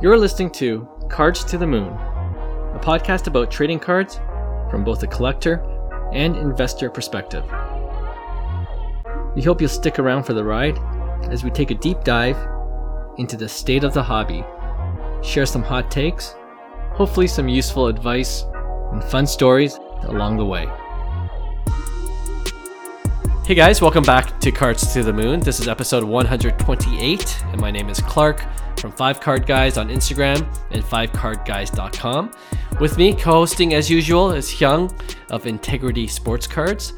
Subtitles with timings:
[0.00, 4.20] You're listening to Cards to the Moon, a podcast about trading cards
[4.70, 5.60] from both a collector
[6.12, 7.42] and investor perspective.
[9.34, 10.78] We hope you'll stick around for the ride
[11.32, 12.36] as we take a deep dive
[13.16, 14.44] into the state of the hobby,
[15.20, 16.36] share some hot takes,
[16.92, 18.44] hopefully, some useful advice,
[18.92, 20.68] and fun stories along the way.
[23.44, 25.40] Hey guys, welcome back to Cards to the Moon.
[25.40, 28.44] This is episode 128, and my name is Clark
[28.78, 32.32] from 5 Card Guys on Instagram and 5cardguys.com.
[32.80, 34.92] With me, co hosting as usual, is Hyung
[35.30, 36.92] of Integrity Sports Cards.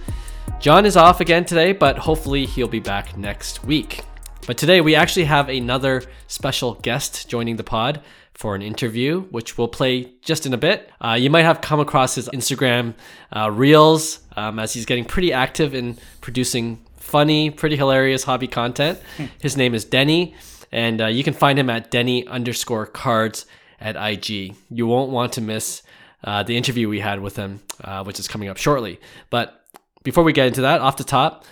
[0.60, 4.02] John is off again today, but hopefully he'll be back next week.
[4.46, 8.02] But today we actually have another special guest joining the pod
[8.34, 10.90] for an interview, which we'll play just in a bit.
[11.00, 12.94] Uh, you might have come across his Instagram
[13.34, 18.98] uh, reels um, as he's getting pretty active in producing funny, pretty hilarious hobby content.
[19.40, 20.34] His name is Denny
[20.72, 23.46] and uh, you can find him at Denny underscore cards
[23.80, 24.54] at IG.
[24.70, 25.82] You won't want to miss
[26.22, 29.00] uh, the interview we had with him, uh, which is coming up shortly.
[29.30, 29.64] But
[30.02, 31.44] before we get into that, off the top,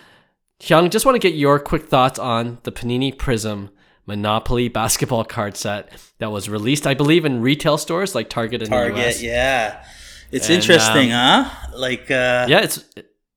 [0.60, 3.70] Hyung, just want to get your quick thoughts on the Panini Prizm
[4.06, 8.70] Monopoly basketball card set that was released, I believe, in retail stores like Target and
[8.70, 9.20] Target.
[9.20, 9.84] Yeah,
[10.32, 11.76] it's and, interesting, um, huh?
[11.76, 12.84] Like, uh, yeah, it's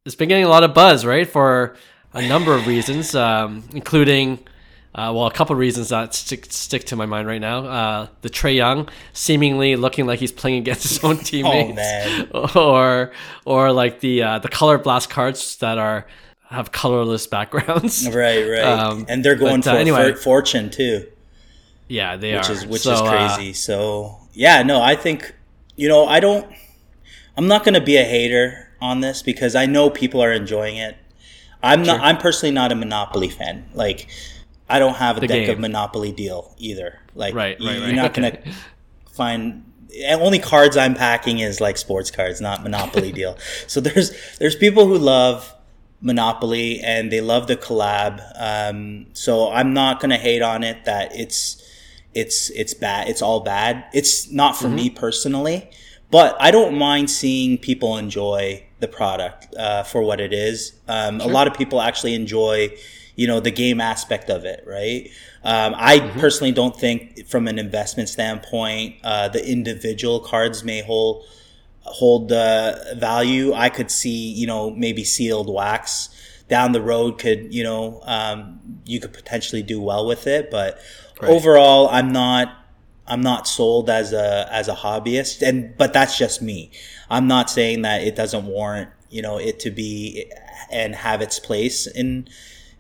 [0.06, 1.28] it's been getting a lot of buzz, right?
[1.28, 1.76] For
[2.14, 4.40] a number of reasons, um, including
[4.94, 7.66] uh, well, a couple reasons that stick stick to my mind right now.
[7.66, 11.80] Uh, the Trae Young seemingly looking like he's playing against his own teammates,
[12.34, 13.14] oh, or
[13.46, 16.08] or like the uh, the color blast cards that are
[16.50, 18.06] have colorless backgrounds.
[18.14, 21.08] Right, right, um, and they're going but, uh, for anyway, fortune too.
[21.88, 22.52] Yeah, they which are.
[22.52, 23.54] Is, which so, is uh, crazy.
[23.54, 25.34] so yeah, no, I think
[25.78, 26.52] you know I don't.
[27.38, 30.76] I'm not going to be a hater on this because I know people are enjoying
[30.76, 30.98] it.
[31.64, 31.98] I'm sure.
[31.98, 32.06] not.
[32.06, 33.70] I'm personally not a Monopoly fan.
[33.74, 34.10] Like
[34.72, 35.50] I don't have a deck game.
[35.50, 37.00] of Monopoly deal either.
[37.14, 38.40] Like, right, you, right, you're not gonna
[39.12, 39.66] find
[40.10, 43.38] only cards I'm packing is like sports cards, not Monopoly deal.
[43.68, 45.54] So there's there's people who love
[46.02, 48.22] Monopoly and they love the collab.
[48.40, 51.62] Um, so I'm not gonna hate on it that it's
[52.14, 53.08] it's it's bad.
[53.10, 53.86] It's all bad.
[53.94, 54.76] It's not for mm-hmm.
[54.76, 55.70] me personally,
[56.10, 60.74] but I don't mind seeing people enjoy the product uh, for what it is.
[60.88, 61.30] Um, sure.
[61.30, 62.76] A lot of people actually enjoy
[63.22, 65.12] you know the game aspect of it right
[65.44, 66.20] um, i mm-hmm.
[66.20, 71.24] personally don't think from an investment standpoint uh, the individual cards may hold
[71.82, 76.10] hold the value i could see you know maybe sealed wax
[76.48, 80.80] down the road could you know um, you could potentially do well with it but
[81.22, 81.30] right.
[81.30, 82.48] overall i'm not
[83.06, 86.72] i'm not sold as a as a hobbyist and but that's just me
[87.12, 90.26] i'm not saying that it doesn't warrant you know it to be
[90.72, 92.28] and have its place in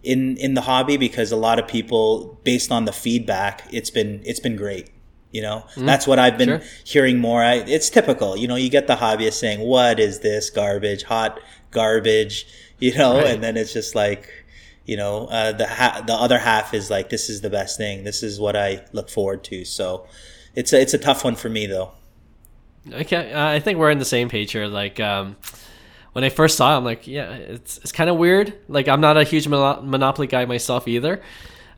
[0.03, 4.22] in in the hobby because a lot of people based on the feedback it's been
[4.25, 4.89] it's been great
[5.31, 5.66] you know?
[5.75, 6.62] Mm, that's what i've been sure.
[6.84, 7.41] hearing more.
[7.44, 11.03] I, it's typical you know you get the hobbyist saying what is this garbage?
[11.03, 11.40] Hot
[11.72, 12.45] garbage
[12.79, 13.17] you know?
[13.17, 13.28] Right.
[13.28, 14.29] and then it's just like
[14.85, 18.03] you know uh, the ha- the other half is like this is the best thing.
[18.03, 19.66] This is what i look forward to.
[19.66, 20.06] So
[20.56, 21.91] it's a, it's a tough one for me though.
[22.91, 24.67] Okay uh, i think we're in the same page here.
[24.67, 25.38] Like um
[26.13, 28.53] when I first saw it, I'm like, yeah, it's it's kind of weird.
[28.67, 31.22] Like I'm not a huge Monopoly guy myself either.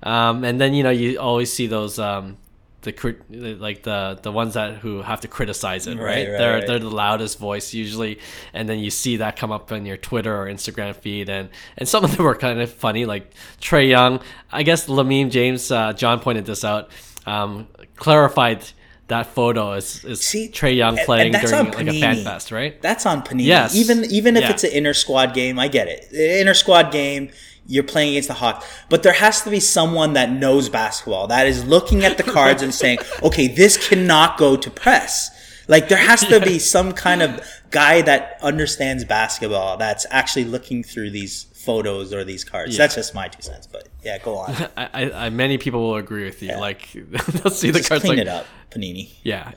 [0.01, 2.37] Um, and then you know you always see those um,
[2.83, 3.15] the
[3.59, 5.99] like the the ones that who have to criticize it, right?
[5.99, 6.67] right, right they're right.
[6.67, 8.19] they're the loudest voice usually,
[8.53, 11.87] and then you see that come up on your Twitter or Instagram feed, and and
[11.87, 14.19] some of them were kind of funny, like Trae Young.
[14.51, 16.91] I guess Lamine James, uh, John pointed this out,
[17.25, 18.63] um, clarified
[19.07, 22.81] that photo is, is See, Trae Young playing during like a fan fest, right?
[22.81, 23.45] That's on Panini.
[23.45, 23.75] Yes.
[23.75, 24.51] Even even if yeah.
[24.51, 26.11] it's an inner squad game, I get it.
[26.13, 27.29] Inner squad game,
[27.67, 31.47] you're playing against the Hawks, but there has to be someone that knows basketball that
[31.47, 35.31] is looking at the cards and saying, "Okay, this cannot go to press."
[35.67, 40.83] Like there has to be some kind of guy that understands basketball that's actually looking
[40.83, 42.73] through these photos or these cards.
[42.73, 42.79] Yeah.
[42.79, 44.51] That's just my two cents, but yeah, go on.
[44.77, 46.49] I, I, many people will agree with you.
[46.49, 46.59] Yeah.
[46.59, 48.03] Like they'll see the cards.
[48.03, 49.09] Clean like, it up, Panini.
[49.23, 49.51] Yeah.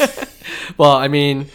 [0.78, 1.46] well, I mean,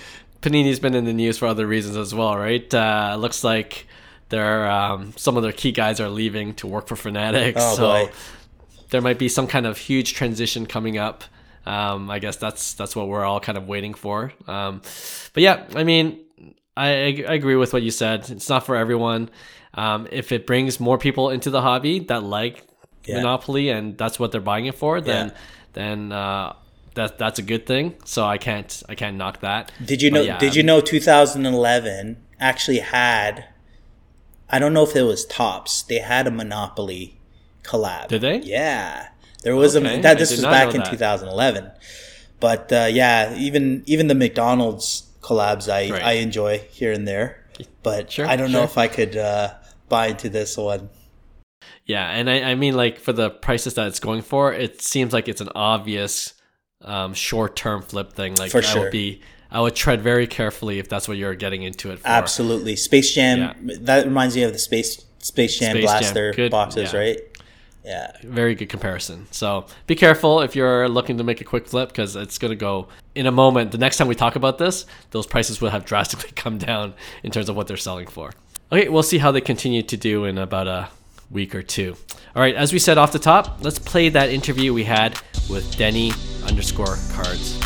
[0.42, 2.72] Panini's been in the news for other reasons as well, right?
[2.74, 3.88] Uh, looks like
[4.30, 7.62] their um, some of their key guys are leaving to work for Fanatics.
[7.62, 8.12] Oh, so boy.
[8.90, 11.24] there might be some kind of huge transition coming up.
[11.66, 14.34] Um, I guess that's that's what we're all kind of waiting for.
[14.48, 14.82] Um,
[15.34, 16.20] but yeah, I mean,
[16.76, 16.88] I,
[17.28, 18.30] I agree with what you said.
[18.30, 19.30] It's not for everyone.
[19.74, 22.64] Um, if it brings more people into the hobby that like
[23.06, 23.18] yeah.
[23.18, 25.38] Monopoly and that's what they're buying it for, then yeah.
[25.74, 26.54] then uh,
[26.96, 27.96] that that's a good thing.
[28.06, 29.72] So I can't I can't knock that.
[29.84, 30.22] Did you know?
[30.22, 33.46] Yeah, did you know 2011 actually had?
[34.50, 35.84] I don't know if it was Topps.
[35.84, 37.18] They had a Monopoly
[37.64, 38.10] collab.
[38.10, 38.40] Did they?
[38.40, 39.08] Yeah.
[39.44, 40.92] There was Okay, a that this was back in that.
[40.92, 41.72] 2011,
[42.40, 46.04] but uh, yeah, even even the McDonald's collabs I Right.
[46.04, 47.44] I enjoy here and there,
[47.82, 49.54] but Sure, I don't know if I could uh,
[49.92, 50.90] buy into this one.
[51.86, 55.14] Yeah, and I, I mean, like for the prices that it's going for, it seems
[55.14, 56.34] like it's an obvious
[56.84, 58.36] um, short-term flip thing.
[58.36, 59.22] Like For I would be,
[59.52, 62.08] I would tread very carefully if that's what you're getting into it for.
[62.08, 63.40] Absolutely, Space Jam.
[63.40, 63.76] Yeah.
[63.82, 67.00] That reminds me of the Space Space Jam Space Jam, Blaster good, boxes, yeah.
[67.00, 67.20] right?
[67.84, 68.12] Yeah.
[68.24, 69.28] Very good comparison.
[69.32, 72.56] So be careful if you're looking to make a quick flip because it's going to
[72.56, 73.72] go in a moment.
[73.72, 76.94] The next time we talk about this, those prices will have drastically come down
[77.24, 78.32] in terms of what they're selling for.
[78.74, 80.88] Okay, we'll see how they continue to do in about a
[81.30, 81.94] week or two.
[82.34, 85.20] All right, as we said off the top, let's play that interview we had
[85.50, 86.14] with Denny
[86.48, 87.60] underscore cards.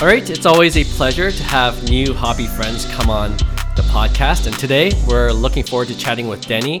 [0.00, 3.36] All right, it's always a pleasure to have new hobby friends come on
[3.76, 4.48] the podcast.
[4.48, 6.80] And today we're looking forward to chatting with Denny,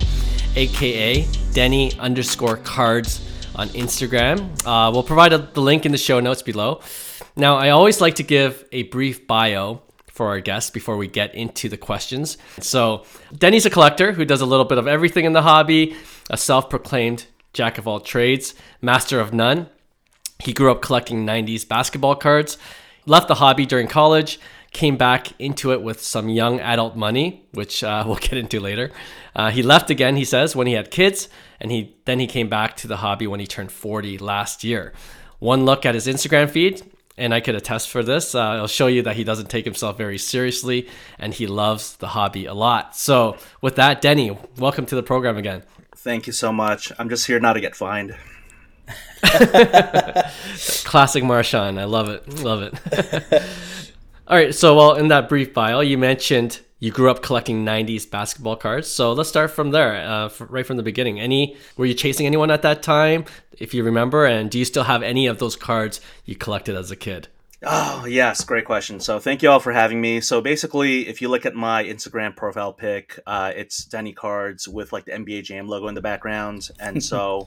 [0.56, 4.50] aka Denny underscore cards on Instagram.
[4.66, 6.80] Uh, we'll provide a, the link in the show notes below.
[7.36, 11.34] Now, I always like to give a brief bio for our guests before we get
[11.34, 12.36] into the questions.
[12.60, 13.04] So,
[13.36, 15.96] Denny's a collector who does a little bit of everything in the hobby,
[16.28, 19.68] a self proclaimed jack of all trades, master of none.
[20.38, 22.58] He grew up collecting 90s basketball cards,
[23.06, 24.38] left the hobby during college,
[24.72, 28.90] came back into it with some young adult money, which uh, we'll get into later.
[29.34, 31.28] Uh, he left again, he says, when he had kids,
[31.60, 34.92] and he then he came back to the hobby when he turned 40 last year.
[35.38, 36.82] One look at his Instagram feed,
[37.16, 38.34] and I could attest for this.
[38.34, 40.88] Uh, I'll show you that he doesn't take himself very seriously,
[41.18, 42.96] and he loves the hobby a lot.
[42.96, 45.62] So, with that, Denny, welcome to the program again.
[45.96, 46.92] Thank you so much.
[46.98, 48.16] I'm just here not to get fined.
[50.84, 51.78] Classic Marshawn.
[51.78, 52.28] I love it.
[52.40, 53.42] Love it.
[54.26, 54.54] All right.
[54.54, 58.88] So, well, in that brief bio, you mentioned you grew up collecting 90s basketball cards.
[58.88, 61.20] So let's start from there, uh, right from the beginning.
[61.20, 63.24] Any, were you chasing anyone at that time,
[63.56, 64.26] if you remember?
[64.26, 67.28] And do you still have any of those cards you collected as a kid?
[67.62, 68.98] Oh, yes, great question.
[68.98, 70.20] So, thank you all for having me.
[70.20, 74.92] So, basically, if you look at my Instagram profile pic, uh, it's Denny Cards with
[74.92, 76.68] like the NBA Jam logo in the background.
[76.80, 77.46] And so,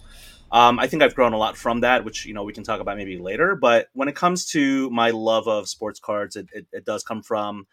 [0.49, 2.79] um, I think I've grown a lot from that, which, you know, we can talk
[2.79, 3.57] about maybe later.
[3.57, 7.21] But when it comes to my love of sports cards, it, it, it does come
[7.21, 7.67] from.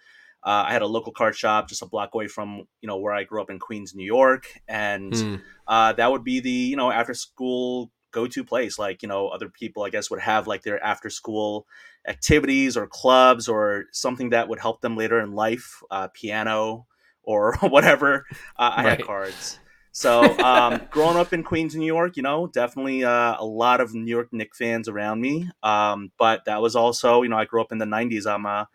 [0.45, 3.15] Uh, I had a local card shop just a block away from you know where
[3.15, 5.37] I grew up in Queens, New York, and Hmm.
[5.67, 8.79] uh, that would be the you know after school go to place.
[8.79, 11.67] Like you know other people I guess would have like their after school
[12.07, 16.87] activities or clubs or something that would help them later in life, uh, piano
[17.23, 18.27] or whatever.
[18.57, 18.99] Uh, I Right.
[18.99, 19.61] had cards.
[19.95, 23.93] So um, growing up in Queens, New York, you know, definitely uh, a lot of
[23.95, 25.51] New York Knicks fans around me.
[25.63, 28.27] Um, but that was also, you know, I grew up in the '90s.
[28.27, 28.69] I'm a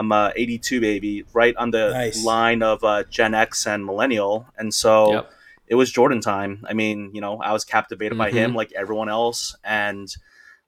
[0.00, 2.24] I'm a 82 baby, right on the Nice.
[2.24, 5.32] line of uh, Gen X and Millennial, and so Yep.
[5.66, 6.64] it was Jordan time.
[6.66, 8.34] I mean, you know, I was captivated by Mhm.
[8.34, 10.08] him like everyone else, and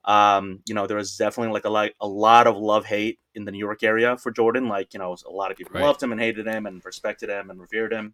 [0.05, 3.45] um, you know, there was definitely like a like a lot of love hate in
[3.45, 4.67] the New York area for Jordan.
[4.67, 5.85] Like, you know, a lot of people Right.
[5.85, 8.13] loved him and hated him and respected him and revered him.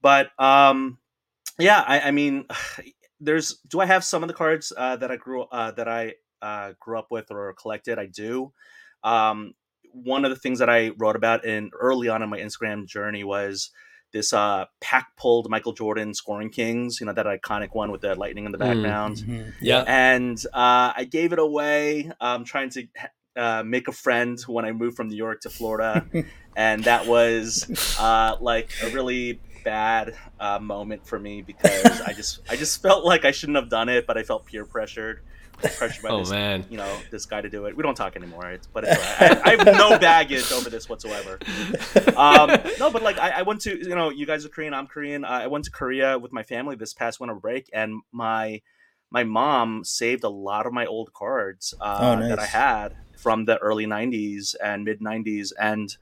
[0.00, 0.98] But um,
[1.58, 2.46] yeah, I, I mean,
[3.20, 3.58] there's.
[3.68, 6.72] Do I have some of the cards uh, that I grew uh, that I uh,
[6.80, 7.98] grew up with or collected?
[7.98, 8.52] I do.
[9.04, 9.52] Um,
[10.04, 13.24] one of the things that I wrote about in early on in my Instagram journey
[13.24, 13.70] was
[14.12, 17.00] this uh, pack pulled Michael Jordan scoring kings.
[17.00, 18.60] You know that iconic one with the lightning in the Mm.
[18.82, 19.52] background Mhm.
[19.60, 19.84] Yeah.
[19.86, 22.10] and uh, I gave it away.
[22.20, 22.86] Um, trying to
[23.36, 26.06] uh, make a friend when I moved from New York to Florida,
[26.56, 32.40] and that was uh, like a really bad uh, moment for me because I just
[32.48, 35.20] I just felt like I shouldn't have done it, but I felt peer pressured,
[35.62, 36.64] pressured by Oh, this man.
[36.70, 37.76] you know this guy to do it.
[37.76, 39.00] We don't talk anymore, it's, but it's.
[39.20, 41.38] I, I have no baggage over this whatsoever.
[42.16, 44.86] Um, no, but like I, I went to you know you guys are Korean, I'm
[44.86, 45.24] Korean.
[45.24, 48.60] Uh, I went to Korea with my family this past winter break, and my
[49.10, 52.28] my mom saved a lot of my old cards uh, Oh, nice.
[52.28, 55.94] that I had from the early '90s and mid '90s, and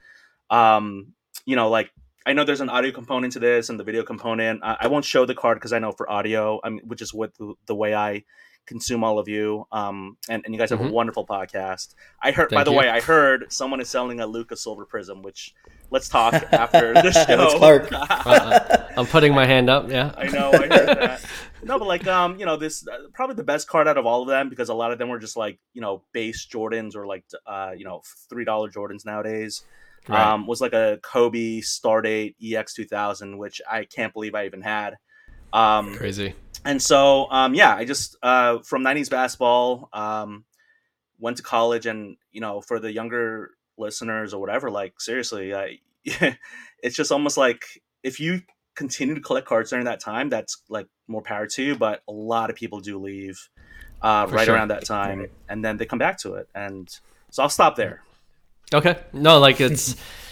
[0.50, 1.12] um,
[1.44, 1.90] you know like.
[2.26, 4.61] I know there's an audio component to this and the video component.
[4.64, 7.12] I, I won't show the card because I know for audio, I mean, which is
[7.12, 8.25] what the, the way I
[8.66, 9.66] consume all of you.
[9.73, 10.88] Um, and, and you guys have Mhm.
[10.88, 11.94] a wonderful podcast.
[12.23, 12.76] I heard, by the you.
[12.78, 15.54] way, I heard someone is selling a Luka Silver Prizm, which
[15.90, 17.37] let's talk after the show.
[17.37, 17.90] That's Clark.
[18.26, 19.90] Uh, I'm putting my hand up.
[19.90, 20.12] Yeah.
[20.16, 21.25] I know, I heard that.
[21.62, 24.21] No, but like, um, you know, this uh, probably the best card out of all
[24.21, 27.06] of them because a lot of them were just like, you know, base Jordans or
[27.06, 29.62] like, uh, you know, three dollar Jordans nowadays.
[30.06, 30.21] Right.
[30.33, 34.61] Um, was like a Kobe Stardate EX two thousand, which I can't believe I even
[34.61, 34.97] had.
[35.54, 36.34] Um, Crazy.
[36.64, 40.44] and so um, yeah i just uh, from 90s basketball um,
[41.18, 45.78] went to college and you know for the younger listeners or whatever like seriously I,
[46.82, 47.64] it's just almost like
[48.02, 48.42] if you
[48.75, 51.76] continue to collect cards during that time, that's like more power to you.
[51.76, 53.49] But a lot of people do leave
[54.02, 54.54] uh, right sure.
[54.54, 56.49] around that time, and then they come back to it.
[56.54, 56.88] And
[57.30, 58.02] so I'll stop there.
[58.73, 58.99] Okay.
[59.12, 59.96] No, like it's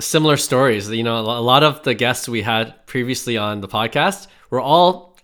[0.00, 0.90] similar stories.
[0.90, 5.16] You know, a lot of the guests we had previously on the podcast were all,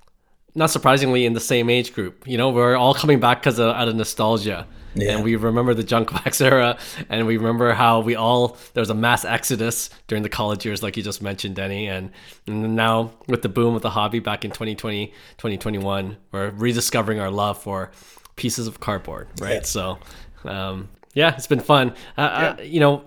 [0.54, 2.26] not surprisingly, in the same age group.
[2.26, 4.66] You know, we're all coming back because of out of nostalgia.
[4.94, 5.12] Yeah.
[5.12, 6.78] And we remember the junk wax era,
[7.10, 10.82] and we remember how we all there was a mass exodus during the college years,
[10.82, 11.86] like you just mentioned, Denny.
[11.86, 12.10] And,
[12.46, 17.30] and now with the boom of the hobby back in 2020, 2021, we're rediscovering our
[17.30, 17.90] love for
[18.36, 19.54] pieces of cardboard, right?
[19.54, 19.62] Yeah.
[19.62, 19.98] So,
[20.44, 21.94] um, yeah, it's been fun.
[22.16, 23.04] Uh, uh, you know,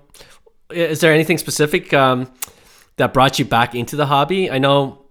[0.71, 2.31] is there anything specific um,
[2.97, 4.49] that brought you back into the hobby?
[4.51, 5.05] I know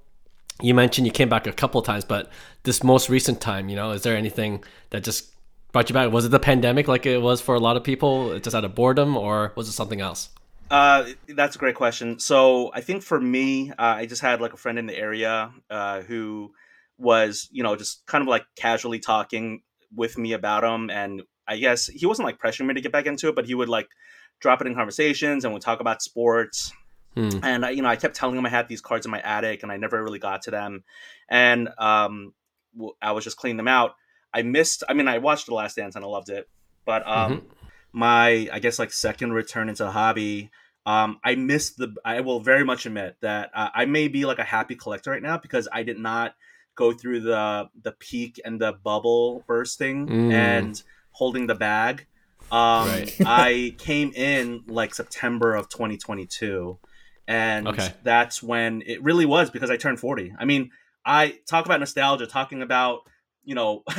[0.61, 2.31] you mentioned you came back a couple times, but
[2.65, 5.33] this most recent time, you know, is there anything that just
[5.73, 6.11] brought you back?
[6.11, 8.75] Was it the pandemic like it was for a lot of people, just out of
[8.75, 10.31] boredom, or was it something else?
[10.71, 12.19] Uh, that's a great question.
[12.19, 15.51] So I think for me, uh, I just had like a friend in the area
[15.71, 16.53] uh, who
[16.99, 19.63] was, you know, just kind of like casually talking
[19.95, 23.07] with me about him, and I guess he wasn't like pressuring me to get back
[23.07, 23.89] into it, but he would like
[24.41, 26.73] drop it in conversations and we'd talk about sports.
[27.15, 27.31] Hmm.
[27.43, 29.63] And I, you know, I kept telling him I had these cards in my attic,
[29.63, 30.85] and I never really got to them.
[31.29, 32.33] And um,
[33.03, 33.95] I was just cleaning them out.
[34.33, 34.85] I missed.
[34.89, 36.49] I mean, I watched The Last Dance and I loved it,
[36.85, 37.47] but um,
[37.93, 40.51] my I guess like second return into the hobby.
[40.87, 41.95] Um, I missed the.
[42.05, 45.23] I will very much admit that uh, I may be like a happy collector right
[45.23, 46.35] now because I did not
[46.75, 50.33] go through the the peak and the bubble bursting Mm.
[50.33, 52.07] and holding the bag.
[52.51, 53.17] Um, Right.
[53.25, 56.79] I came in like September of 2022,
[57.27, 57.93] and Okay.
[58.03, 60.35] that's when it really was because I turned 40.
[60.39, 60.71] I mean,
[61.05, 63.01] I talk about nostalgia, talking about
[63.45, 63.85] you know.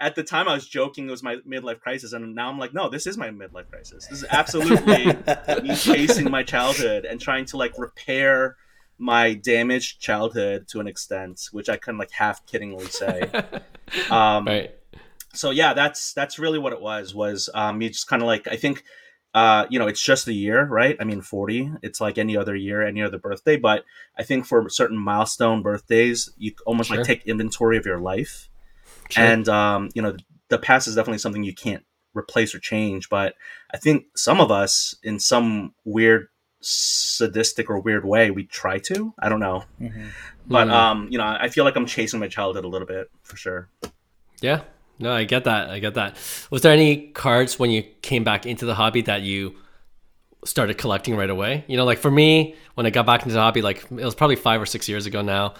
[0.00, 2.72] At the time, I was joking it was my midlife crisis, and now I'm like,
[2.72, 4.06] no, this is my midlife crisis.
[4.06, 5.06] This is absolutely
[5.60, 8.54] me chasing my childhood and trying to like repair
[8.96, 13.28] my damaged childhood to an extent, which I can like half kiddingly say.
[14.08, 14.72] Um, right.
[15.34, 17.14] So yeah, that's that's really what it was.
[17.14, 18.82] Was um, you just kind of like I think,
[19.34, 20.96] uh, you know, it's just a year, right?
[21.00, 21.70] I mean, forty.
[21.82, 23.56] It's like any other year, any other birthday.
[23.56, 23.84] But
[24.18, 26.98] I think for certain milestone birthdays, you almost Sure.
[26.98, 28.48] like take inventory of your life,
[29.10, 29.24] Sure.
[29.24, 30.16] and um, you know,
[30.48, 33.08] the, past is definitely something you can't replace or change.
[33.08, 33.34] But
[33.72, 36.28] I think some of us, in some weird
[36.60, 40.08] sadistic or weird way we try to i don't know Mhm.
[40.44, 40.72] but Hmm.
[40.72, 43.68] um you know i feel like i'm chasing my childhood a little bit for sure
[44.40, 44.62] Yeah.
[44.98, 45.70] No, I get that.
[45.70, 46.16] I get that.
[46.50, 49.56] Was there any cards when you came back into the hobby that you
[50.44, 51.64] started collecting right away?
[51.68, 54.14] You know, like for me, when I got back into the hobby, like it was
[54.14, 55.54] probably five or six years ago now.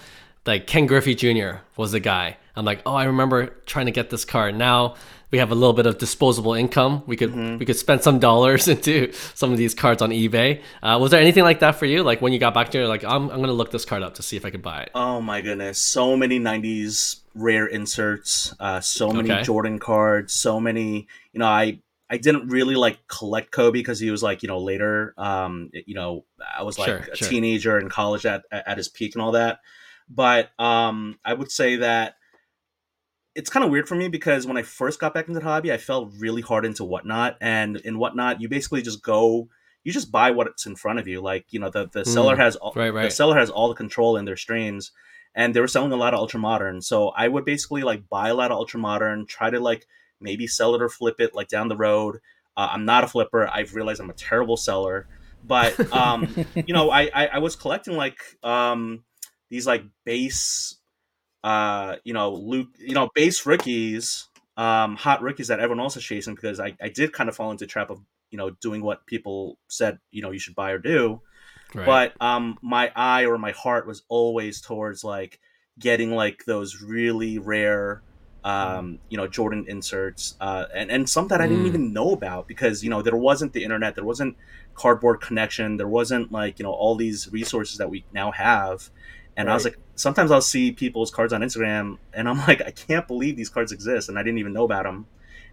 [0.46, 1.58] Like Ken Griffey Jr.
[1.76, 2.36] was the guy.
[2.56, 4.56] I'm like, oh, I remember trying to get this card.
[4.56, 4.94] Now
[5.30, 7.02] we have a little bit of disposable income.
[7.06, 10.62] We could we could spend some dollars into some of these cards on eBay.
[10.82, 12.02] Uh, was there anything like that for you?
[12.02, 14.22] Like when you got back there, like I'm I'm gonna look this card up to
[14.22, 14.90] see if I could buy it.
[14.94, 19.42] oh my goodness so many 90s rare inserts uh so many Okay.
[19.42, 21.80] jordan cards so many you know i
[22.10, 25.94] i didn't really like collect kobe because he was like you know later um you
[25.94, 26.24] know
[26.58, 27.28] i was like Sure, a sure.
[27.28, 29.60] teenager in college at at his peak and all that
[30.08, 32.14] but um i would say that
[33.34, 35.72] it's kind of weird for me because when I first got back into the hobby,
[35.72, 37.36] I fell really hard into whatnot.
[37.40, 39.48] And in whatnot, you basically just go,
[39.84, 41.20] you just buy what's in front of you.
[41.20, 43.04] Like, you know, the, the seller has all, right, right.
[43.04, 44.90] the seller has all the control in their strains.
[45.38, 46.82] And they were selling a lot of ultra modern.
[46.82, 49.86] So I would basically like buy a lot of ultra modern, try to like
[50.20, 52.16] maybe sell it or flip it like down the road.
[52.56, 53.46] Uh, I'm not a flipper.
[53.46, 55.06] I've realized I'm a terrible seller.
[55.44, 59.04] But um, you know, I, I I was collecting like um
[59.48, 60.76] these like base
[61.44, 64.26] uh you know Luke you know base rookies
[64.56, 67.52] um hot rookies that everyone else is chasing because I, I did kind of fall
[67.52, 70.72] into the trap of you know doing what people said you know you should buy
[70.72, 71.20] or do
[71.74, 71.86] Right.
[71.86, 75.38] but um my eye or my heart was always towards like
[75.78, 78.02] getting like those really rare
[78.44, 81.68] um you know jordan inserts uh and and some that i didn't Mm.
[81.68, 84.36] even know about because you know there wasn't the internet there wasn't
[84.74, 88.90] cardboard connection there wasn't like you know all these resources that we now have
[89.36, 92.70] and i was like sometimes i'll see people's cards on instagram and i'm like i
[92.70, 95.06] can't believe these cards exist and i didn't even know about them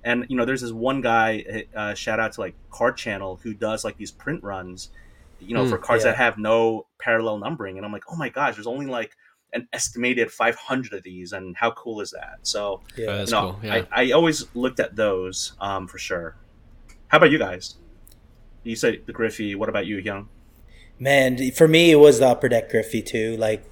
[0.03, 3.53] and you know there's this one guy uh, shout out to like card channel who
[3.53, 4.91] does like these print runs
[5.39, 6.11] you know Mm, for cards yeah.
[6.11, 9.15] that have no parallel numbering and i'm like oh my gosh there's only like
[9.53, 13.17] an estimated 500 of these and how cool is that so Yeah.
[13.17, 13.59] That's no cool.
[13.63, 13.85] Yeah.
[13.91, 16.35] I, I always looked at those um, for sure
[17.07, 17.75] how about you guys
[18.63, 20.27] you said the griffey what about you Hyung
[20.97, 23.35] Man, for me, it was the upper deck Griffey too.
[23.35, 23.65] Like,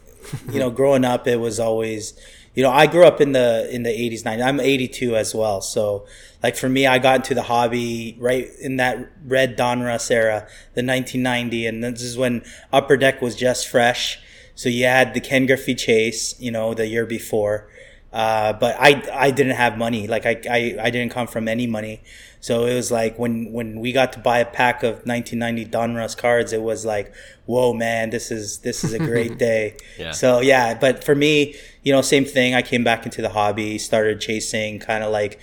[0.52, 2.14] you know, growing up, it was always,
[2.56, 4.46] you know, I grew up in the in the eighties, nineties.
[4.46, 6.06] I'm eighty two as well, so
[6.44, 10.84] like for me, I got into the hobby right in that red Donruss era, the
[10.84, 14.20] nineteen ninety, and this is when upper deck was just fresh.
[14.56, 17.70] So you had the Ken Griffey Chase, you know, the year before.
[18.12, 20.06] Uh, but I I didn't have money.
[20.08, 22.04] Like I, I I didn't come from any money.
[22.44, 26.18] So it was like when when we got to buy a pack of 1990 Donruss
[26.18, 27.14] cards, it was like,
[27.46, 29.78] whoa, man, this is this is a great day.
[29.98, 30.12] Yeah.
[30.12, 32.54] So yeah, but for me, you know, same thing.
[32.54, 35.40] I came back into the hobby, started chasing, kind of like.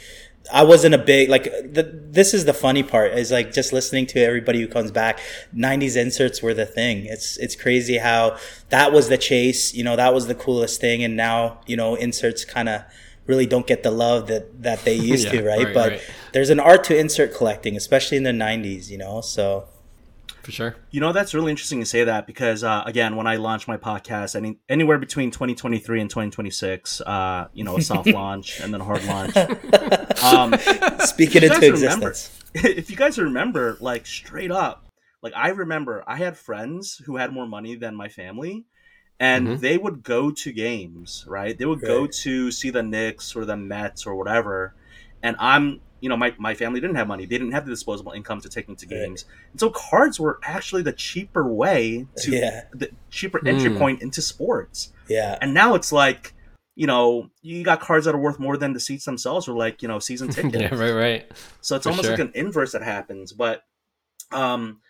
[0.52, 1.44] I wasn't a big like.
[1.44, 5.20] The, this is the funny part is like just listening to everybody who comes back.
[5.54, 7.06] '90s inserts were the thing.
[7.06, 8.36] It's it's crazy how
[8.68, 9.72] that was the chase.
[9.72, 12.82] You know, that was the coolest thing, and now you know inserts kind of
[13.30, 15.64] really don't get the love that that they used Yeah, to, right?
[15.66, 16.02] right, but right.
[16.34, 18.90] there's an art to insert collecting, especially in the '90s.
[18.90, 19.44] You know, so
[20.42, 20.72] For sure.
[20.90, 23.76] You know, that's really interesting to say that because, uh, again, when I launched my
[23.76, 28.80] podcast, any, anywhere between 2023 and 2026, uh, you know, a soft launch and then
[28.80, 29.34] a hard launch.
[30.22, 30.54] Um,
[31.06, 32.30] speak it into guys remember- existence.
[32.54, 34.84] if you guys remember, like straight up,
[35.22, 38.66] like I remember I had friends who had more money than my family,
[39.20, 39.60] and Mhm.
[39.60, 41.56] they would go to games, right?
[41.56, 44.74] They would go to see the Knicks or the Mets or whatever,
[45.22, 45.80] and I'm.
[46.02, 47.26] You know, my, my family didn't have money.
[47.26, 49.00] They didn't have the disposable income to take me to Right.
[49.02, 49.26] games.
[49.52, 52.62] And so cards were actually the cheaper way to Yeah.
[52.72, 53.76] the cheaper entry Mm.
[53.76, 54.94] point into sports.
[55.10, 56.32] Yeah, And now it's like,
[56.74, 59.82] you know, you got cards that are worth more than the seats themselves or like,
[59.82, 60.56] you know, season tickets.
[60.58, 61.32] yeah, right, right.
[61.60, 62.16] So it's For almost sure.
[62.16, 63.34] like an inverse that happens.
[63.34, 63.64] But
[64.32, 64.80] um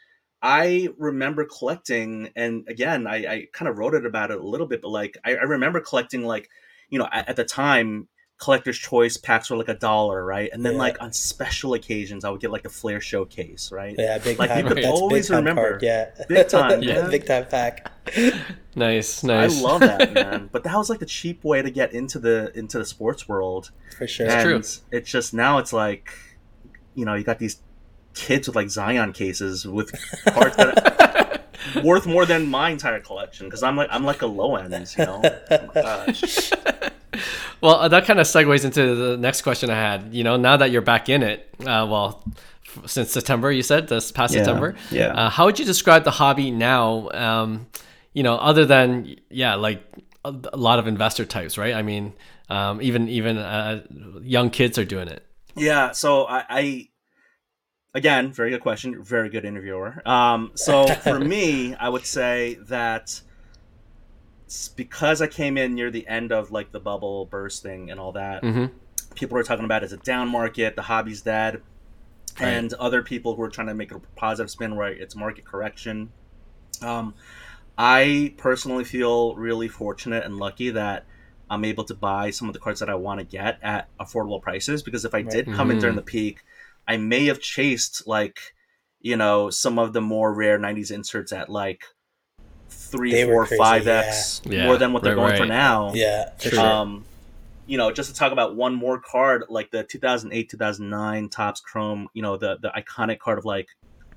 [0.42, 4.66] I remember collecting and again I, I kind of wrote it about it a little
[4.66, 6.48] bit, but like I, I remember collecting like,
[6.88, 10.48] you know, at, at the time collector's choice packs were like a dollar, right?
[10.50, 10.78] And then Yeah.
[10.78, 13.94] like on special occasions I would get like the Flair Showcase, right?
[13.98, 14.58] yeah, big Like, time.
[14.60, 15.70] you could That's always big time remember.
[15.72, 17.06] card, yeah, Big time, yeah.
[17.10, 17.92] big time pack.
[18.74, 19.58] Nice, nice.
[19.58, 20.48] I love that, man.
[20.50, 23.72] But that was like the cheap way to get into the into the sports world.
[23.98, 24.24] for sure.
[24.24, 24.56] It's and true.
[24.90, 26.08] it's just now it's like
[26.94, 27.60] you know, you got these
[28.14, 29.92] kids with like Zion cases with
[30.32, 31.42] cards that
[31.76, 34.72] are worth more than my entire collection because I'm like I'm like a low end,
[34.98, 35.22] you know.
[35.76, 36.06] Oh.
[37.60, 40.14] Well, uh, that kind of segues into the next question I had.
[40.14, 42.24] You know, now that you're back in it, uh, well,
[42.86, 44.76] since September, you said this past Yeah, September.
[44.90, 45.08] yeah.
[45.08, 47.10] Uh, how would you describe the hobby now?
[47.12, 47.66] Um,
[48.14, 49.82] you know, other than yeah, like
[50.24, 51.74] a, a lot of investor types, right?
[51.74, 52.14] I mean,
[52.48, 53.82] um, even even uh,
[54.22, 55.22] young kids are doing it.
[55.54, 56.88] Yeah, so I, I
[57.94, 60.02] again, very good question, very good interviewer.
[60.08, 63.20] Um, so for me, I would say that
[64.76, 68.44] because I came in near the end of like the bubble bursting and all that.
[68.44, 68.70] hmm
[69.16, 71.62] people were talking about it as a down market, the hobby's dead,
[72.40, 72.64] Right.
[72.64, 76.14] and other people who are trying to make a positive spin where it's market correction.
[76.82, 77.14] Um,
[77.78, 81.06] I personally feel really fortunate and lucky that
[81.50, 84.42] I'm able to buy some of the cards that I want to get at affordable
[84.42, 85.80] prices because if I did come in Mhm.
[85.80, 86.40] during the peak,
[86.90, 88.38] I may have chased like
[89.00, 91.84] you know some of the more rare 90s inserts at like
[92.68, 95.92] three, They four, five x Yeah, more than what they're right, going for now.
[95.94, 96.58] Yeah, for Sure.
[96.58, 96.66] sure.
[96.66, 97.04] Um,
[97.66, 102.08] you know, just to talk about one more card, like the 2008, 2009 Topps Chrome,
[102.12, 103.68] you know, the the iconic card of like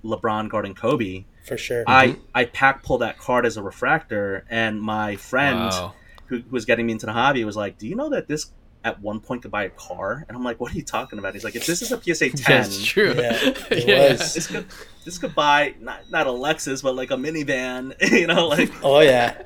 [0.03, 1.25] LeBron guarding Kobe.
[1.45, 1.83] for sure.
[1.87, 5.93] I I pack pulled that card as a refractor, and my friend Wow.
[6.29, 8.51] who, who was getting me into the hobby was like, "Do you know that this
[8.83, 11.33] at one point could buy a car?" And I'm like, "What are you talking about?"
[11.33, 13.13] He's like, "If this is a PSA 10." Yeah, it's true.
[13.15, 13.39] Yeah,
[13.71, 14.11] it Yeah.
[14.11, 14.33] was.
[14.33, 14.65] This could
[15.05, 18.99] this could buy not not a Lexus, but like a minivan, you know, like Oh
[19.01, 19.37] yeah,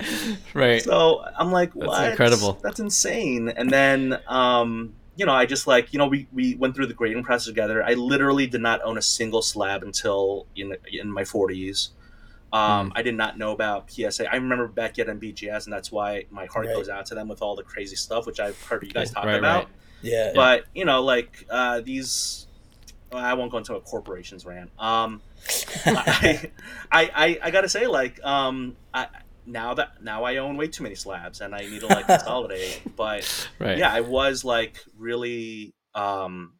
[0.54, 0.82] Right.
[0.82, 1.91] so I'm like, "What?
[1.91, 2.60] That's incredible.
[2.63, 3.50] That's insane.
[3.50, 6.93] And then, um, you know, I just like, you know, we, we went through the
[6.93, 7.84] grading process together.
[7.84, 11.89] I literally did not own a single slab until in in my 40s.
[12.53, 14.31] Um, I did not know about PSA.
[14.31, 16.75] I remember Beckett and BGS, and that's why my heart Right.
[16.75, 19.25] goes out to them with all the crazy stuff, which I've heard you guys talk
[19.25, 19.65] Right, about.
[19.65, 19.67] right.
[20.01, 20.31] yeah.
[20.33, 22.47] But you know, like uh, these,
[23.12, 24.71] well, I won't go into a corporations rant.
[24.79, 25.21] Um,
[25.86, 26.51] I,
[26.91, 29.07] I, I, I gotta say, like, um, I,
[29.45, 32.81] now that now I own way too many slabs and I need to like consolidate.
[32.97, 33.77] But Right.
[33.77, 36.53] yeah, I was like really, um,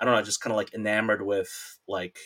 [0.00, 1.50] I don't know, just kind of like enamored with
[1.86, 2.16] like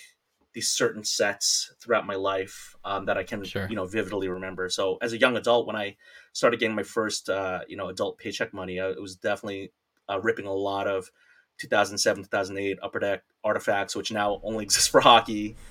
[0.55, 3.67] these certain sets throughout my life um, that I can, Sure.
[3.69, 4.69] you know, vividly remember.
[4.71, 5.97] So as a young adult, when I
[6.33, 9.73] started getting my first, uh, you know, adult paycheck money, I, it was definitely
[10.09, 11.11] uh, ripping a lot of
[11.59, 15.57] 2007, 2008 Upper Deck artifacts, which now only exist for hockey.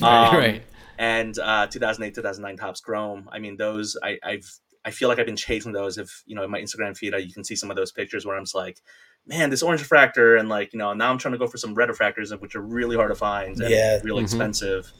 [0.00, 0.28] Right.
[0.28, 0.62] Um, right.
[0.96, 4.48] and uh, 2008 2009 Topps Chrome i mean those I, i've
[4.84, 7.16] i feel like i've been chasing those if you know in my instagram feed uh,
[7.16, 8.80] you can see some of those pictures where i'm just like
[9.26, 11.74] man this orange refractor and like you know now i'm trying to go for some
[11.74, 14.00] red refractors which are really hard to find and Yeah.
[14.02, 14.24] really Mhm.
[14.24, 14.90] expensive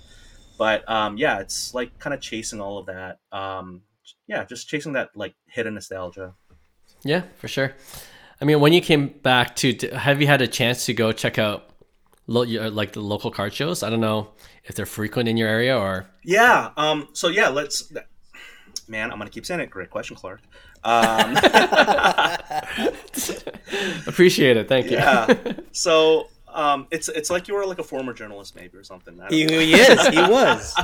[0.58, 3.82] but um yeah it's like kind of chasing all of that um
[4.26, 6.34] yeah just chasing that like hidden nostalgia
[7.04, 7.74] Yeah, for sure.
[8.40, 11.12] I mean, when you came back to, to have you had a chance to go
[11.12, 11.70] check out
[12.26, 13.82] lo- your- like the local card shows?
[13.84, 14.30] I don't know
[14.64, 16.70] if they're frequent in your area or Yeah.
[16.76, 17.08] Um.
[17.12, 17.92] So yeah, let's.
[18.86, 19.70] Man, I'm gonna keep saying it.
[19.70, 20.40] Great question, Clark.
[20.84, 21.36] Um,
[24.06, 24.68] Appreciate it.
[24.68, 24.98] Thank you.
[24.98, 25.34] yeah.
[25.72, 29.20] So um, it's it's like you were like a former journalist, maybe or something.
[29.20, 30.06] I don't He, he is.
[30.08, 30.74] He was.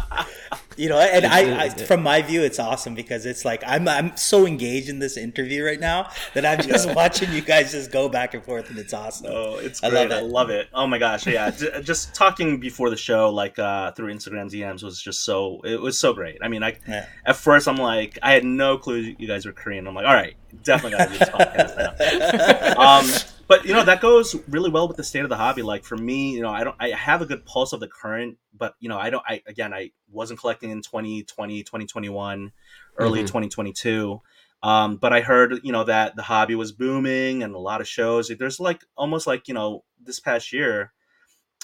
[0.76, 4.16] You know, and I, I, from my view, it's awesome because it's like I'm, I'm
[4.16, 8.08] so engaged in this interview right now that I'm just watching you guys just go
[8.08, 9.28] back and forth, and it's awesome.
[9.30, 10.10] Oh, it's I great.
[10.10, 10.24] love I it.
[10.30, 10.68] love it.
[10.74, 11.50] Oh my gosh, yeah.
[11.50, 15.60] Just talking before the show, like uh, through Instagram DMs, was just so.
[15.64, 16.38] It was so great.
[16.42, 17.06] I mean, I Yeah.
[17.24, 19.86] at first I'm like, I had no clue you guys were Korean.
[19.86, 22.98] I'm like, all right, definitely gotta do this podcast now.
[22.98, 23.06] um,
[23.46, 25.62] but you know that goes really well with the state of the hobby.
[25.62, 28.38] Like for me, you know, I don't, I have a good pulse of the current,
[28.52, 32.52] but you know, I don't, I again, I wasn't collecting in 2020, 2021,
[32.96, 33.26] early Mhm.
[33.26, 34.20] 2022.
[34.62, 37.88] Um, but I heard, you know, that the hobby was booming and a lot of
[37.88, 38.28] shows.
[38.38, 40.92] There's like almost like you know this past year,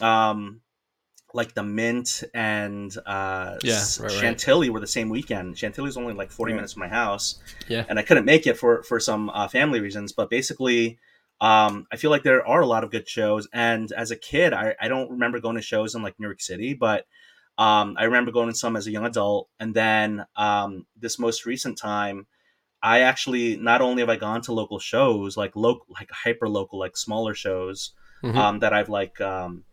[0.03, 0.61] um,
[1.33, 4.13] like the Mint and uh, Yeah, right, right.
[4.13, 5.57] Chantilly were the same weekend.
[5.57, 6.57] Chantilly's only like 40 Right.
[6.57, 7.39] minutes from my house
[7.69, 7.85] Yeah.
[7.89, 10.13] and I couldn't make it for for some uh, family reasons.
[10.13, 10.99] But basically,
[11.41, 13.49] um, I feel like there are a lot of good shows.
[13.53, 16.41] And as a kid, I, I don't remember going to shows in like New York
[16.41, 17.07] City, but
[17.59, 19.49] um, I remember going to some as a young adult.
[19.59, 22.27] And then um, this most recent time,
[22.83, 26.79] I actually not only have I gone to local shows like local, like hyper local,
[26.79, 28.37] like smaller shows Mhm.
[28.37, 29.65] um, that I've like um,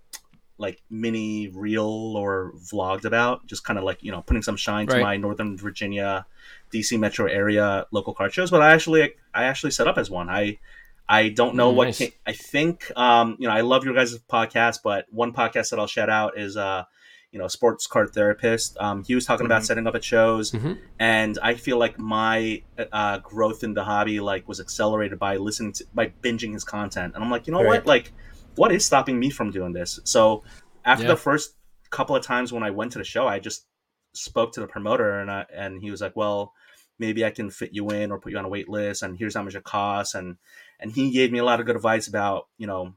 [0.58, 4.88] like mini reel or vlogged about, just kind of like you know putting some shine
[4.88, 6.26] to my Northern Virginia,
[6.74, 8.52] DC metro area local card shows.
[8.52, 10.30] But I actually I actually set up as one.
[10.30, 10.60] I
[11.10, 12.02] I don't know what nice.
[12.26, 12.92] I think.
[12.98, 16.38] Um, you know, I love your guys' podcast, but one podcast that I'll shout out
[16.38, 16.84] is uh,
[17.32, 18.78] you know, sports card therapist.
[18.80, 19.66] Um, he was talking about Mhm.
[19.66, 20.78] setting up at shows, Mhm.
[21.00, 25.74] and I feel like my uh, growth in the hobby like was accelerated by listening
[25.74, 27.16] to by binging his content.
[27.16, 27.68] And I'm like, you know Right.
[27.80, 28.12] what, like,
[28.56, 30.00] what is stopping me from doing this?
[30.04, 30.44] So
[30.86, 31.12] after Yeah.
[31.12, 31.56] the first
[31.90, 33.66] couple of times when I went to the show, I just
[34.14, 36.54] spoke to the promoter, and I, and he was like, well.
[37.00, 39.36] Maybe I can fit you in or put you on a wait list, and here's
[39.36, 40.16] how much it costs.
[40.16, 40.38] And
[40.80, 42.94] and he gave me a lot of good advice about you know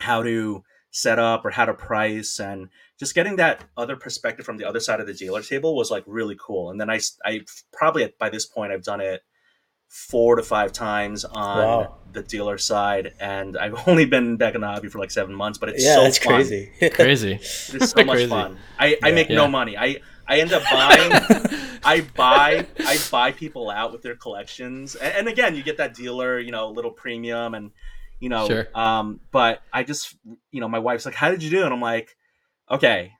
[0.00, 4.56] how to set up or how to price and just getting that other perspective from
[4.56, 7.40] the other side of the dealer table was like really cool and then i i
[7.72, 9.22] probably by this point i've done it
[9.88, 11.96] four to five times on Wow.
[12.12, 15.58] the dealer side and i've only been back in the hobby for like seven months
[15.58, 16.34] but it's yeah, so that's fun.
[16.34, 16.72] crazy.
[16.92, 17.32] Crazy.
[17.34, 18.28] it's so much Crazy.
[18.28, 19.36] fun i i make Yeah.
[19.36, 20.00] no money i
[20.30, 21.12] i end up buying
[21.82, 25.94] I buy I buy people out with their collections, and, and again, you get that
[25.94, 27.70] dealer, you know, little premium, and
[28.20, 28.68] you know, Sure.
[28.74, 29.20] um.
[29.32, 30.14] But I just,
[30.50, 32.16] you know, my wife's like, "How did you do?" And I'm like,
[32.70, 33.12] "Okay,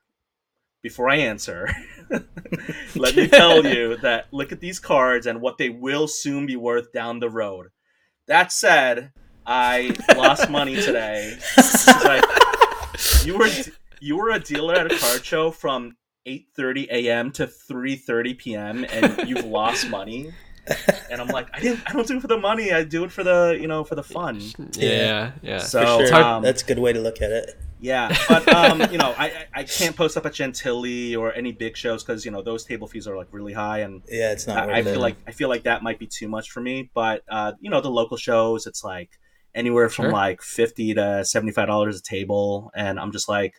[0.82, 1.70] before I answer,
[2.94, 6.56] let me tell you that look at these cards and what they will soon be
[6.56, 7.68] worth down the road.
[8.26, 9.12] That said,
[9.46, 11.38] I lost money today.
[13.24, 13.48] You were
[14.00, 17.30] you were a dealer at a card show from 8:30 a.m.
[17.32, 18.84] to 3:30 p.m.
[18.90, 20.32] and you've lost money.
[21.10, 21.80] And I'm like, I didn't.
[21.86, 22.70] I don't do it for the money.
[22.72, 24.40] I do it for the, you know, for the fun.
[24.74, 25.32] Yeah.
[25.42, 25.58] Yeah.
[25.58, 26.12] So, sure.
[26.12, 27.58] hard- um, that's a good way to look at it.
[27.80, 31.50] yeah, but um, you know, I I- I can't post up at Chantilly or any
[31.50, 34.46] big shows because you know those table fees are like really high, and Yeah, it's
[34.46, 34.84] not worth I, I it.
[34.84, 36.90] feel like I feel like that might be too much for me.
[36.94, 39.18] But uh, you know, the local shows, it's like
[39.54, 40.12] anywhere from Sure.
[40.12, 43.54] like fifty to seventy five dollars a table, and I'm just like,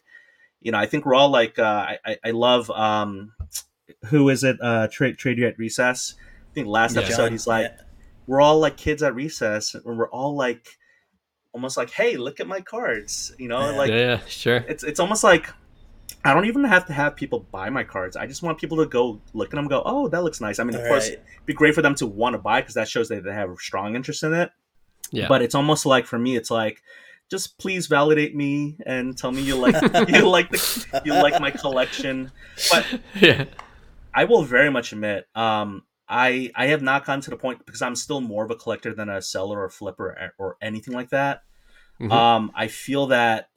[0.62, 3.34] you know, I think we're all like, uh, I I- I love um,
[4.06, 4.58] who is it?
[4.62, 6.16] Uh, trade trade you at recess.
[6.52, 7.02] I think last Yeah.
[7.04, 7.72] episode he's like,
[8.28, 10.68] we're all like kids at recess, and we're all like,
[11.54, 13.78] almost like, hey, look at my cards, you know, Yeah.
[13.78, 14.64] like yeah, yeah, sure.
[14.68, 15.50] it's it's almost like
[16.24, 18.16] I don't even have to have people buy my cards.
[18.16, 20.60] I just want people to go look at them, and go, oh, that looks nice.
[20.60, 21.14] I mean, of All course, right.
[21.18, 23.50] it'd be great for them to want to buy because that shows that they have
[23.50, 24.52] a strong interest in it.
[25.12, 25.28] Yeah.
[25.28, 26.84] But it's almost like for me, it's like
[27.32, 29.74] just please validate me and tell me you like
[30.10, 32.32] you like the you like my collection.
[32.70, 33.46] But yeah.
[34.14, 37.82] I will very much admit, um, I I have not gotten to the point because
[37.82, 41.10] I'm still more of a collector than a seller or flipper or, or anything like
[41.12, 41.44] that.
[42.02, 42.12] Mhm.
[42.12, 43.48] Um, I feel that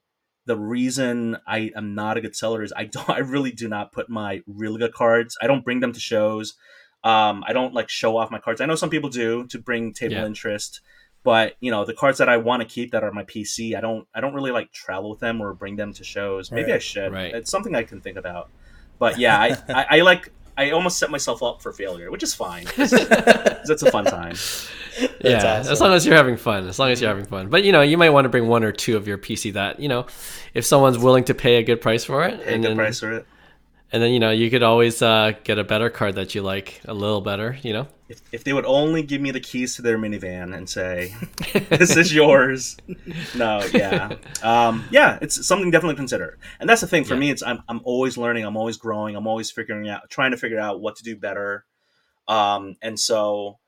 [0.46, 3.92] the reason I am not a good seller is I don't I really do not
[3.92, 5.36] put my really good cards.
[5.42, 6.54] I don't bring them to shows.
[7.02, 8.60] Um, I don't like show off my cards.
[8.62, 10.24] I know some people do to bring table Yeah.
[10.26, 10.80] interest,
[11.24, 13.80] but you know the cards that I want to keep that are my PC, I
[13.80, 16.52] don't I don't really like travel with them or bring them to shows.
[16.52, 17.12] Maybe I should.
[17.12, 17.34] Right.
[17.34, 18.50] It's something I can think about.
[19.00, 22.32] But yeah, I, I, I like I almost set myself up for failure, which is
[22.32, 22.64] fine.
[22.66, 24.36] 'cause It's a fun time.
[25.20, 27.48] yeah, That's as long as you're having fun, as long as you're having fun.
[27.48, 29.80] But you know, you might want to bring one or two of your PC that
[29.80, 30.06] you know,
[30.54, 32.76] if someone's willing to pay a good price for it, Pay a and good then
[32.76, 33.26] price for it.
[33.94, 36.80] And then you know you could always uh, get a better card that you like
[36.86, 37.56] a little better.
[37.62, 40.68] You know, If, if they would only give me the keys to their minivan and
[40.68, 41.14] say,
[41.70, 42.76] "This is yours,"
[43.32, 46.38] no, yeah, um, yeah, it's something definitely to consider.
[46.60, 47.20] And that's the thing for Yeah.
[47.20, 47.30] me.
[47.30, 48.44] It's I'm I'm always learning.
[48.44, 49.16] I'm always growing.
[49.16, 51.64] I'm always figuring out, trying to figure out what to do better.
[52.28, 53.58] Um, and so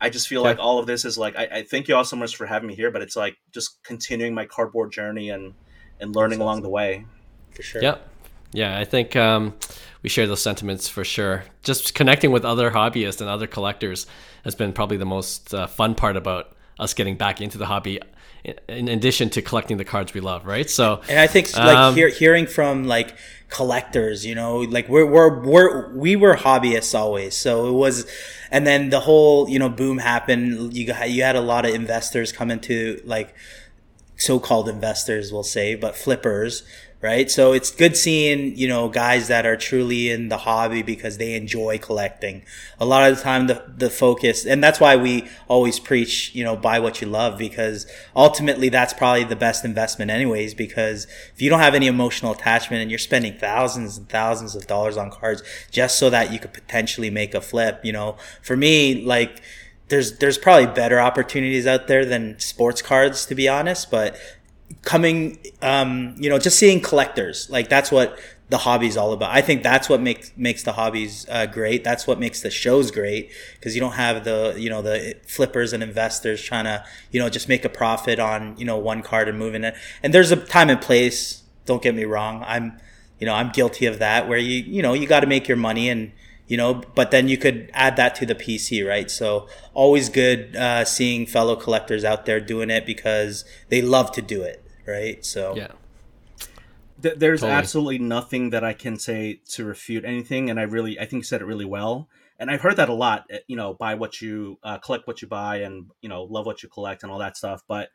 [0.00, 0.48] I just feel Okay.
[0.50, 2.68] like all of this is like I, I thank you all so much for having
[2.68, 5.54] me here, but it's like just continuing my cardboard journey and
[6.00, 7.06] and learning along the way.
[7.54, 7.82] for sure.
[7.82, 8.08] Yep.
[8.54, 9.54] Yeah, I think um,
[10.02, 11.44] we share those sentiments for sure.
[11.62, 14.06] Just connecting with other hobbyists and other collectors
[14.44, 18.00] has been probably the most uh, fun part about us getting back into the hobby.
[18.68, 20.70] in- addition to collecting the cards we love, right?
[20.70, 23.16] So And I think like Um, hear, hearing from like
[23.48, 28.06] collectors, you know, like we're we're we're we were hobbyists always, so it was,
[28.50, 30.74] and then the whole you know boom happened.
[30.76, 33.34] You got you had a lot of investors come into like
[34.16, 36.62] so-called investors, we'll say, but flippers,
[37.04, 37.30] right?
[37.30, 41.34] So it's good seeing you know guys that are truly in the hobby because they
[41.34, 42.44] enjoy collecting.
[42.80, 46.42] A lot of the time, the the focus, and that's why we always preach, you
[46.42, 47.86] know, buy what you love because
[48.16, 50.54] ultimately that's probably the best investment, anyways.
[50.54, 54.66] Because if you don't have any emotional attachment and you're spending thousands and thousands of
[54.66, 58.56] dollars on cards just so that you could potentially make a flip, you know, for
[58.56, 59.42] me, like
[59.88, 64.16] there's there's probably better opportunities out there than sports cards to be honest but
[64.84, 67.48] coming um you know just seeing collectors.
[67.50, 68.18] Like that's what
[68.50, 69.30] the hobby's all about.
[69.30, 71.82] I think that's what makes makes the hobbies uh, great.
[71.82, 75.72] That's what makes the shows great because you don't have the you know the flippers
[75.72, 79.28] and investors trying to you know just make a profit on you know one card
[79.28, 79.74] and moving it.
[80.02, 82.44] And there's a time and place don't get me wrong.
[82.46, 82.78] I'm
[83.18, 85.56] you know i'm guilty of that where you you know you got to make your
[85.56, 86.12] money and
[86.46, 89.10] you know but then you could add that to the pc right?
[89.10, 94.22] So always good uh, seeing fellow collectors out there doing it because they love to
[94.22, 95.68] do it right so yeah,
[97.02, 97.58] Th- there's Totally.
[97.58, 101.24] absolutely nothing that I can say to refute anything, and I really, I think you
[101.24, 102.08] said it really well.
[102.38, 103.24] And I've heard that a lot.
[103.30, 106.46] eh, You know, buy what you uh, collect, what you buy, and you know, love
[106.46, 107.62] what you collect, and all that stuff.
[107.66, 107.88] But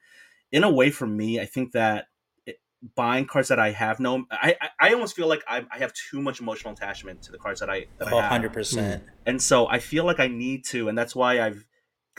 [0.52, 2.08] in a way, for me, I think that
[2.46, 2.58] it,
[2.96, 5.94] buying cards that I have no, I, I, I almost feel like I, I have
[5.94, 8.42] too much emotional attachment to the cards that I, that oh, I have.
[8.42, 11.66] 100% and so I feel like I need to, and that's why I've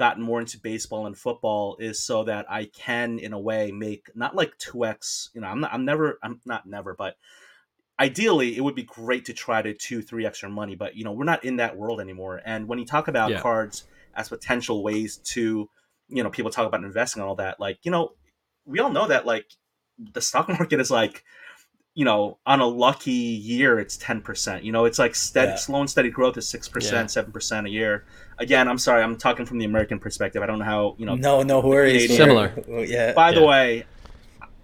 [0.00, 4.08] gotten more into baseball and football is so that I can, in a way, make
[4.14, 5.28] not like two x.
[5.34, 7.16] You know, I'm not, I'm never, I'm not never, but
[7.98, 10.74] ideally, it would be great to try to two, three extra money.
[10.74, 12.40] But you know, we're not in that world anymore.
[12.46, 13.42] And when you talk about Yeah.
[13.42, 13.84] cards
[14.14, 15.68] as potential ways to,
[16.08, 18.12] you know, people talk about investing and all that, like you know,
[18.64, 19.50] we all know that like
[20.14, 21.24] the stock market is like
[21.94, 24.64] you know, on a lucky year, it's ten percent.
[24.64, 25.56] You know, it's like steady, Yeah.
[25.56, 26.72] slow and steady growth is six Yeah.
[26.72, 28.04] percent, seven percent a year.
[28.38, 30.42] Again, I'm sorry, I'm talking from the American perspective.
[30.42, 31.14] I don't know how you know.
[31.16, 32.52] no no worries Similar.
[32.86, 33.84] yeah By the way,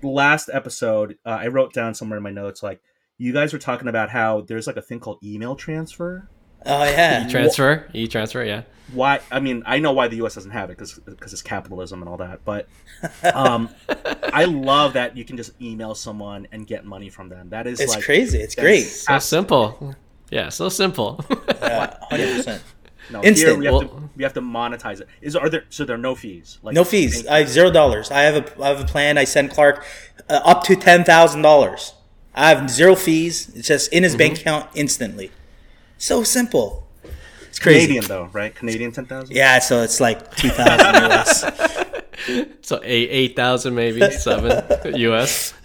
[0.02, 2.80] last episode, uh, I wrote down somewhere in my notes like
[3.18, 6.28] you guys were talking about how there's like a thing called email transfer.
[6.66, 8.62] Oh yeah e transfer, e transfer, yeah.
[8.92, 9.18] Why?
[9.32, 10.36] I mean, I know why the U.S.
[10.36, 12.44] doesn't have it because because it's capitalism and all that.
[12.44, 12.68] But
[13.34, 13.68] um,
[14.32, 17.48] I love that you can just email someone and get money from them.
[17.50, 19.96] That is it's like crazy it's great So simple.
[20.30, 21.24] Yeah, so simple.
[21.60, 22.60] yeah, 100%
[23.10, 23.36] No, Instant.
[23.36, 25.08] here we have to we have to monetize it.
[25.20, 26.58] Is are there so there are no fees?
[26.62, 29.24] Like no fees i have zero dollars i have a i have a plan i
[29.24, 29.84] send clark
[30.28, 31.94] uh, up to ten thousand dollars
[32.34, 34.18] i have zero fees it's just in his Mm-hmm.
[34.18, 35.30] bank account instantly
[35.98, 36.86] so simple
[37.56, 38.54] it's crazy Canadian though, right?
[38.54, 39.34] Canadian ten thousand.
[39.34, 41.40] Yeah, so it's like 2000 US.
[42.60, 44.62] so eight eight thousand maybe seven
[44.94, 45.54] US.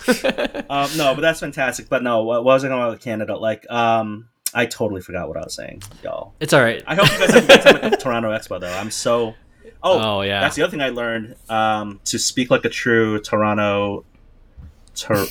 [0.70, 1.90] Um, no, but that's fantastic.
[1.90, 3.36] But no, what, what was I going with Canada?
[3.38, 6.34] Like, um, I totally forgot what I was saying, y'all.
[6.40, 6.82] It's all right.
[6.88, 8.72] I hope you guys have a good time at the Toronto Expo, though.
[8.74, 9.36] I'm so.
[9.84, 10.40] Oh, Oh, yeah.
[10.40, 11.36] That's the other thing I learned.
[11.50, 14.06] Um, to speak like a true Toronto.
[14.96, 15.26] Tor-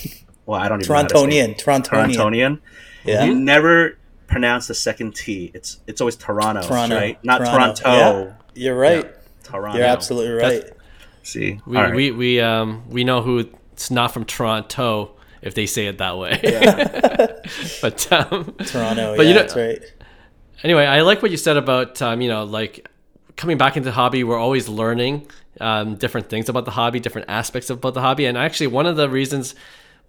[0.45, 1.57] well, I don't even know how to say Torontonian, it.
[1.57, 2.13] Torontonian.
[2.15, 2.59] Torontonian.
[3.03, 3.23] Yeah.
[3.25, 3.97] You never
[4.31, 5.51] pronounce the second T.
[5.53, 7.23] It's it's always Toronto, Toronto, right?
[7.23, 7.73] Not Toronto.
[7.83, 8.35] Toronto.
[8.55, 9.11] You're right.
[9.43, 9.77] Toronto.
[9.77, 10.63] You're absolutely right.
[11.23, 11.93] See, We All right.
[11.95, 16.17] we we um we know who it's not from Toronto if they say it that
[16.17, 16.39] way.
[17.81, 19.81] but um, Toronto, But yeah, you know- that's right.
[20.63, 22.87] anyway, I like what you said about um, you know like
[23.37, 24.23] coming back into the hobby.
[24.23, 25.27] We're always learning
[25.59, 28.95] um, different things about the hobby, different aspects about the hobby, and actually one of
[28.95, 29.55] the reasons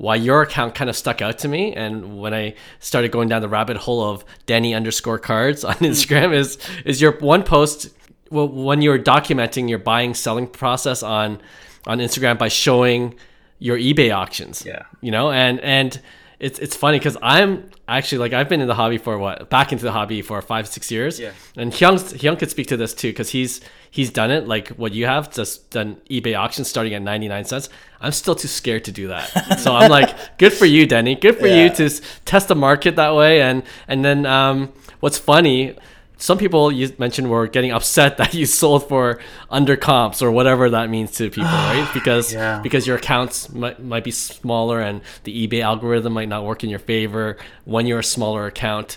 [0.03, 3.41] why your account kind of stuck out to me and when I started going down
[3.41, 7.88] the rabbit hole of Danny underscore cards on Instagram is is your one post
[8.29, 11.41] well, when you were documenting your buying selling process on
[11.87, 13.15] on Instagram by showing
[13.61, 14.65] your eBay auctions.
[14.67, 14.87] Yeah.
[15.01, 16.01] You know, and and
[16.41, 19.71] it's it's funny because I'm actually like I've been in the hobby for what back
[19.71, 21.21] into the hobby for five six years.
[21.21, 21.31] Yeah.
[21.57, 23.61] And Hyung Hyung could speak to this too because he's
[23.92, 27.68] he's done it like what you have just done eBay auctions starting at 99 cents.
[28.00, 29.61] I'm still too scared to do that.
[29.61, 31.14] so I'm like, good for you, Denny.
[31.14, 31.88] Good for you to
[32.24, 33.40] test the market that way.
[33.42, 35.76] And and then um, what's funny,
[36.16, 40.70] some people you mentioned were getting upset that you sold for under comps or whatever
[40.70, 41.88] that means to people, right?
[41.92, 42.61] Because Yeah.
[42.62, 46.70] because your accounts might, might be smaller and the eBay algorithm might not work in
[46.70, 48.96] your favor when you're a smaller account.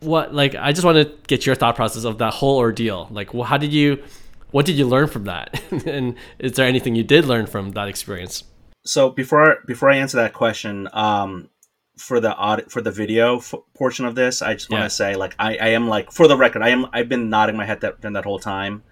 [0.00, 3.08] What like I just want to get your thought process of that whole ordeal.
[3.10, 4.02] Like, well, how did you,
[4.50, 7.88] what did you learn from that, and is there anything you did learn from that
[7.88, 8.44] experience?
[8.84, 11.50] So before before I answer that question, um,
[11.98, 14.88] for the audit for the video f- portion of this, I just want to Yeah.
[14.88, 17.66] say like I, I am like for the record, I am I've been nodding my
[17.66, 18.82] head that during that whole time.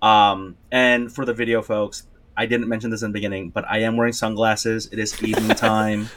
[0.00, 3.78] Um, and for the video folks, I didn't mention this in the beginning, but I
[3.80, 4.88] am wearing sunglasses.
[4.90, 6.08] It is evening time.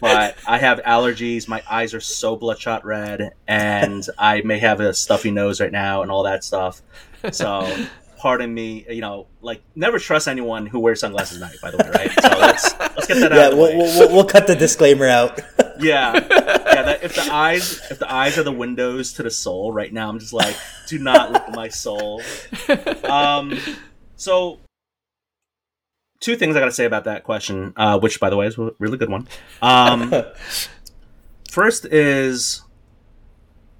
[0.00, 1.48] But I have allergies.
[1.48, 6.02] My eyes are so bloodshot red, and I may have a stuffy nose right now
[6.02, 6.82] and all that stuff.
[7.32, 7.70] So,
[8.18, 8.86] pardon me.
[8.88, 11.58] You know, like never trust anyone who wears sunglasses at night.
[11.60, 12.10] By the way, right?
[12.10, 13.52] So let's let's get that Yeah, out.
[13.52, 15.40] Yeah, we'll, we'll, we'll cut the disclaimer out.
[15.82, 16.82] Yeah, yeah.
[16.82, 20.10] That, if the eyes, if the eyes are the windows to the soul, right now
[20.10, 20.54] I'm just like,
[20.88, 22.20] do not look at my soul.
[23.02, 23.58] Um,
[24.16, 24.58] so
[26.20, 28.58] two things I got to say about that question, uh, which by the way is
[28.58, 29.26] a really good one.
[29.62, 30.12] Um,
[31.50, 32.62] first is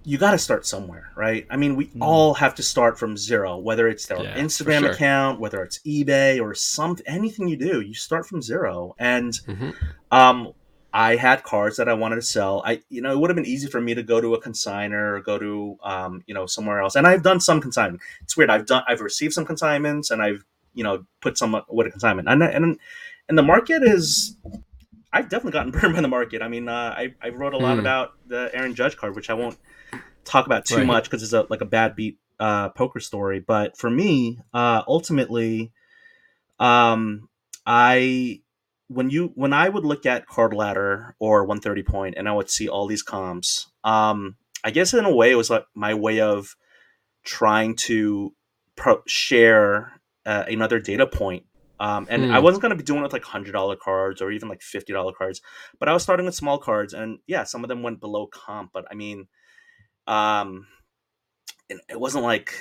[0.03, 1.47] you got to start somewhere, right?
[1.51, 4.93] I mean, we all have to start from zero, whether it's their Yeah, Instagram sure.
[4.93, 8.95] account, whether it's eBay or something, anything you do, you start from zero.
[8.99, 9.75] And Mhm.
[10.11, 10.53] um,
[10.93, 12.63] I had cards that I wanted to sell.
[12.65, 15.17] I, you know, it would have been easy for me to go to a consigner
[15.17, 16.97] or go to, um, you know, somewhere else.
[16.97, 18.03] And I've done some consignment.
[18.23, 18.51] It's weird.
[18.51, 22.29] I've done, I've received some consignments, and I've, you know, put some with a consignment.
[22.29, 22.79] And and
[23.29, 24.37] and the market is,
[25.13, 26.43] I've definitely gotten burned by the market.
[26.43, 27.81] I mean, uh, I I wrote a lot Hmm.
[27.81, 29.59] about the Aaron Judge card, which I won't
[30.25, 30.87] talk about too Right.
[30.87, 33.41] much because it's a like a bad beat uh, poker story.
[33.41, 35.73] But for me, uh, ultimately,
[36.59, 37.29] um,
[37.67, 38.41] I
[38.89, 42.51] when you when I would look at Card Ladder or 130 Point and I would
[42.51, 46.21] see all these comps, um, I guess in a way it was like my way
[46.21, 46.57] of
[47.25, 48.35] trying to
[48.77, 50.00] pro- share
[50.31, 51.45] uh, another data point.
[51.81, 52.33] Um, and Hmm.
[52.33, 54.63] I wasn't going to be doing it with like hundred dollar cards or even like
[54.63, 55.41] fifty dollar cards,
[55.79, 58.71] but I was starting with small cards, and yeah, some of them went below comp.
[58.73, 59.29] But I mean,
[60.07, 60.67] um,
[61.69, 62.55] it, it wasn't like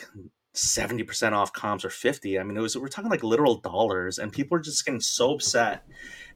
[0.53, 4.31] 70% off comps or 50 i mean it was we're talking like literal dollars and
[4.33, 5.83] people are just getting so upset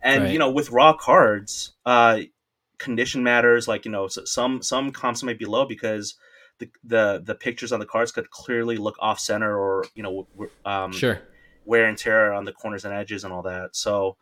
[0.02, 0.34] and Right.
[0.34, 2.20] you know with raw cards uh
[2.80, 6.16] condition matters like you know some some comps might be low because
[6.60, 10.28] the the the pictures on the cards could clearly look off center or you know
[10.66, 11.20] um Sure.
[11.66, 13.76] wear and tear on the corners and edges and all that.
[13.76, 14.18] So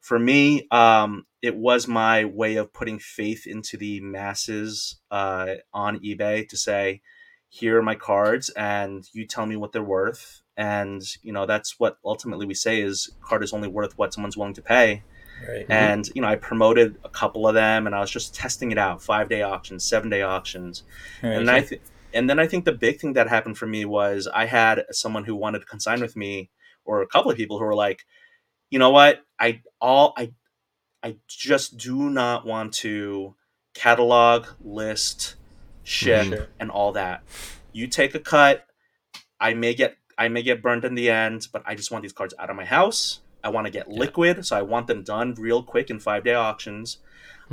[0.00, 5.98] for me, um, it was my way of putting faith into the masses uh, on
[5.98, 7.02] eBay to say,
[7.48, 10.42] here are my cards and you tell me what they're worth.
[10.56, 14.36] And, you know, that's what ultimately we say is card is only worth what someone's
[14.36, 15.02] willing to pay.
[15.46, 15.62] Right.
[15.62, 15.72] Mm-hmm.
[15.72, 18.78] And, you know, I promoted a couple of them and I was just testing it
[18.78, 20.82] out, five day auctions, seven day auctions
[21.22, 21.32] Right.
[21.36, 21.80] and I th-
[22.14, 25.24] and then I think the big thing that happened for me was I had someone
[25.24, 26.50] who wanted to consign with me,
[26.84, 28.06] or a couple of people who were like,
[28.70, 30.32] you know what, I all I
[31.02, 33.34] I just do not want to
[33.74, 35.34] catalog, list,
[35.84, 36.46] ship, Sure.
[36.58, 37.22] and all that.
[37.72, 38.66] You take a cut.
[39.38, 42.14] I may get I may get burned in the end, but I just want these
[42.14, 43.20] cards out of my house.
[43.46, 43.98] I want to get Yeah.
[43.98, 46.98] liquid, so I want them done real quick in five day auctions.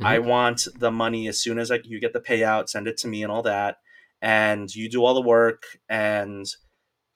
[0.04, 3.08] I want the money as soon as like you get the payout, send it to
[3.08, 3.78] me and all that,
[4.22, 5.64] and you do all the work.
[5.90, 6.46] And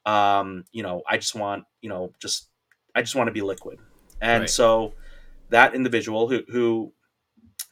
[0.05, 2.49] um, you know, I just want you know just
[2.95, 3.79] I just want to be liquid.
[4.21, 4.49] And Right.
[4.49, 4.95] so
[5.49, 6.93] that individual who who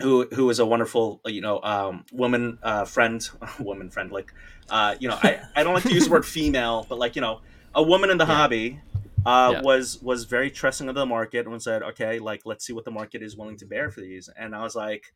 [0.02, 3.28] who who is a wonderful you know um, woman uh, friend,
[3.60, 4.32] woman friend like
[4.70, 7.22] uh, you know I, I don't like to use the word female, but like you
[7.22, 7.42] know
[7.74, 8.36] a woman in the Yeah.
[8.36, 8.82] hobby.
[9.26, 9.62] Uh, Yeah.
[9.62, 12.92] was was very trusting of the market and said, okay, like let's see what the
[12.92, 14.30] market is willing to bear for these.
[14.38, 15.14] And I was like,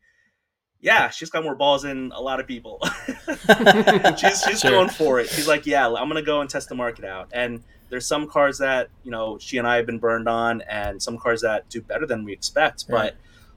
[0.80, 2.80] yeah, she's got more balls than a lot of people.
[4.16, 4.70] she's she's Sure.
[4.70, 5.28] going for it.
[5.28, 7.28] She's like, yeah, I'm gonna go and test the market out.
[7.32, 11.02] And there's some cards that you know she and I have been burned on, and
[11.02, 12.86] some cards that do better than we expect.
[12.88, 13.12] Right.
[13.12, 13.16] But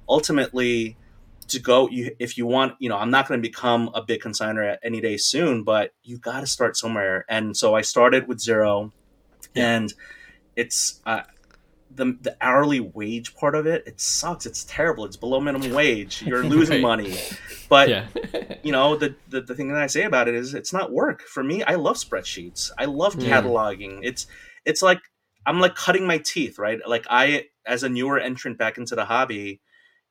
[0.10, 0.98] ultimately,
[1.48, 4.22] to go, you if you want, you know, I'm not going to become a big
[4.22, 7.26] consigner at any day soon, but you got to start somewhere.
[7.30, 8.92] And so I started with zero,
[9.54, 9.76] Yeah.
[9.78, 9.94] and
[10.56, 11.02] it's.
[11.06, 11.22] Uh,
[11.96, 14.48] the, the hourly wage part of it, it sucks.
[14.48, 15.06] It's terrible.
[15.06, 16.24] It's below minimum wage.
[16.24, 16.82] You're losing Right.
[16.82, 17.16] money.
[17.70, 18.08] But yeah.
[18.64, 21.22] you know the, the the thing that i say about it is it's not work
[21.22, 23.26] for me i love spreadsheets i love Mm.
[23.28, 24.26] cataloging it's
[24.66, 25.00] it's like
[25.46, 29.06] i'm like cutting my teeth right like i as a newer entrant back into the
[29.06, 29.60] hobby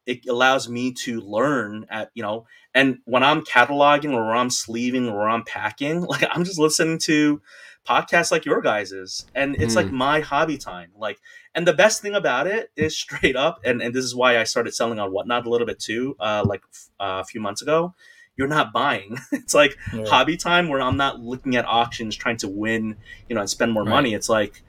[0.06, 5.08] it allows me to learn at you know and when i'm cataloging or i'm sleeving
[5.08, 7.40] or i'm packing like i'm just listening to
[7.88, 11.18] podcasts like your guys's and it's like my hobby time like
[11.54, 14.44] and the best thing about it is straight up and, and this is why i
[14.44, 16.62] started selling on whatnot a little bit too uh, like
[17.00, 17.92] uh, a few months ago
[18.36, 20.06] you're not buying it's like Right.
[20.06, 22.96] hobby time where i'm not looking at auctions trying to win
[23.28, 23.90] you know and spend more Right.
[23.90, 24.62] money it's like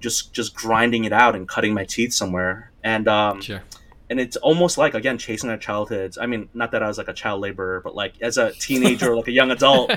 [0.00, 3.62] just just grinding it out and cutting my teeth somewhere and um Sure.
[4.10, 6.18] and it's almost like again chasing our childhoods.
[6.18, 9.12] I mean, not that I was like a child laborer, but like as a teenager
[9.12, 9.90] or like a young adult,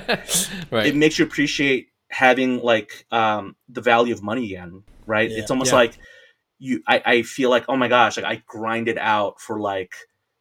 [0.72, 0.86] right.
[0.86, 5.30] it makes you appreciate having like um, the value of money again, right?
[5.30, 5.40] Yeah.
[5.40, 5.80] It's almost Yeah.
[5.80, 5.98] like
[6.60, 6.82] you.
[6.88, 9.94] I, I feel like oh my gosh, like I grinded out for like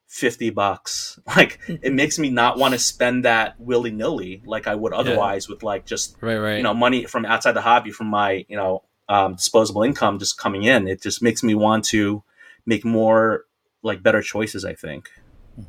[0.06, 1.18] fifty bucks.
[1.36, 5.48] Like it makes me not want to spend that willy nilly like I would otherwise
[5.48, 6.56] with like just right, right.
[6.58, 10.38] you know money from outside the hobby from my you know um, disposable income just
[10.38, 10.86] coming in.
[10.86, 12.22] It just makes me want to
[12.66, 13.46] make more
[13.82, 14.64] like better choices.
[14.64, 15.10] I think.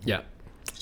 [0.05, 0.21] Yeah.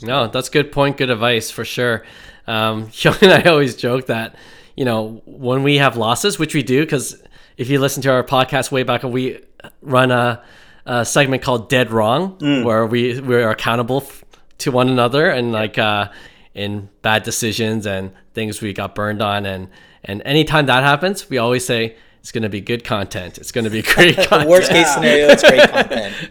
[0.02, 0.98] No, that's good point.
[0.98, 2.04] Good advice for sure.
[2.48, 4.36] Um, Sean and I always joke that,
[4.76, 7.22] you know, when we have losses, which we do, because
[7.58, 9.40] if you listen to our podcast way back, we
[9.82, 10.42] run a,
[10.86, 14.24] a segment called Dead Wrong, where we we're accountable f-
[14.60, 16.10] to one another and like uh,
[16.54, 19.70] in bad decisions and things we got burned on, and
[20.04, 23.38] and anytime that happens, we always say it's going to be good content.
[23.38, 24.50] It's going to be great content.
[24.50, 26.30] Worst case scenario, it's great content.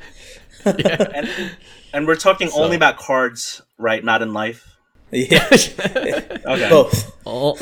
[0.65, 1.57] And
[1.93, 4.03] and we're talking only about cards, right?
[4.03, 4.72] Not in life.
[5.13, 6.69] Yeah, Okay.
[6.71, 7.15] both.
[7.27, 7.59] All,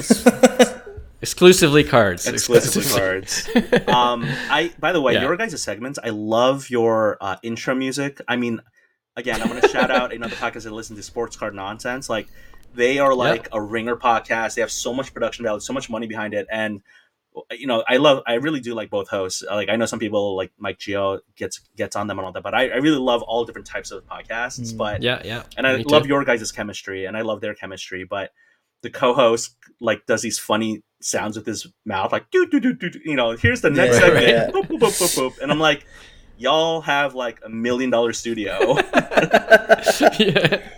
[1.20, 2.26] exclusively cards.
[2.26, 3.48] exclusively cards.
[3.88, 5.22] Um, I by the way, Yeah.
[5.22, 8.20] your guys' segments, I love your uh, intro music.
[8.28, 8.61] I mean,
[9.16, 12.09] again, I'm gonna shout out another podcast that listen to Sports Card Nonsense.
[12.09, 12.28] Like
[12.74, 14.55] they are like a ringer podcast.
[14.55, 16.80] They have so much production value, so much money behind it, and
[17.53, 19.43] you know, I love, I really do like both hosts.
[19.49, 22.43] Like I know some people like Mike Gio gets gets on them and all that,
[22.43, 24.72] but I, I really love all different types of podcasts.
[24.72, 24.76] Mm.
[24.76, 25.43] But Yeah, yeah.
[25.57, 26.09] and I love too.
[26.09, 28.05] your guys' chemistry, and I love their chemistry.
[28.05, 28.32] But
[28.82, 32.91] the co-host like does these funny sounds with his mouth, like do do do do.
[33.05, 34.51] You know, here's the next Yeah, segment, yeah.
[34.51, 35.38] boop, boop, boop, boop, boop.
[35.43, 35.86] and I'm like,
[36.38, 38.76] y'all have like a million dollar studio.
[40.18, 40.68] yeah.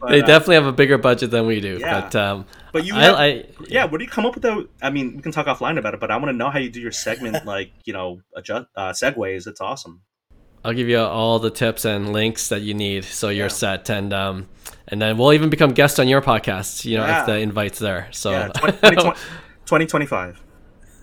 [0.00, 1.78] But, they uh, definitely have a bigger budget than we do.
[1.80, 2.00] Yeah.
[2.00, 3.84] But um, But you, I, have, I yeah.
[3.84, 4.42] What do you come up with?
[4.42, 6.58] The, I mean, we can talk offline about it, but I want to know how
[6.58, 9.46] you do your segment, like you know, adjust uh, segues.
[9.46, 10.02] It's awesome.
[10.64, 13.48] I'll give you all the tips and links that you need so you're Yeah.
[13.48, 14.48] set and um
[14.88, 17.20] and then we'll even become guests on your podcast, you know, Yeah.
[17.20, 18.08] if the invite's there.
[18.10, 18.76] So Yeah, 20,
[19.66, 20.42] 2025.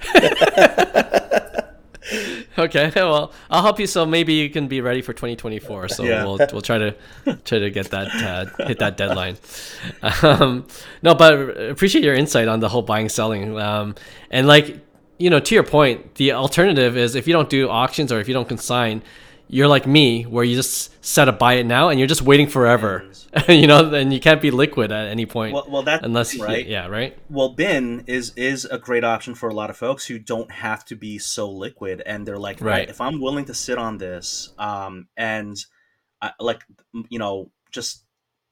[2.58, 5.89] okay, well, I'll help you so maybe you can be ready for 2024.
[5.89, 6.24] So Yeah.
[6.24, 6.95] we'll we'll try to
[7.45, 8.08] try to get that
[8.60, 9.38] uh, hit that deadline.
[10.22, 10.66] Um,
[11.01, 11.34] no, but
[11.72, 13.60] appreciate your insight on the whole buying selling.
[13.60, 13.95] Um,
[14.32, 14.80] and like
[15.20, 18.28] you know, to your point, the alternative is if you don't do auctions or if
[18.28, 19.01] you don't consign,
[19.48, 22.48] you're like me where you just set a buy it now and you're just waiting
[22.48, 23.06] forever.
[23.50, 26.68] you know, and you can't be liquid at any point Well, well, that's unless right.
[26.68, 27.18] yeah, right.
[27.30, 30.86] Well, bin is is a great option for a lot of folks who don't have
[30.86, 34.54] to be so liquid, and they're like, right, if I'm willing to sit on this,
[34.60, 35.58] um, and
[36.22, 36.64] I, like,
[37.10, 38.04] you know, just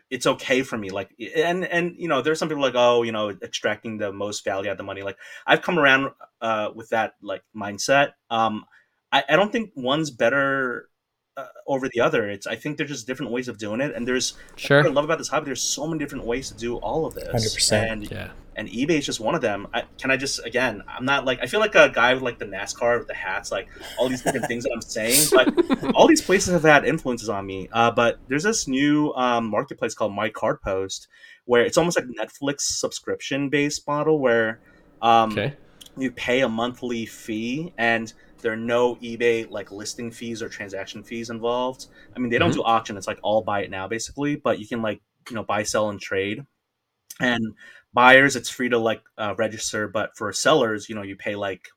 [0.09, 0.89] it's okay for me.
[0.89, 4.43] Like, and and you know, there's some people like, oh, you know, extracting the most
[4.43, 5.03] value out of the money.
[5.03, 6.11] Like, I've come around
[6.41, 8.13] uh, with that like mindset.
[8.29, 8.65] Um,
[9.11, 10.87] I, I don't think one's better.
[11.37, 12.45] Uh, over the other, it's.
[12.45, 14.89] I think there's just different ways of doing it, and there's what I Sure.
[14.89, 15.45] love about this hobby.
[15.45, 17.71] There's so many different ways to do all of this, 100%.
[17.89, 18.31] and Yeah.
[18.57, 19.65] and eBay is just one of them.
[19.73, 20.83] I, can I just again?
[20.89, 23.49] I'm not like I feel like a guy with like the NASCAR with the hats,
[23.49, 25.29] like all these different things that I'm saying.
[25.31, 27.69] But all these places have had influences on me.
[27.71, 31.07] Uh, but there's this new um, marketplace called My Card Post,
[31.45, 34.59] where it's almost like Netflix subscription based model, where
[35.01, 35.53] um, Okay.
[35.97, 38.11] you pay a monthly fee and
[38.41, 41.87] there are no eBay like listing fees or transaction fees involved.
[42.15, 42.55] I mean, they don't Mhm.
[42.55, 44.35] do auction; it's like all buy it now basically.
[44.35, 46.45] But you can like you know buy, sell, and trade.
[47.19, 47.55] And
[47.93, 51.69] buyers, it's free to like uh, register, but for sellers, you know, you pay like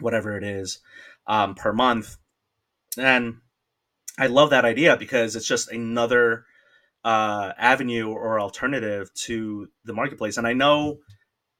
[0.00, 0.80] whatever it is
[1.26, 2.16] um, per month.
[2.98, 3.36] And
[4.18, 6.46] I love that idea because it's just another
[7.04, 10.36] uh, avenue or alternative to the marketplace.
[10.38, 11.00] And I know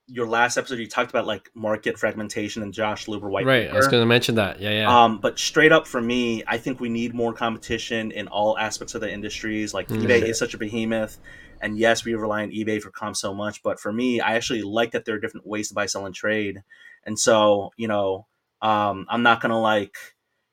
[0.09, 3.68] your last episode you talked about like market fragmentation and Josh Luber white Right.
[3.68, 4.61] I was going to mention that.
[4.61, 5.04] Yeah, yeah.
[5.04, 8.94] Um, but straight up for me, I think we need more competition in all aspects
[8.94, 9.74] of the industries.
[9.74, 10.02] Like Mm.
[10.02, 11.18] eBay is such a behemoth,
[11.61, 13.62] and yes, we rely on eBay for comp so much.
[13.64, 16.14] But for me, I actually like that there are different ways to buy, sell, and
[16.14, 16.62] trade.
[17.04, 18.26] And so, you know,
[18.62, 19.96] um, I'm not gonna like,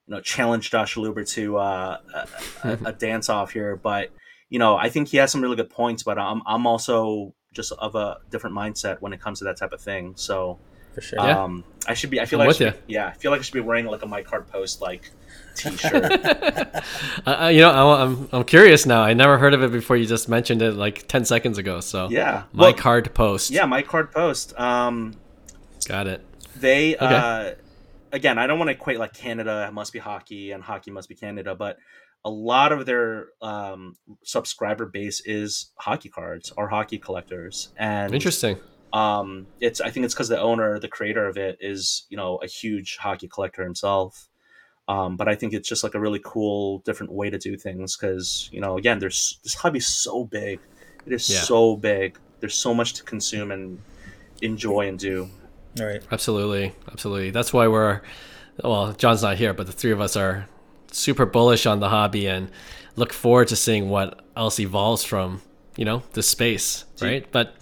[0.08, 2.28] you know, challenge Josh Luber to uh, a,
[2.68, 4.10] a, a dance off here, but
[4.49, 6.01] you know, I think he has some really good points.
[6.04, 9.72] But I'm I'm also just of a different mindset when it comes to that type
[9.74, 10.14] of thing.
[10.16, 10.60] So.
[10.93, 11.20] for sure.
[11.20, 11.43] Yeah.
[11.43, 12.20] Um, I should be.
[12.22, 13.86] I feel I'm like I should be- yeah, I feel like I should be wearing
[13.88, 15.12] like a my card post like
[15.56, 16.12] T-shirt.
[17.26, 19.01] I, I- you know, I, I'm I'm curious now.
[19.04, 19.95] I never heard of it before.
[19.97, 21.80] You just mentioned it like ten seconds ago.
[21.82, 23.51] So yeah, my Well, card post.
[23.51, 24.58] Yeah, my card post.
[24.60, 25.16] Um,
[25.88, 26.22] got it.
[26.56, 27.56] they uh,
[28.12, 31.16] again, I don't want to equate like Canada must be hockey and hockey must be
[31.16, 31.78] Canada, but
[32.26, 38.57] a lot of their um, subscriber base is hockey cards or hockey collectors, and Interesting.
[38.93, 42.38] um it's i think it's because the owner the creator of it is you know
[42.43, 44.28] a huge hockey collector himself
[44.88, 47.95] Um, but I think it's just like a really cool, different way to do things
[47.95, 50.59] because you know, again, there's this hobby is so big.
[51.07, 51.39] It is Yeah.
[51.47, 52.19] so big.
[52.41, 53.80] There's so much to consume and
[54.41, 55.30] enjoy and do.
[55.80, 56.03] All right.
[56.11, 57.32] Absolutely, absolutely.
[57.32, 58.01] That's why we're
[58.61, 58.91] well.
[59.01, 60.47] John's not here, but the three of us are
[60.94, 62.50] super bullish on the hobby and
[62.96, 65.41] look forward to seeing what else evolves from
[65.76, 67.26] you know this space, right?
[67.32, 67.56] But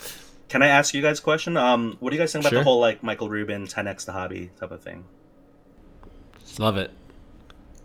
[0.50, 1.56] Can I ask you guys a question?
[1.58, 2.60] Um, what do you guys think about Sure.
[2.60, 5.06] the whole like Michael Rubin 10x the hobby type of thing?
[6.60, 6.92] love it.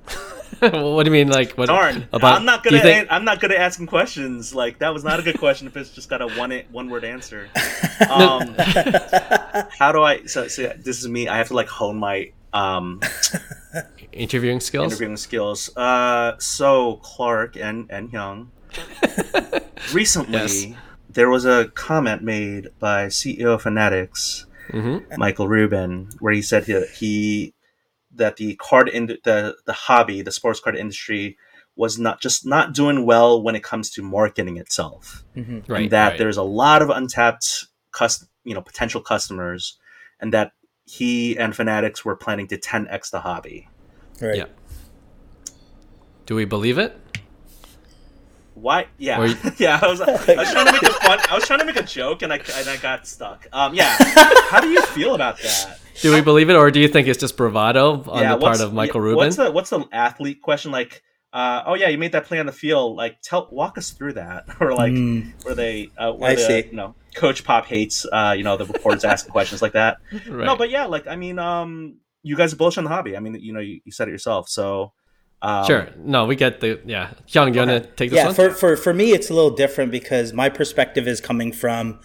[0.61, 1.67] what do you mean, like what?
[1.67, 2.37] Darn, about?
[2.37, 2.81] I'm not gonna.
[2.81, 4.55] think- I'm not good at asking questions.
[4.55, 7.05] Like that was not a good question if it's just got a one one word
[7.05, 7.49] answer.
[8.11, 8.55] Um,
[9.71, 10.27] how do I?
[10.27, 11.29] So, so this is me.
[11.29, 13.01] I have to like hone my um,
[14.13, 14.93] interviewing skills.
[14.93, 15.75] interviewing skills.
[15.77, 18.49] Uh, so Clark and and Hyung.
[19.93, 20.67] Recently, Yes.
[21.09, 26.65] there was a comment made by CEO of Fanatics, hmm Michael Rubin, where he said
[26.65, 27.55] he, he
[28.15, 31.37] that the card in the the hobby, the sports card industry,
[31.77, 35.83] was not just not doing well when it comes to marketing itself, Right.
[35.83, 36.19] and that right.
[36.19, 39.79] there's a lot of untapped cust- you know potential customers,
[40.21, 40.53] and that
[40.87, 43.69] he and Fanatics were planning to 10x the hobby.
[44.21, 44.37] Right.
[44.37, 44.45] Yeah.
[46.25, 46.99] Do we believe it?
[48.55, 48.87] Why?
[48.97, 49.79] Yeah, you- yeah.
[49.83, 51.19] I was, I was trying to make a fun.
[51.29, 53.47] I was trying to make a joke, and I and I got stuck.
[53.53, 53.95] Um, yeah.
[54.49, 55.79] How do you feel about that?
[56.01, 58.61] Do we believe it, or do you think it's just bravado on yeah, the part
[58.61, 59.17] of Michael yeah, Rubin?
[59.19, 61.03] What's the what's the athlete question like?
[61.35, 62.97] Uh, oh yeah, you made that play on the field.
[62.97, 65.33] Like, tell walk us through that, or like Mm.
[65.45, 66.65] where they uh, where I the, see.
[66.69, 69.99] you know Coach Pop hates uh, you know the reporters asking questions like that.
[70.13, 70.29] right.
[70.29, 73.17] No, but yeah, like I mean, um, you guys are bullish on the hobby.
[73.17, 74.49] I mean, you know, you, you said it yourself.
[74.49, 74.93] So
[75.43, 75.89] um, sure.
[75.99, 77.13] No, we get the yeah.
[77.29, 78.35] Hyung, you want to take this yeah one?
[78.35, 82.01] for, for for me it's a little different because my perspective is coming from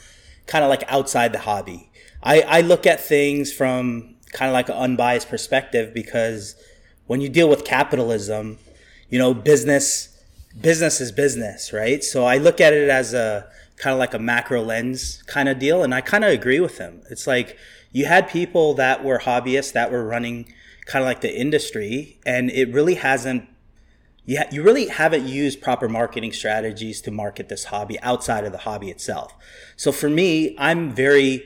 [0.47, 1.91] kind of like outside the hobby
[2.23, 6.55] i i look at things from kind of like an unbiased perspective because
[7.05, 8.57] when you deal with capitalism
[9.09, 10.21] you know business
[10.59, 13.47] business is business right so i look at it as a
[13.81, 16.77] kind of like a macro lens kind of deal and i kind of agree with
[16.77, 17.57] him it's like
[17.91, 20.45] you had people that were hobbyists that were running
[20.85, 23.47] kind of like the industry and it really hasn't
[24.25, 28.51] you, ha- you really haven't used proper marketing strategies to market this hobby outside of
[28.51, 29.33] the hobby itself.
[29.75, 31.43] So for me, I'm very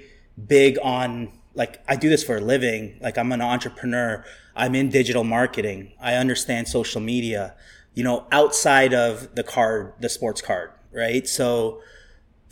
[0.48, 2.98] big on like I do this for a living.
[3.02, 4.26] Like I'm an entrepreneur.
[4.56, 5.94] I'm in digital marketing.
[6.02, 7.56] I understand social media,
[7.94, 11.28] you know, outside of the card, the sports card, right?
[11.28, 11.82] So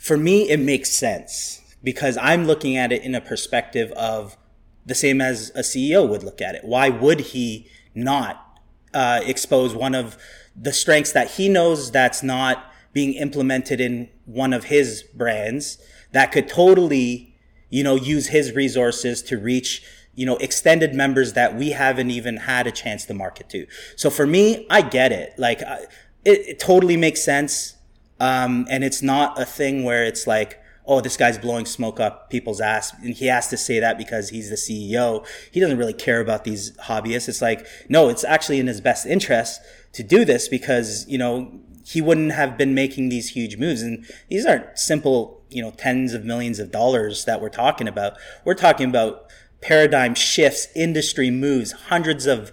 [0.04, 4.36] for me, it makes sense because I'm looking at it in a perspective of
[4.84, 6.62] the same as a CEO would look at it.
[6.62, 8.60] Why would he not
[8.92, 10.18] uh, expose one of
[10.54, 15.78] the strengths that he knows that's not being implemented in one of his brands
[16.12, 17.34] that could totally,
[17.70, 19.82] you know, use his resources to reach,
[20.14, 23.66] you know, extended members that we haven't even had a chance to market to.
[23.96, 25.32] So for me, I get it.
[25.38, 25.86] Like, I-
[26.26, 27.76] it, it totally makes sense.
[28.20, 32.30] Um, and it's not a thing where it's like, oh, this guy's blowing smoke up
[32.30, 32.92] people's ass.
[33.02, 35.26] And he has to say that because he's the CEO.
[35.50, 37.28] He doesn't really care about these hobbyists.
[37.28, 39.60] It's like, no, it's actually in his best interest
[39.92, 43.82] to do this because, you know, he wouldn't have been making these huge moves.
[43.82, 48.16] And these aren't simple, you know, tens of millions of dollars that we're talking about.
[48.44, 52.52] We're talking about paradigm shifts, industry moves, hundreds of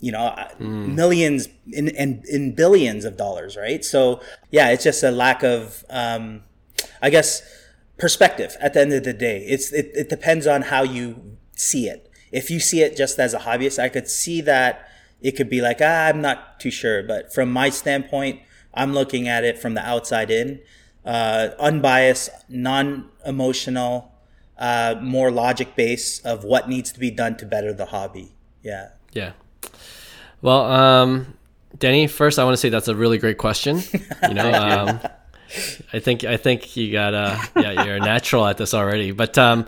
[0.00, 3.84] you know millions in, in in billions of dollars right?
[3.84, 4.20] So
[4.50, 6.42] yeah it's just a lack of um
[7.02, 7.42] i guess
[7.98, 9.44] perspective at the end of the day.
[9.46, 12.10] It's it, it depends on how you see it.
[12.30, 14.88] If you see it just as a hobbyist i could see that
[15.20, 17.02] it could be like ah, i'm not too sure.
[17.02, 18.40] But from my standpoint
[18.74, 20.60] i'm looking at it from the outside in
[21.04, 24.12] uh, unbiased non-emotional
[24.58, 28.34] uh, more logic based of what needs to be done to better the hobby.
[28.62, 28.90] Yeah.
[29.12, 29.32] Yeah.
[30.40, 31.34] Well, um,
[31.78, 33.80] Denny, first I want to say that's a really great question.
[34.22, 35.00] You know, um,
[35.92, 39.12] I think I think you got uh yeah you're a natural at this already.
[39.12, 39.66] But um,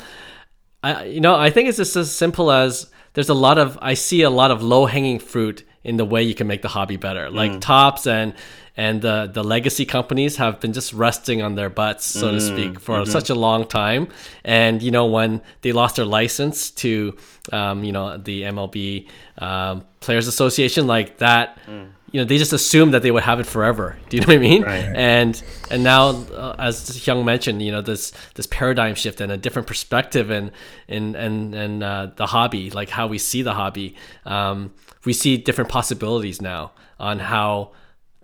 [0.83, 3.95] I you know I think it's just as simple as there's a lot of I
[3.95, 6.97] see a lot of low hanging fruit in the way you can make the hobby
[6.97, 7.31] better.
[7.31, 8.35] Like Topps and
[8.81, 12.81] and the the legacy companies have been just resting on their butts, so to speak,
[12.81, 14.09] for such a long time.
[14.43, 17.14] And you know when they lost their license to
[17.53, 19.07] um, you know the MLB
[19.37, 21.59] um, Players Association, like that.
[22.12, 23.97] You know, they just assumed that they would have it forever.
[24.09, 24.62] Do you know what I mean?
[24.62, 24.83] Right.
[24.97, 26.09] And and now,
[26.43, 30.51] uh, as Hyung mentioned, you know this this paradigm shift and a different perspective and
[30.89, 33.95] and and and uh, the hobby, like how we see the hobby.
[34.24, 34.72] Um,
[35.05, 37.72] we see different possibilities now on how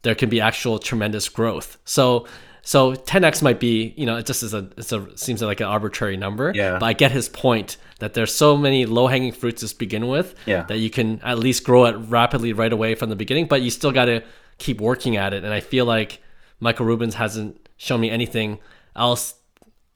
[0.07, 1.79] there can be actual tremendous growth.
[1.85, 2.27] So
[2.63, 5.67] so 10x might be, you know, it just is a it's a seems like an
[5.67, 6.53] arbitrary number.
[6.55, 6.79] Yeah.
[6.81, 10.35] But I get his point that there's so many low hanging fruits to begin with
[10.47, 10.63] Yeah.
[10.69, 13.71] that you can at least grow it rapidly right away from the beginning, but you
[13.71, 14.23] still got to
[14.59, 15.45] keep working at it.
[15.45, 16.21] And I feel like
[16.61, 18.59] Michael Rubens hasn't shown me anything
[18.95, 19.35] else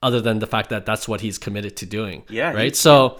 [0.03, 2.23] other than the fact that that's what he's committed to doing.
[2.29, 2.69] Yeah, Right.
[2.71, 3.19] he- so,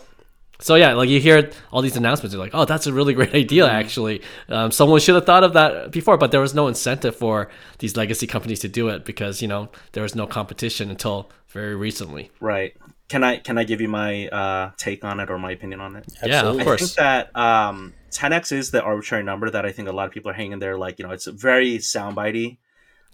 [0.61, 3.33] so yeah, like you hear all these announcements, you're like, oh, that's a really great
[3.33, 3.65] idea.
[3.65, 3.75] Mm-hmm.
[3.75, 7.49] Actually, um, someone should have thought of that before, but there was no incentive for
[7.79, 11.75] these legacy companies to do it because you know there was no competition until very
[11.75, 12.29] recently.
[12.39, 12.75] Right.
[13.09, 15.97] Can I can I give you my uh, take on it or my opinion on
[15.97, 16.05] it?
[16.23, 16.73] Yeah, of Absolutely.
[16.73, 20.13] I think that um, 10x is the arbitrary number that I think a lot of
[20.13, 20.77] people are hanging there.
[20.77, 22.57] Like you know, it's very soundbitey.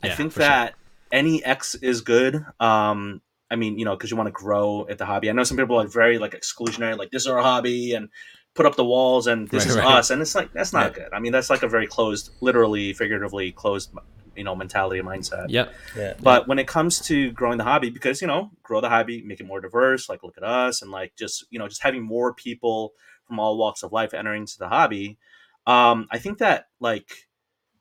[0.04, 0.50] I think for sure.
[0.50, 0.76] that
[1.12, 2.46] any X is good.
[2.60, 5.30] Um, I mean, you know, because you want to grow at the hobby.
[5.30, 8.10] I know some people are very like exclusionary, like this is our hobby and
[8.56, 9.86] put up the walls and this Right, is right.
[9.98, 11.10] us, and it's like that's not good.
[11.14, 13.92] I mean, that's like a very closed, literally, figuratively closed,
[14.36, 15.46] you know, mentality and mindset.
[15.50, 15.74] Yep.
[15.96, 16.14] Yeah.
[16.22, 19.40] But when it comes to growing the hobby, because you know, grow the hobby, make
[19.40, 20.10] it more diverse.
[20.10, 22.94] Like, look at us, and like just you know, just having more people
[23.28, 25.18] from all walks of life entering into the hobby.
[25.66, 27.10] Um, I think that like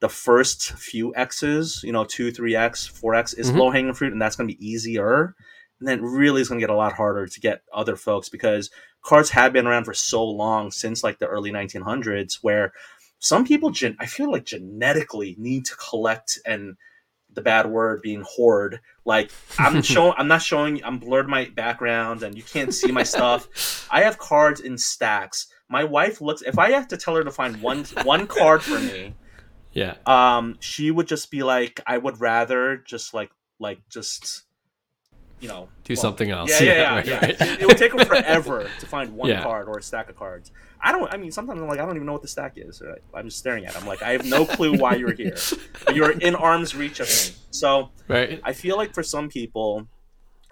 [0.01, 3.57] the first few X's, you know, two, three X, four X, is Mhm.
[3.57, 5.35] low hanging fruit, and that's going to be easier.
[5.81, 8.71] And then really is going to get a lot harder to get other folks because
[9.03, 12.73] cards have been around for so long since like the early 1900s, where
[13.19, 16.77] some people, gen- I feel like genetically need to collect and
[17.33, 18.81] the bad word being hoard.
[19.05, 23.03] Like I'm showing, I'm not showing, I'm blurred my background and you can't see my
[23.03, 23.87] stuff.
[23.91, 25.47] I have cards in stacks.
[25.69, 26.41] My wife looks.
[26.43, 29.15] If I have to tell her to find one one card for me,
[29.73, 29.97] Yeah.
[30.07, 34.45] um, she would just be like, I would rather just like like just
[35.41, 36.51] you know Do well, something else.
[36.51, 36.95] Yeah, yeah, yeah.
[36.95, 37.21] right, yeah.
[37.21, 37.41] right.
[37.41, 39.43] It, it would take them forever to find one Yeah.
[39.43, 40.51] card or a stack of cards.
[40.81, 41.13] I don't.
[41.13, 42.81] I mean, sometimes I'm like, I don't even know what the stack is.
[42.85, 42.99] Right?
[43.15, 43.75] I'm just staring at.
[43.75, 43.81] it.
[43.81, 45.37] I'm like, I have no clue why you're here,
[45.95, 47.35] you're in arm's reach of me.
[47.51, 48.41] So right.
[48.45, 49.89] I feel like for some people,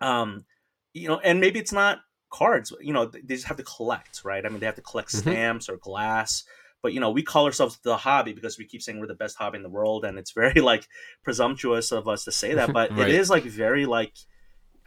[0.00, 0.44] um,
[0.92, 1.98] you know, and maybe it's not
[2.30, 2.72] cards.
[2.80, 4.44] You know, they just have to collect, right?
[4.44, 5.18] I mean, they have to collect Mhm.
[5.20, 6.44] stamps or glass.
[6.82, 9.36] But you know, we call ourselves the hobby because we keep saying we're the best
[9.38, 10.86] hobby in the world, and it's very like
[11.22, 12.72] presumptuous of us to say that.
[12.72, 13.08] But Right.
[13.08, 14.12] it is like very like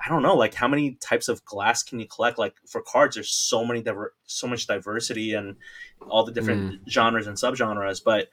[0.04, 2.38] I don't know, like how many types of glass can you collect?
[2.38, 5.56] Like for cards, there's so many diver- so much diversity and
[6.10, 8.04] all the different genres and subgenres.
[8.04, 8.30] But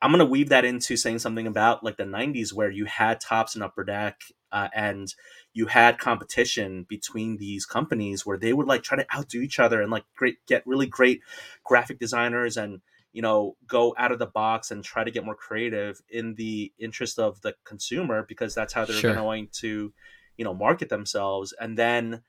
[0.00, 3.54] I'm gonna weave that into saying something about like the '90s where you had topps
[3.56, 4.22] and upper deck,
[4.52, 5.12] uh, and
[5.52, 9.82] you had competition between these companies where they would like try to outdo each other
[9.82, 11.20] and like great get really great
[11.64, 12.80] graphic designers and
[13.12, 16.72] you know go out of the box and try to get more creative in the
[16.78, 19.14] interest of the consumer because that's how they're Sure.
[19.14, 19.92] going to
[20.38, 22.22] you know market themselves and then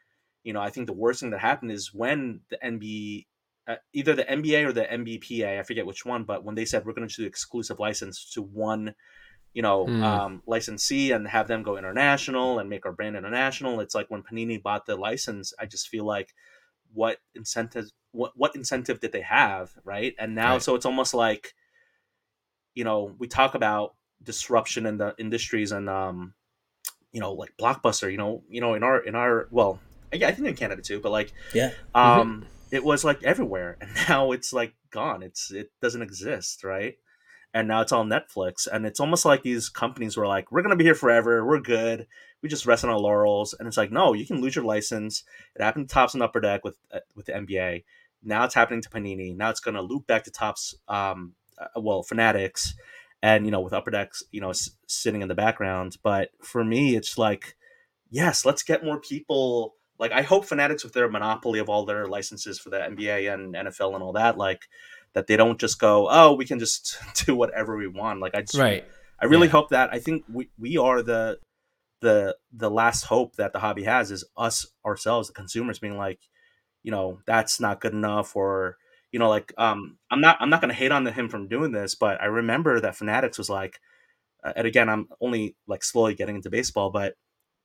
[0.43, 3.27] you know i think the worst thing that happened is when the nb
[3.67, 6.85] uh, either the nba or the nbpa i forget which one but when they said
[6.85, 8.95] we're going to do exclusive license to one
[9.53, 10.01] you know Hmm.
[10.01, 14.23] um, licensee and have them go international and make our brand international it's like when
[14.23, 16.33] panini bought the license i just feel like
[16.93, 20.59] what incentive what, what incentive did they have right and now Right.
[20.59, 21.55] so it's almost like
[22.75, 26.33] you know we talk about disruption in the industries and um
[27.11, 29.79] you know like blockbuster you know you know in our in our well
[30.13, 31.71] yeah i think in canada too but like Yeah.
[31.95, 35.23] um it was like everywhere and now it's like gone.
[35.23, 36.95] It's it doesn't exist right?
[37.53, 40.75] And now it's all netflix and it's almost like these companies were like we're gonna
[40.75, 42.05] be here forever we're good.
[42.41, 45.23] We just rest on our laurels and it's like no you can lose your license.
[45.55, 47.83] It happened to topps and upper deck with uh, with the nba
[48.23, 49.35] now it's happening to panini.
[49.35, 52.75] Now it's gonna loop back to topps um uh, well fanatics
[53.21, 56.63] and you know with upper decks you know s- sitting in the background but for
[56.63, 57.55] me it's like
[58.09, 62.07] yes let's get more people like i hope fanatics with their monopoly of all their
[62.07, 64.63] licenses for the nba and nfl and all that like
[65.13, 68.41] that they don't just go oh we can just do whatever we want like i
[68.41, 68.85] just Right.
[69.19, 69.51] i really Yeah.
[69.51, 71.39] hope that i think we, we are the
[72.01, 76.19] the the last hope that the hobby has is us ourselves the consumers being like
[76.83, 78.77] you know that's not good enough or
[79.11, 81.71] you know like um i'm not i'm not going to hate on him from doing
[81.71, 83.79] this but i remember that fanatics was like
[84.43, 87.15] uh, and again i'm only like slowly getting into baseball but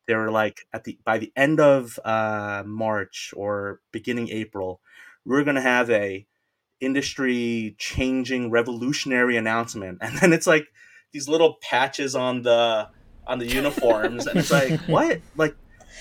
[0.06, 4.80] they were like at the by the end of uh march or beginning april
[5.24, 6.26] we're going to have a
[6.80, 9.98] industry changing revolutionary announcement.
[10.00, 10.68] And then it's like
[11.12, 12.88] these little patches on the
[13.26, 15.20] on the uniforms and it's like what?
[15.36, 15.56] Like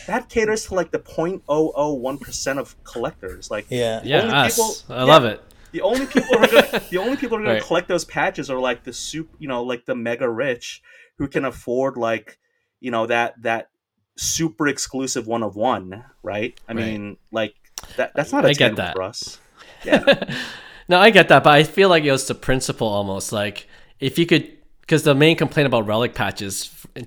[0.08, 4.02] that caters to like the 0.001% of collectors like Yeah.
[4.04, 4.22] Yeah.
[4.22, 4.56] Only Us.
[4.82, 5.04] people- I yeah.
[5.04, 5.42] love it.
[5.72, 7.62] the only people who are gonna, the only people who are going Right.
[7.62, 10.82] to collect those patches are like the soup, you know, like the mega rich
[11.18, 12.38] who can afford like,
[12.80, 13.70] you know, that that
[14.18, 16.60] super exclusive one of one, right?
[16.68, 16.86] I Right.
[16.86, 17.56] mean, like
[17.98, 18.96] that that's not I get that.
[18.96, 19.40] for us.
[19.84, 20.34] Yeah.
[20.88, 23.32] no, I get that, but I feel like it was the principle almost.
[23.34, 23.68] Like
[24.00, 24.50] if you could,
[24.82, 27.04] because the main complaint about relic patches f-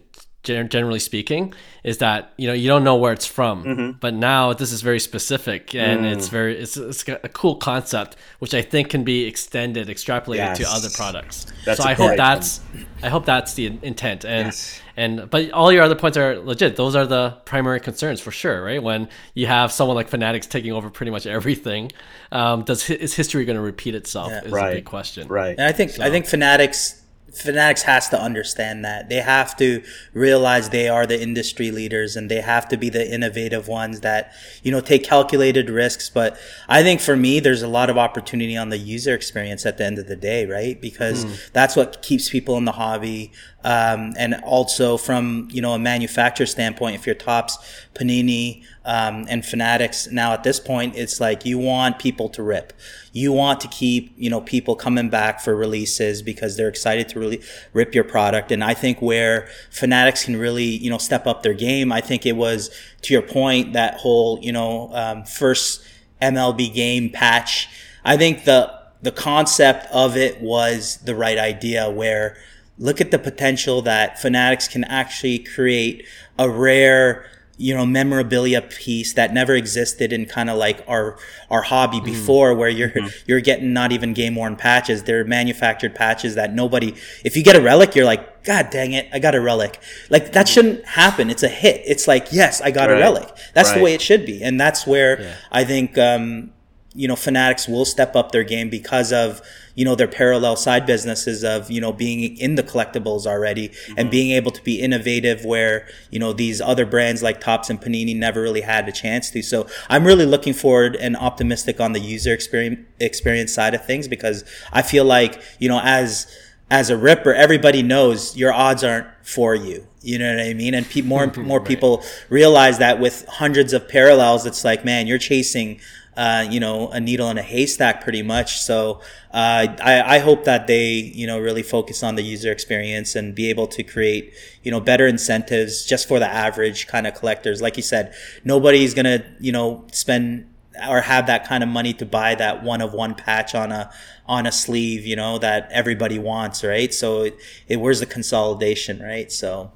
[0.47, 1.53] generally speaking
[1.85, 4.01] is that you know you don't know where it's from Mhm.
[4.01, 6.13] but now this is very specific and Mm.
[6.13, 10.65] it's very it's, it's a cool concept which i think can be extended extrapolated to
[10.69, 12.61] other products That's so a i hope great that's
[13.03, 14.81] i hope that's the intent and Yes.
[14.97, 18.63] and but all your other points are legit those are the primary concerns for sure
[18.65, 21.91] right when you have someone like fanatics taking over pretty much everything
[22.33, 24.75] um, does is history going to repeat itself is a Right.
[24.77, 25.57] big question Right.
[25.59, 27.03] And I think I think Fanatics
[27.37, 29.83] Fanatics has to understand that they have to
[30.13, 34.33] realize they are the industry leaders and they have to be the innovative ones that
[34.63, 36.09] you know take calculated risks.
[36.11, 39.79] But I think for me, there's a lot of opportunity on the user experience at
[39.79, 40.81] the end of the day, right?
[40.81, 43.33] Because that's what keeps people in the hobby.
[43.65, 47.59] Um, and also from you know a manufacturer standpoint, if you're Topps,
[47.95, 52.73] Panini, um, and Fanatics, now at this point, it's like you want people to rip.
[53.13, 57.19] You want to keep you know people coming back for releases because they're excited to
[57.19, 58.53] really rip your product.
[58.53, 62.25] And I think where Fanatics can really you know step up their game, I think
[62.25, 62.71] it was
[63.03, 65.85] to your point that whole you know um, first
[66.23, 67.69] MLB game patch.
[68.05, 68.73] I think the
[69.03, 72.37] the concept of it was the right idea where
[72.79, 76.07] look at the potential that fanatics can actually create
[76.39, 77.29] a rare
[77.59, 81.19] you know memorabilia piece that never existed in kind of like our
[81.51, 82.07] our hobby mm-hmm.
[82.07, 83.09] before where you're mm-hmm.
[83.27, 85.05] you're getting not even game worn patches.
[85.05, 86.95] They're manufactured patches that nobody
[87.25, 89.81] if you get a relic you're like god dang it i got a relic.
[90.11, 90.53] Like that mm-hmm.
[90.53, 91.31] shouldn't happen.
[91.31, 91.83] It's a hit.
[91.87, 92.99] It's like yes i got Right.
[92.99, 93.29] a relic.
[93.55, 94.43] That's the way it should be.
[94.43, 96.53] And that's where i think um
[96.95, 99.43] you know fanatics will step up their game because of
[99.77, 103.97] you know their parallel side businesses of you know being in the collectibles already and
[103.97, 104.11] mm-hmm.
[104.11, 108.17] being able to be innovative where you know these other brands like topps and panini
[108.17, 109.43] never really had a chance to.
[109.43, 114.09] So i'm really looking forward and optimistic on the user experience experience side of things
[114.09, 116.27] because i feel like you know as
[116.71, 119.87] as a ripper everybody knows your odds aren't for you.
[120.03, 120.75] You know what i mean?
[120.75, 125.07] And pe- more and more people realize that with hundreds of parallels it's like man
[125.07, 125.81] you're chasing
[126.17, 128.59] uh, you know, a needle in a haystack pretty much.
[128.61, 129.01] So
[129.33, 133.35] uh, I, I hope that they, you know, really focus on the user experience and
[133.35, 137.61] be able to create, you know, better incentives just for the average kind of collectors.
[137.61, 138.15] Like you said,
[138.45, 140.53] nobody's gonna, you know, spend
[140.89, 143.91] or have that kind of money to buy that one of one patch on a
[144.27, 146.93] on a sleeve, you know, that everybody wants, right?
[146.93, 147.39] So it,
[147.69, 149.31] it where's the consolidation, right?
[149.33, 149.73] So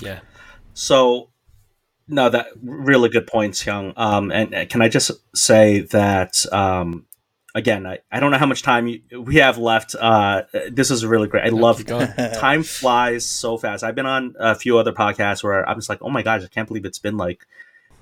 [0.00, 0.20] yeah
[0.74, 1.30] So,
[2.08, 3.92] no, that really good points, Hyung.
[3.96, 7.06] Um, and, and can I just say that um,
[7.54, 7.86] again?
[7.86, 9.96] I, I don't know how much time you, we have left.
[9.98, 11.44] Uh, this is really great.
[11.44, 11.84] I love
[12.34, 13.82] time flies so fast.
[13.82, 16.48] I've been on a few other podcasts where I'm just like, oh my gosh, I
[16.48, 17.44] can't believe it's been like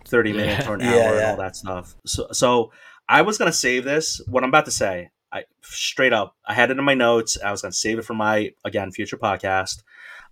[0.07, 1.95] 30 minutes or an Yeah, hour and all that stuff.
[2.05, 2.73] So, so
[3.09, 4.21] I was gonna save this.
[4.29, 7.39] What I'm about to say, I straight up, I had it in my notes.
[7.43, 9.83] I was gonna save it for my again future podcast.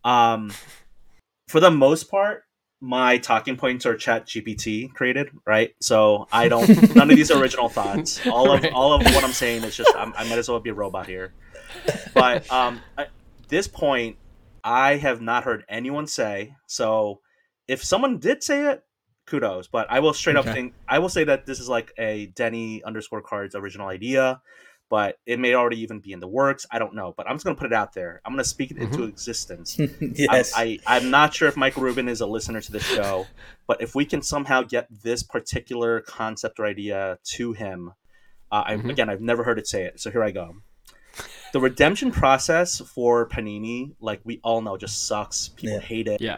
[0.05, 0.53] Um,
[1.49, 2.45] for the most part,
[2.83, 5.71] my talking points are Chat GPT created, right?
[5.81, 6.75] So I don't.
[6.95, 8.21] none of these are original thoughts.
[8.29, 8.73] All of Right.
[8.73, 11.07] all of what I'm saying is just I'm, I might as well be a robot
[11.07, 11.33] here.
[12.13, 13.13] But um, at
[13.49, 14.17] this point,
[14.65, 16.55] I have not heard anyone say.
[16.67, 17.21] So
[17.69, 18.83] if someone did say it,
[19.27, 19.69] kudos.
[19.69, 20.49] But I will straight Okay.
[20.49, 24.43] up think I will say that this is like a Denny underscore cards original idea.
[24.93, 26.67] But it may already even be in the works.
[26.71, 27.15] I don't know.
[27.17, 28.21] But I'm just gonna put it out there.
[28.27, 29.79] I'm gonna speak it into existence.
[30.01, 33.27] yes, I, I, I'm not sure if Michael Rubin is a listener to the show,
[33.67, 37.95] but if we can somehow get this particular concept or idea to him,
[38.51, 38.91] uh, I, Mhm.
[38.91, 40.57] again, I've never heard it say it, so here I go.
[41.55, 45.49] The redemption process for Panini, like we all know, just sucks.
[45.49, 45.81] People Yeah.
[45.81, 46.21] hate it.
[46.21, 46.37] yeah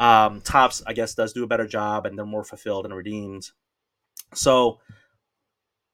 [0.00, 3.50] Um, Topps, I guess, does do a better job, and they're more fulfilled and redeemed.
[4.32, 4.78] So,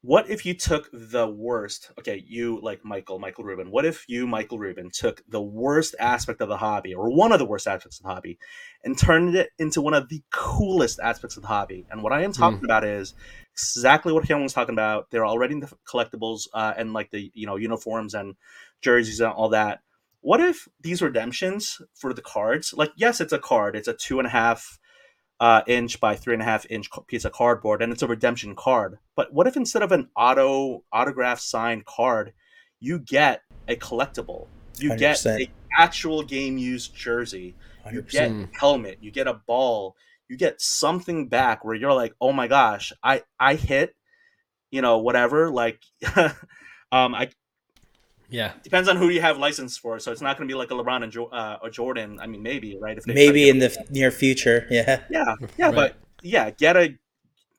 [0.08, 1.90] what if you took the worst?
[1.98, 3.70] Okay, you like Michael, Michael Rubin.
[3.70, 7.38] What if you, Michael Rubin, took the worst aspect of the hobby, or one of
[7.38, 8.38] the worst aspects of the hobby,
[8.82, 11.84] and turned it into one of the coolest aspects of the hobby?
[11.90, 13.12] And what I am talking about is
[13.52, 15.10] exactly what Hyung was talking about.
[15.10, 18.36] They're already in the collectibles uh, and like the you know uniforms and
[18.80, 19.80] jerseys and all that.
[20.22, 24.18] What if these redemptions for the cards, like yes, it's a card, it's a two
[24.18, 24.78] and a half
[25.40, 28.54] uh, inch by three and a half inch piece of cardboard, and it's a redemption
[28.54, 28.98] card.
[29.16, 32.32] But what if instead of an auto autograph signed card,
[32.80, 34.46] you get a collectible?
[34.78, 35.40] You get 100%.
[35.42, 37.54] a actual game used jersey.
[37.92, 38.10] You 100%.
[38.10, 38.98] get a helmet.
[39.00, 39.96] You get a ball.
[40.28, 43.94] You get something back where you're like, oh my gosh, I I hit,
[44.70, 45.50] you know, whatever.
[45.50, 45.80] Like,
[46.16, 47.30] um, I
[48.30, 49.98] yeah depends on who you have license for.
[49.98, 52.18] So it's not going to be like a LeBron and jo- uh, or Jordan.
[52.20, 54.66] I mean, maybe right if they maybe in the near future.
[54.70, 55.74] Yeah, yeah, yeah, Right.
[55.74, 56.96] but yeah, get a.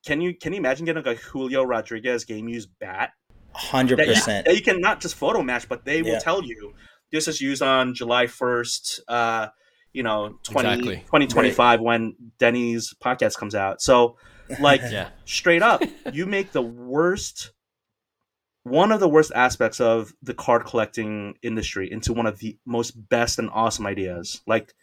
[0.06, 3.12] Can you can you imagine getting a Julio Rodriguez game used bat
[3.54, 4.46] Hundred percent.
[4.46, 6.20] that you can not just photo match, but they will Yeah.
[6.20, 6.74] tell you
[7.12, 9.02] this is used on July first.
[9.08, 9.48] Uh,
[9.92, 10.96] you know 20, Exactly.
[10.98, 13.82] 2025 when Denny's podcast comes out.
[13.82, 14.18] So
[14.60, 15.10] like Yeah.
[15.26, 15.82] straight up,
[16.14, 17.52] you make the worst
[18.64, 22.92] one of the worst aspects of the card collecting industry into one of the most
[23.10, 24.42] best and awesome ideas.
[24.46, 24.74] Like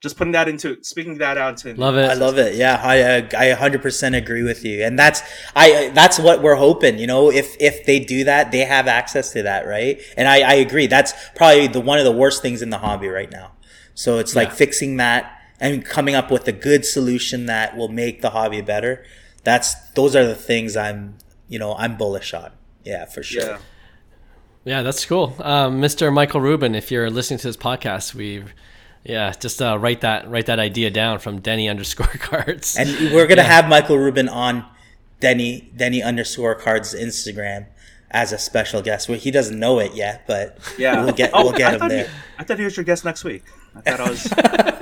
[0.00, 2.10] just putting that into speaking that out to Love it.
[2.10, 2.56] I love it.
[2.56, 5.22] Yeah, I uh, I 100% agree with you, and that's
[5.56, 6.98] I that's what we're hoping.
[6.98, 9.98] You know, if if they do that, they have access to that, right?
[10.16, 10.86] And I I agree.
[10.86, 13.52] That's probably the one of the worst things in the hobby right now.
[13.94, 14.54] So it's like Yeah.
[14.56, 19.04] fixing that and coming up with a good solution that will make the hobby better.
[19.42, 21.16] That's those are the things I'm
[21.48, 22.50] you know I'm bullish on.
[22.84, 23.42] Yeah, for sure.
[23.42, 23.58] Yeah.
[24.66, 25.34] Yeah, that's cool.
[25.40, 26.10] Um, Mr.
[26.12, 28.44] Michael Rubin, if you're listening to this podcast, we,
[29.04, 32.76] yeah, just uh, write that write that idea down from Denny underscore cards.
[32.78, 34.64] And we're gonna have Michael Rubin on
[35.20, 37.66] Denny Denny underscore cards Instagram
[38.10, 39.06] as a special guest.
[39.08, 41.04] Well, he doesn't know it yet, but Yeah.
[41.04, 42.04] we'll get Oh, we'll get I him there.
[42.06, 43.42] He, I thought he was your guest next week.
[43.76, 44.08] I thought I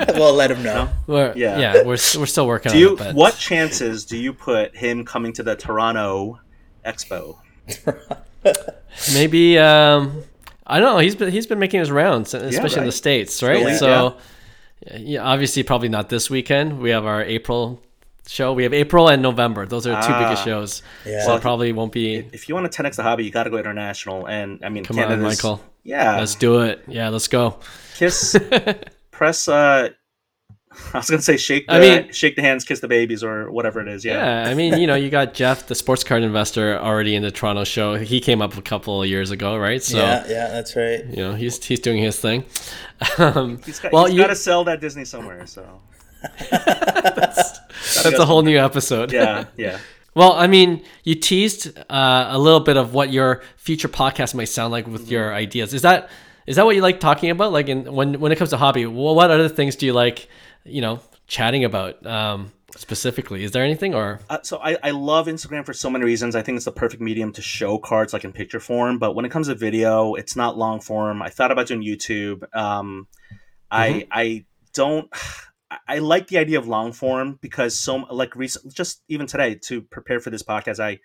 [0.07, 0.90] was we'll let him know.
[1.09, 1.59] We're, Yeah.
[1.59, 2.98] yeah, we're, we're still working Do on you it.
[2.98, 6.38] But what chances do you put him coming to the Toronto
[6.86, 7.38] Expo?
[9.14, 10.22] maybe um,
[10.66, 10.98] I don't know.
[10.98, 12.86] He's been he's been making his rounds, especially in right.
[12.86, 13.60] the states, right?
[13.60, 13.76] Yeah.
[13.76, 14.16] so,
[14.96, 16.78] yeah, obviously, probably not this weekend.
[16.80, 17.82] We have our April
[18.26, 18.52] show.
[18.52, 19.66] We have April and November.
[19.66, 20.22] Those are the two Ah.
[20.28, 20.82] biggest shows.
[21.04, 21.24] Yeah.
[21.24, 22.16] So probably won't be.
[22.32, 24.26] If you want to 10x the hobby, you got to go international.
[24.26, 25.60] And I mean, Come on, Michael.
[25.84, 26.84] Yeah, Let's do it.
[26.86, 27.58] Yeah, let's go.
[27.96, 28.36] kiss,
[29.10, 29.48] press.
[29.48, 29.90] uh
[30.94, 31.66] I was gonna say shake.
[31.66, 34.04] The, I mean- shake the hands, kiss the babies, or whatever it is.
[34.04, 34.44] Yeah.
[34.44, 37.30] Yeah, I mean, you know, you got Jeff, the sports card investor, already in the
[37.30, 37.94] Toronto show.
[37.96, 39.82] He came up a couple of years ago, right?
[39.82, 41.04] So yeah, yeah, that's right.
[41.06, 42.44] you know, he's he's doing his thing.
[43.18, 45.44] Um, He's got, well, he's you, got to sell that Disney somewhere.
[45.46, 45.80] So
[46.50, 47.58] that's
[48.18, 49.12] a whole new episode.
[49.12, 49.78] yeah, yeah.
[50.14, 54.44] Well, I mean, you teased uh, a little bit of what your future podcast might
[54.50, 55.72] sound like with your ideas.
[55.72, 56.10] Is that
[56.46, 57.50] is that what you like talking about?
[57.50, 60.28] Like, in when when it comes to hobby, what other things do you like?
[60.64, 63.44] You know, chatting about um, specifically.
[63.44, 64.20] Is there anything or?
[64.30, 66.36] Uh, so I, I love Instagram for so many reasons.
[66.36, 68.98] I think it's the perfect medium to show cards like in picture form.
[68.98, 71.22] But when it comes to video, it's not long form.
[71.22, 72.44] I thought about doing YouTube.
[72.54, 73.08] Um,
[73.70, 74.44] I I
[74.74, 75.08] don't.
[75.12, 79.54] I- I like the idea of long form because so like recent, just even today
[79.68, 80.98] to prepare for this podcast, I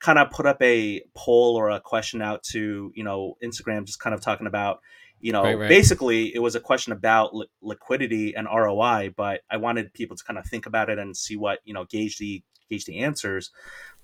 [0.00, 4.00] kind of put up a poll or a question out to you know Instagram, just
[4.00, 4.80] kind of talking about
[5.20, 5.68] you know Right, right.
[5.68, 10.24] basically it was a question about li- liquidity and ROI, but I wanted people to
[10.24, 13.50] kind of think about it and see what you know gauge the gauge the answers.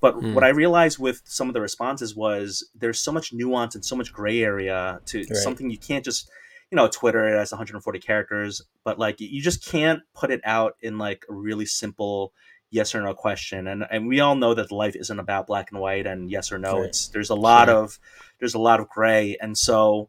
[0.01, 0.35] But Hmm.
[0.35, 3.97] what I realized with some of the responses was there's so much nuance and so
[3.97, 5.37] much gray area to Right.
[5.37, 6.29] something you can't just
[6.71, 10.77] you know Twitter it has 140 characters, but like you just can't put it out
[10.81, 12.33] in like a really simple
[12.71, 13.69] yes or no question.
[13.69, 16.59] And and we all know that life isn't about black and white and yes or
[16.59, 16.83] no.
[16.83, 17.99] It's there's a lot of
[18.41, 20.09] there's a lot of gray, and so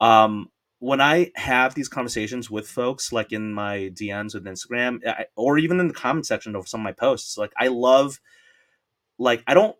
[0.00, 5.26] um when I have these conversations with folks, like in my DMs with Instagram, I,
[5.36, 8.18] or even in the comment section of some of my posts, like I love,
[9.22, 9.76] like I don't,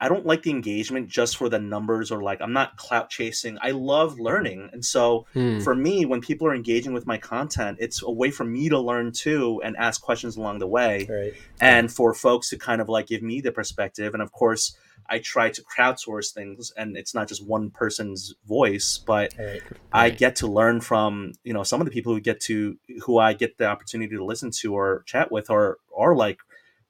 [0.00, 3.58] I don't like the engagement just for the numbers or like I'm not clout chasing.
[3.60, 5.58] I love learning, and so Hmm.
[5.60, 8.78] for me, when people are engaging with my content, it's a way for me to
[8.78, 11.34] learn too and ask questions along the way Right.
[11.60, 14.76] and for folks to kind of like give me the perspective and of course
[15.10, 19.62] i try to crowdsource things and it's not just one person's voice but Right.
[19.92, 23.18] i get to learn from you know some of the people who get to who
[23.18, 26.38] i get the opportunity to listen to or chat with or are like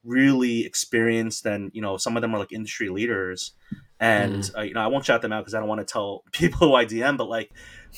[0.03, 3.51] really experienced and you know some of them are like industry leaders
[3.99, 6.23] and uh, you know i won't shout them out because i don't want to tell
[6.31, 7.51] people who i dm but like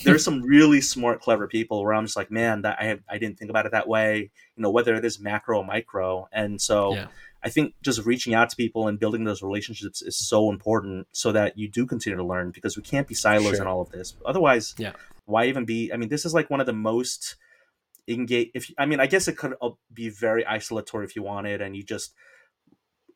[0.04, 3.18] there's some really smart clever people where i'm just like man that i have, i
[3.20, 6.60] didn't think about it that way you know whether it is macro or micro and
[6.62, 7.08] so Yeah.
[7.44, 11.32] I think just reaching out to people and building those relationships is so important so
[11.32, 13.62] that you do continue to learn because we can't be silos Sure.
[13.64, 14.14] in all of this.
[14.24, 14.92] Otherwise, Yeah.
[15.26, 15.92] why even be?
[15.92, 17.38] I mean, this is like one of the most
[18.14, 18.52] engage.
[18.54, 21.76] If I mean, I guess it could uh, be very isolatory if you wanted, and
[21.76, 22.14] you just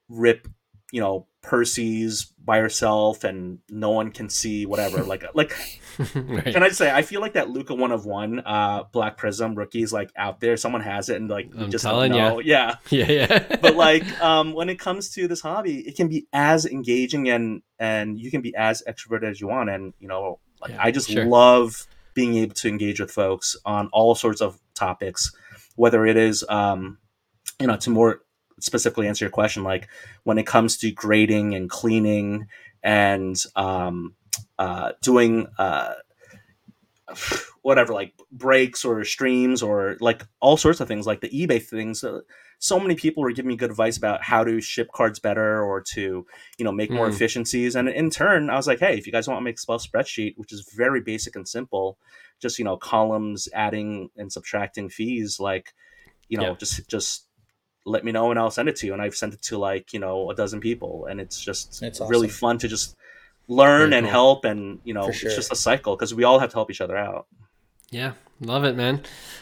[0.09, 0.47] rip,
[0.91, 5.03] you know, Percy's by yourself, and no one can see whatever.
[5.03, 5.51] like, like
[6.15, 6.43] right.
[6.45, 9.55] can I just say, I feel like that Luka one of one, uh, Black Prizm
[9.57, 10.57] rookies like out there.
[10.57, 12.75] Someone has it, and like you I'm just telling don't ya.
[12.89, 13.55] Yeah yeah, yeah.
[13.61, 17.61] but like um when it comes to this hobby it can be as engaging and
[17.79, 20.91] and you can be as extroverted as you want and you know like Yeah, i
[20.91, 21.25] just sure.
[21.25, 25.31] love being able to engage with folks on all sorts of topics
[25.75, 26.97] whether it is um
[27.59, 28.21] you know to more
[28.59, 29.87] specifically answer your question like
[30.23, 32.47] when it comes to grading and cleaning
[32.83, 34.15] and um
[34.59, 35.93] uh doing uh
[37.61, 42.03] whatever like breaks or streams or like all sorts of things like the ebay things
[42.03, 42.19] uh,
[42.57, 45.81] so many people were giving me good advice about how to ship cards better or
[45.81, 46.25] to
[46.57, 47.13] you know make more Mm.
[47.13, 49.59] efficiencies and in turn i was like hey if you guys want to make a
[49.59, 51.97] spell spreadsheet which is very basic and simple
[52.41, 55.73] just you know columns adding and subtracting fees like
[56.29, 56.55] you know Yeah.
[56.59, 57.27] just just
[57.85, 58.93] let me know and i'll send it to you.
[58.93, 61.05] And i've sent it to like you know a dozen people.
[61.09, 62.95] And it's just It's really fun to just
[63.47, 64.11] learn Very and cool.
[64.11, 66.71] help and you know For it's just a cycle because we all have to help
[66.71, 67.27] each other out
[67.91, 69.01] Yeah, love it, man.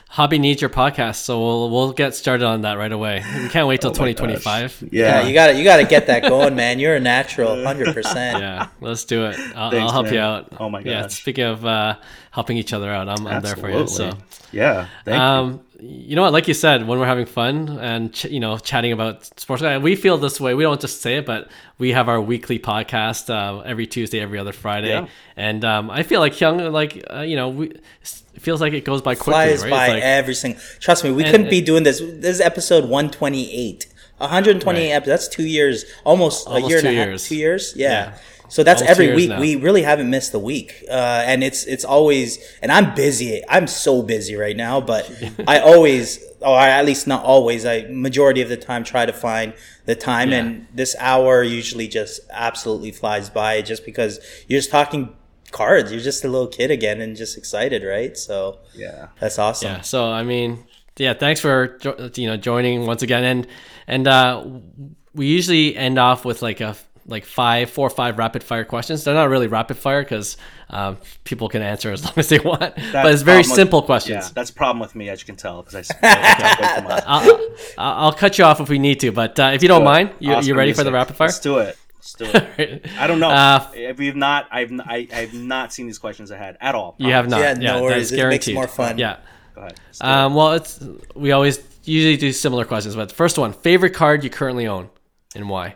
[0.10, 3.24] Hobby needs your podcast, so we'll we'll get started on that right away.
[3.42, 4.90] We can't wait till Oh 2025.
[4.92, 6.78] Yeah, you got to you got to get that going, man.
[6.78, 8.40] You're a natural, hundred percent.
[8.40, 9.40] Yeah, let's do it.
[9.56, 10.54] I'll, Thanks, I'll help you out.
[10.60, 10.90] Oh my god.
[10.90, 11.98] Yeah, speaking of uh,
[12.30, 13.88] helping each other out, I'm, I'm there for you.
[13.88, 14.12] So,
[14.52, 15.73] yeah thank um, you
[16.16, 16.34] know what?
[16.34, 19.96] Like you said, when we're having fun and ch- you know chatting about sports, we
[19.96, 20.54] feel this way.
[20.54, 24.40] We don't just say it, but we have our weekly podcast uh, every Tuesday, every
[24.40, 25.08] other Friday, Yeah.
[25.36, 28.86] and um, I feel like young, like uh, you know, we, it feels like it
[28.86, 29.34] goes by quickly.
[29.34, 29.70] Flies right?
[29.70, 30.62] by like, every single.
[30.80, 32.00] Trust me, we And- couldn't be doing this.
[32.00, 33.88] This is episode one twenty eight.
[34.20, 34.96] 128 Right.
[34.96, 35.06] episodes.
[35.08, 37.08] That's two years, almost, Almost a year and a half.
[37.08, 37.28] years.
[37.28, 37.90] Two years, yeah.
[37.90, 38.18] Yeah.
[38.50, 39.30] So that's Almost two every week.
[39.30, 39.40] now.
[39.40, 42.38] We really haven't missed a week, uh, and it's it's always.
[42.62, 43.42] And I'm busy.
[43.50, 45.10] I'm so busy right now, but
[45.48, 47.66] I always, or at least not always.
[47.66, 49.54] I majority of the time try to find
[49.86, 50.38] the time, Yeah.
[50.40, 55.16] and this hour usually just absolutely flies by, just because you're just talking
[55.52, 55.92] cards.
[55.92, 58.16] You're just a little kid again, and just excited, right?
[58.18, 59.70] So yeah that's awesome.
[59.72, 59.82] Yeah.
[59.82, 60.64] So I mean,
[60.98, 61.14] yeah.
[61.16, 61.80] Thanks for
[62.16, 63.48] you know joining once again, and
[63.88, 64.46] and uh,
[65.16, 66.76] we usually end off with like a
[67.06, 69.04] like five, four or five rapid fire questions.
[69.04, 70.38] They're not really rapid fire because
[70.70, 72.60] um, people can answer as long as they want,
[72.94, 74.32] but it's very problem with- simple yeah questions.
[74.32, 77.04] that's a problem with me as you can tell because i speak way too much.
[77.06, 77.32] I'll,
[77.78, 80.12] I'll I'll cut you off if we need to, but uh, if you don't mind,
[80.20, 81.28] you, Oscar you ready for the rapid fire?
[81.28, 82.26] let's do it let's do
[82.58, 83.30] it I don't know.
[83.30, 86.96] Uh, if we've not, I've, n- I, have not seen these questions ahead at all.
[86.98, 87.40] You have not.
[87.40, 88.08] Yeah, Yeah, no worries.
[88.08, 88.56] is It makes guaranteed.
[88.56, 88.98] more fun.
[88.98, 89.18] Yeah.
[89.56, 89.80] Go ahead.
[89.86, 90.10] Let's do it.
[90.10, 90.84] Um, well, it's
[91.16, 94.90] we always usually do similar questions, but the first one: favorite card you currently own
[95.36, 95.76] and why?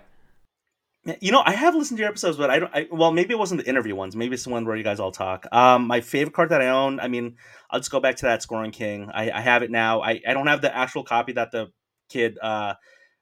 [1.22, 2.76] You know, I have listened to your episodes, but I don't.
[2.76, 4.16] I, well, maybe it wasn't the interview ones.
[4.16, 5.46] Maybe it's the one where you guys all talk.
[5.54, 7.00] Um, my favorite card that I own.
[7.00, 7.38] I mean,
[7.72, 9.10] I'll just go back to that Scoring King.
[9.14, 10.02] I, I have it now.
[10.02, 11.68] I, I don't have the actual copy that the
[12.10, 12.74] kid uh,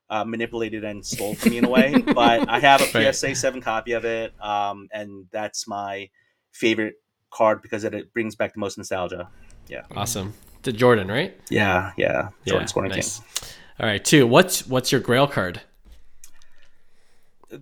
[0.10, 3.14] uh, manipulated and stole from me in a way, but I have a Right.
[3.14, 4.34] PSA seven copy of it.
[4.42, 6.10] Um, and that's my
[6.54, 6.96] favorite
[7.32, 9.30] card because it, it brings back the most nostalgia.
[9.68, 9.84] Yeah.
[9.96, 10.34] Awesome.
[10.64, 11.40] To Jordan, right?
[11.52, 12.30] Yeah, yeah.
[12.48, 13.20] Jordan Scoring nice.
[13.20, 13.50] King.
[13.80, 14.26] All right, two.
[14.26, 15.62] What's what's your Grail card?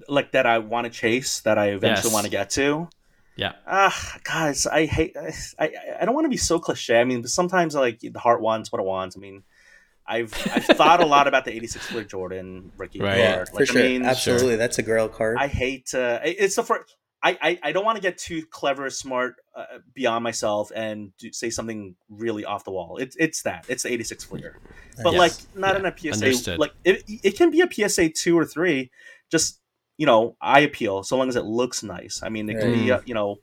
[0.07, 1.41] Like that, I want to chase.
[1.41, 2.13] That I eventually Yes.
[2.13, 2.89] want to get to.
[3.35, 3.53] Yeah.
[3.67, 5.15] Ah, guys, I hate.
[5.17, 5.71] I I,
[6.01, 6.99] I don't want to be so cliche.
[6.99, 9.17] I mean, but sometimes like the heart wants what it wants.
[9.17, 9.43] I mean,
[10.05, 13.17] I've I've thought a lot about the '86 Fleer Jordan rookie Right.
[13.17, 13.49] Yeah, card.
[13.49, 13.81] for Like, sure.
[13.81, 15.37] I mean, Absolutely, that's a girl card.
[15.39, 16.21] I hate to.
[16.23, 16.95] It's the first.
[17.25, 19.63] I, I, I don't want to get too clever, smart, uh,
[19.93, 22.97] beyond myself, and do, say something really off the wall.
[22.97, 23.63] It's it's that.
[23.69, 24.59] It's the '86 Fleer,
[25.01, 25.19] but Yes.
[25.19, 25.79] like not Yeah.
[25.79, 26.25] in a PSA.
[26.25, 26.59] Understood.
[26.59, 28.91] Like it, it can be a PSA two or three.
[29.31, 29.61] Just
[29.97, 32.21] you know, eye appeal so long as it looks nice.
[32.23, 33.37] I mean, it can be uh, you know,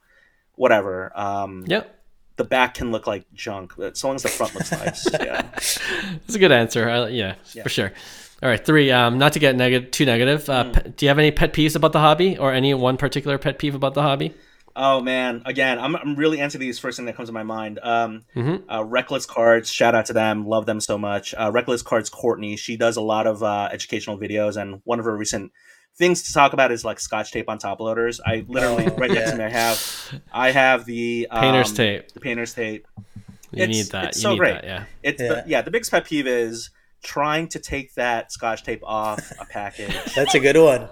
[0.54, 1.12] whatever.
[1.18, 1.96] Um, Yep.
[2.36, 5.06] the back can look like junk, but so long as the front looks nice.
[5.12, 5.42] Yeah.
[5.42, 6.88] That's a good answer.
[6.88, 7.62] Uh, yeah, Yeah.
[7.62, 7.92] for sure.
[8.42, 8.90] All right, three.
[8.90, 10.48] Um, not to get negative, too negative.
[10.48, 10.70] Uh, Hmm.
[10.72, 13.58] pe- do you have any pet peeves about the hobby, or any one particular pet
[13.58, 14.32] peeve about the hobby?
[14.76, 17.80] Oh man, again, I'm, I'm really answering these first thing that comes to my mind.
[17.82, 18.62] Um, Mhm.
[18.72, 21.34] uh, Reckless Cards, shout out to them, love them so much.
[21.34, 25.04] Uh, Reckless Cards, Courtney, she does a lot of uh, educational videos, and one of
[25.04, 25.52] her recent
[25.98, 28.20] things to talk about is like Scotch tape on top loaders.
[28.24, 32.12] I literally right next to me, I have, I have the um, Painter's tape.
[32.12, 32.86] the painter's tape.
[33.52, 34.04] You it's- need that.
[34.08, 34.54] it's you so need great.
[34.54, 34.64] that.
[34.64, 34.84] Yeah.
[35.02, 35.28] It's Yeah.
[35.28, 36.70] the, yeah, the biggest pet peeve is
[37.02, 39.94] trying to take that Scotch tape off a package.
[40.14, 40.88] That's a good one.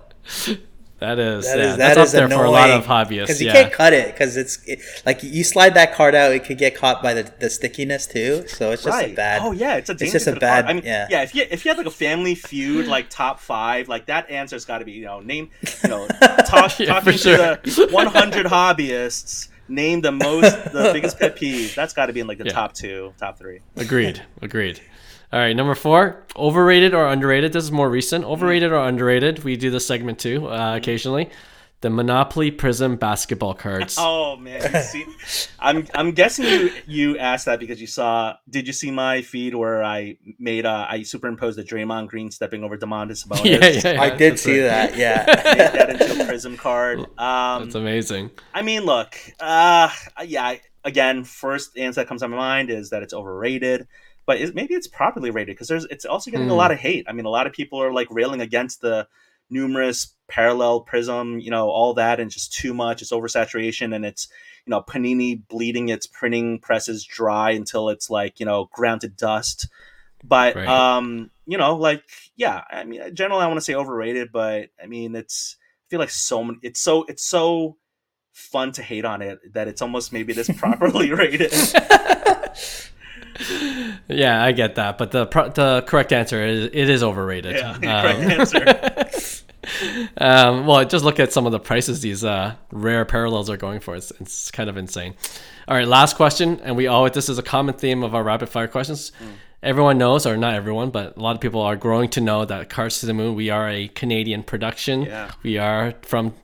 [1.01, 1.45] That is.
[1.45, 3.21] That yeah, is that's that up there annoying for a lot of hobbyists.
[3.23, 3.53] because you yeah.
[3.53, 6.75] can't cut it because it's it, like you slide that card out, it could get
[6.75, 8.47] caught by the, the stickiness too.
[8.49, 9.43] So it's just a bad.
[9.43, 10.67] Oh yeah, it's a danger just a bad- card.
[10.67, 11.07] I mean, yeah.
[11.09, 11.23] yeah.
[11.23, 14.65] If you if you had like a Family Feud like top five, like that answer's
[14.65, 15.51] got to be you know name
[15.85, 16.09] you know
[16.47, 17.57] talk, Yeah, talking for sure.
[17.57, 19.49] to the 100 hobbyists.
[19.71, 21.75] Name the most the biggest pet peeve.
[21.75, 22.53] That's got to be in like the Yeah.
[22.53, 23.61] top two, top three.
[23.77, 24.23] Agreed.
[24.41, 24.81] Agreed.
[25.31, 27.53] All right, number four, overrated or underrated.
[27.53, 28.25] This is more recent.
[28.25, 29.45] Overrated or underrated.
[29.45, 31.31] We do this segment too uh, occasionally.
[31.81, 33.97] The Monopoly Prizm basketball cards.
[34.31, 35.05] Oh man, you see,
[35.59, 38.37] I'm I'm guessing you you asked that because you saw.
[38.49, 42.63] Did you see my feed where I made uh I superimposed the Draymond Green stepping
[42.65, 43.45] over Domantas Sabonis?
[43.45, 44.93] yeah, yeah, yeah, I did that's see right.
[44.93, 44.97] that.
[44.97, 45.25] Yeah.
[45.27, 47.01] Made that into a Prizm card.
[47.19, 48.31] Um, That's amazing.
[48.55, 49.91] I mean, look, uh,
[50.25, 50.57] yeah.
[50.85, 53.89] Again, first answer that comes to my mind is that it's overrated,
[54.29, 56.59] but it, maybe it's properly rated because there's it's also getting a Hmm.
[56.59, 57.07] lot of hate.
[57.09, 59.09] I mean, a lot of people are like railing against the
[59.49, 63.01] numerous parallel Prizm, you know, all that, and just too much.
[63.01, 64.29] It's oversaturation, and it's
[64.67, 69.09] you know Panini bleeding its printing presses dry until it's like you know ground to
[69.09, 69.67] dust.
[70.23, 70.69] But Right.
[70.69, 72.03] um, you know, like
[72.37, 76.01] yeah, I mean, generally I want to say overrated, but I mean, it's I feel
[76.01, 76.59] like so many.
[76.63, 77.79] It's so it's so
[78.33, 81.51] fun to hate on it that it's almost maybe this properly rated.
[84.09, 87.57] Yeah, I get that, but the pro- the correct answer is it is overrated.
[87.57, 89.45] Yeah, Um, correct answer.
[90.19, 93.81] um, well, just look at some of the prices these uh, rare parallels are going
[93.81, 93.97] for.
[93.97, 95.15] It's, it's kind of insane.
[95.67, 98.49] All right, last question, and we always this is a common theme of our rapid
[98.49, 99.13] fire questions.
[99.19, 99.27] Hmm.
[99.63, 102.71] Everyone knows, or not everyone, but a lot of people are growing to know that
[102.71, 103.35] Cards to the Moon.
[103.35, 105.03] We are a Canadian production.
[105.03, 105.33] Yeah.
[105.43, 106.35] We are from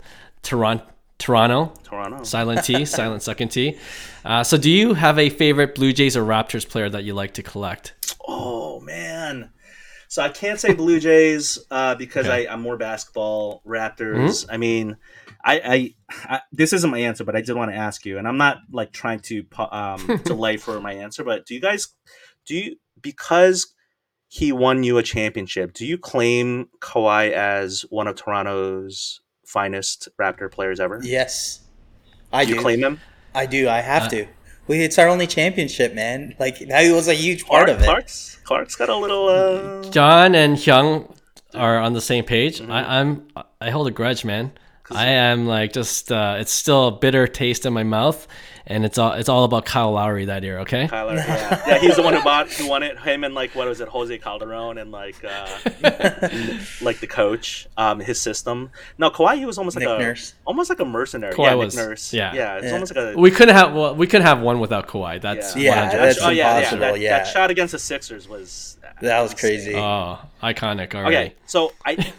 [0.42, 0.84] Toronto.
[1.18, 1.72] Toronto.
[1.84, 2.24] Toronto.
[2.24, 3.78] Silent T, silent second T.
[4.24, 7.34] Uh, so, do you have a favorite Blue Jays or Raptors player that you like
[7.34, 7.94] to collect?
[8.26, 9.50] Oh man.
[10.08, 12.46] So I can't say Blue Jays uh, because Okay.
[12.46, 13.62] I, I'm more basketball.
[13.66, 14.46] Raptors.
[14.48, 14.96] I mean,
[15.44, 15.94] I, I,
[16.36, 18.58] I this isn't my answer, but I did want to ask you, and I'm not
[18.70, 21.24] like trying to um, delay for my answer.
[21.24, 21.88] But do you guys
[22.46, 23.74] do you because
[24.28, 25.72] he won you a championship?
[25.72, 31.00] Do you claim Kawhi as one of Toronto's finest Raptor players ever?
[31.02, 31.60] Yes,
[32.32, 32.62] I do you do.
[32.62, 33.00] claim him?
[33.34, 33.68] I do.
[33.68, 34.26] I have Uh, to.
[34.66, 36.34] We, it's our only championship, man.
[36.38, 37.84] Like that was a huge part of it.
[37.84, 39.28] Clark's Clark's got a little.
[39.28, 41.14] Uh, John and Hyung
[41.52, 42.60] are on the same page.
[42.60, 42.72] Mm-hmm.
[42.72, 43.26] I, I'm
[43.60, 44.52] I hold a grudge, man.
[44.90, 48.26] I am like just uh, it's still a bitter taste in my mouth,
[48.66, 50.60] and it's all it's all about Kyle Lowry that year.
[50.60, 51.62] Okay, Kyler, yeah.
[51.66, 52.98] yeah, he's the one who bought, who won it.
[52.98, 55.46] Him and like what was it, Jose Calderon and like, uh,
[56.80, 58.70] like the coach, um, his system.
[58.98, 60.34] No, Kawhi, he was almost like Nick a, Nurse.
[60.46, 61.34] almost like a mercenary.
[61.34, 62.12] Kawhi yeah, was- Nick Nurse.
[62.12, 62.34] yeah.
[62.34, 62.72] yeah, it's Yeah.
[62.72, 63.18] almost like a.
[63.18, 65.20] we couldn't have well, we couldn't have one without Kawhi.
[65.20, 65.90] That's Yeah.
[65.90, 67.18] Yeah, that's oh yeah, yeah, impossible, that, yeah.
[67.18, 69.50] that shot against the Sixers was That was insane.
[69.50, 69.74] crazy.
[69.76, 71.16] oh iconic already.
[71.16, 72.12] Okay, so I,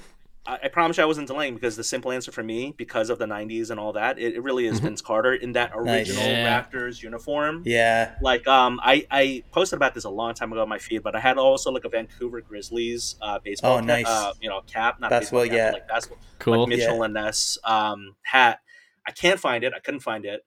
[0.47, 3.17] I I promise you I wasn't delaying because the simple answer for me, because of
[3.19, 6.31] the '90s and all that, it, it really is Vince Carter in that original Mm-hmm.
[6.31, 6.63] Yeah.
[6.63, 7.63] Raptors uniform.
[7.65, 8.15] Yeah.
[8.21, 11.15] like um I, I posted about this a long time ago on my feed but
[11.15, 14.07] i had also like a vancouver grizzlies uh baseball Oh, cap- nice.
[14.07, 15.71] uh, you know cap not That's baseball what- cap, yeah.
[15.71, 16.59] but, like basketball Cool.
[16.61, 18.59] like mitchell and ness um hat
[19.07, 20.45] i can't find it i couldn't find it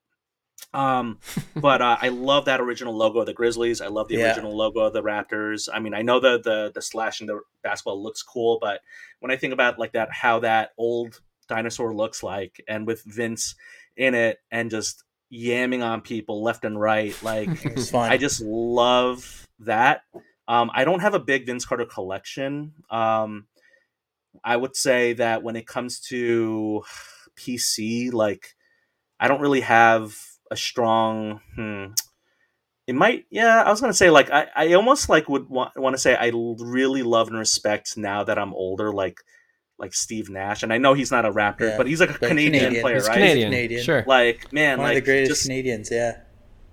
[0.74, 1.18] um
[1.56, 4.26] but uh, i love that original logo of the grizzlies i love the Yeah.
[4.26, 7.40] original logo of the raptors i mean i know the the the slash in the
[7.62, 8.80] basketball looks cool but
[9.20, 13.54] when i think about like that how that old dinosaur looks like and with vince
[13.96, 15.02] in it and just
[15.32, 17.48] yamming on people left and right like.
[17.94, 20.02] I just love that.
[20.46, 22.72] Um, I don't have a big Vince Carter collection.
[22.90, 23.46] Um,
[24.42, 26.82] I would say that when it comes to
[27.36, 28.54] PC, like
[29.20, 30.16] I don't really have
[30.50, 31.40] a strong.
[31.54, 31.86] Hmm,
[32.86, 33.62] it might, yeah.
[33.62, 36.30] I was gonna say like I, I almost like would want, want to say I
[36.34, 39.18] really love and respect now that I'm older, like
[39.78, 42.14] like Steve Nash, and I know he's not a Raptor, Yeah, but he's like a
[42.14, 42.82] Canadian, Canadian.
[42.82, 43.14] player, He's right?
[43.14, 43.50] Canadian.
[43.50, 43.82] Canadian.
[43.84, 44.04] Sure.
[44.06, 45.90] Like man, One like of the greatest just, Canadians.
[45.90, 46.18] Yeah.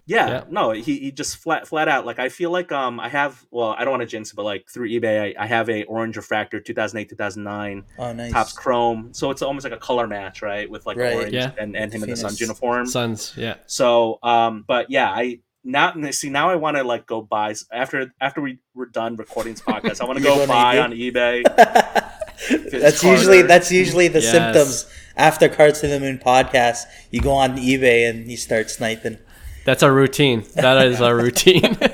[0.07, 0.43] Yeah, Yeah.
[0.51, 3.69] no, he, he just flat flat out like I feel like um I have well
[3.77, 6.15] I don't want to jinx it but like through eBay I, I have a orange
[6.15, 8.31] refractor 2008 2009 Oh, nice.
[8.31, 11.15] Topps Chrome so it's almost like a color match right with like Right.
[11.15, 11.51] orange Yeah.
[11.57, 12.21] and, and him in the Phoenix.
[12.21, 13.55] Suns uniform Suns Yeah.
[13.65, 18.13] so um but yeah I now see now I want to like go buy after
[18.21, 21.41] after we we're done recording this podcast I want to go buy on eBay
[22.71, 24.31] that's usually that's usually the Yes.
[24.31, 24.85] symptoms
[25.17, 26.83] after Cards to the Moon podcast.
[27.09, 29.17] You go on eBay and you start sniping.
[29.65, 30.45] That's our routine.
[30.55, 31.77] That is our routine.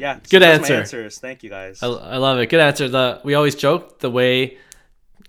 [0.00, 0.74] yeah so Good those are my answer.
[0.80, 2.46] answers thank you guys I, I love it.
[2.50, 2.88] Good answer.
[2.88, 4.58] The we always joke the way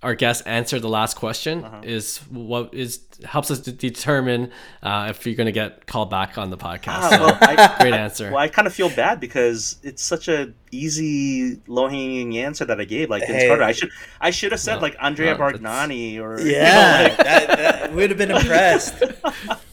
[0.03, 1.81] our guests answer the last question Uh-huh.
[1.83, 4.51] is what is helps us to determine
[4.83, 6.87] uh, if you're going to get called back on the podcast.
[6.87, 8.29] Ah, So, well, I, great answer.
[8.29, 12.79] Well, I kind of feel bad because it's such a easy, low hanging answer that
[12.81, 13.09] I gave.
[13.09, 13.47] Like Hey.
[13.47, 13.89] Carter, I should
[14.19, 17.17] I should have said No, like Andrea no, that's- Bargnani or you know, Yeah, like,
[17.25, 19.01] that, that would have been impressed.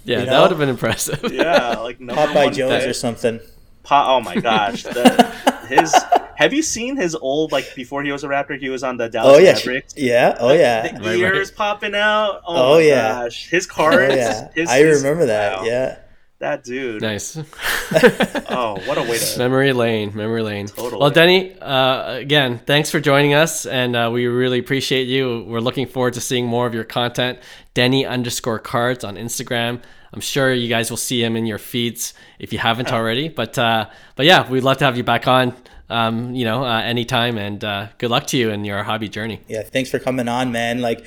[0.04, 1.32] yeah, you that would have been impressive.
[1.32, 2.90] yeah, like number Popeye Jones pick.
[2.90, 3.40] or something.
[3.82, 5.94] Pa- oh my gosh, the, his.
[6.36, 8.58] Have you seen his old like before he was a Raptor?
[8.58, 9.94] He was on the Dallas Oh yeah, Mavericks.
[9.96, 10.36] yeah.
[10.40, 10.90] Oh yeah.
[10.98, 12.42] The Right, ears popping out.
[12.46, 13.22] Oh, Oh, my yeah.
[13.24, 14.14] gosh, his Oh cards.
[14.16, 14.48] yeah.
[14.54, 15.58] his- I his- remember that.
[15.58, 15.64] wow.
[15.64, 15.98] Yeah.
[16.40, 17.02] that dude.
[17.02, 17.36] nice.
[18.54, 19.38] Oh, what a way to.
[19.38, 20.66] Memory lane, memory lane.
[20.66, 21.00] Totally.
[21.00, 25.44] Well, Denny, uh, again, thanks for joining us, and uh, we really appreciate you.
[25.46, 27.38] We're looking forward to seeing more of your content.
[27.74, 29.80] Denny underscore cards on Instagram.
[30.12, 33.28] I'm sure you guys will see him in your feeds if you haven't already.
[33.28, 35.54] But uh, but yeah, we'd love to have you back on.
[35.90, 39.40] Um, you know, uh, anytime, and uh, good luck to you in your hobby journey.
[39.48, 39.62] Yeah.
[39.62, 40.80] Thanks for coming on, man.
[40.80, 41.04] Like.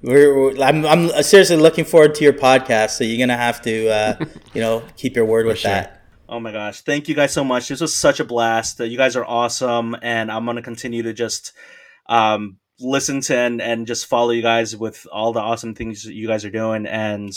[0.00, 2.90] We're, we're- I'm, I'm seriously looking forward to your podcast.
[2.90, 4.24] So you're gonna have to, uh,
[4.54, 5.72] you know, keep your word with sure.
[5.72, 6.04] that.
[6.28, 6.82] Oh my gosh.
[6.82, 7.66] Thank you guys so much.
[7.66, 8.80] This was such a blast.
[8.80, 9.96] Uh, you guys are awesome.
[10.00, 11.52] And I'm going to continue to just
[12.08, 16.28] um, listen to and, and just follow you guys with all the awesome things you
[16.28, 16.86] guys are doing.
[16.86, 17.32] And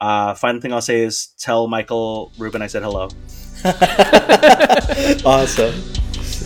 [0.00, 3.08] uh, final thing I'll say is tell Michael Rubin I said hello.
[5.24, 5.74] awesome.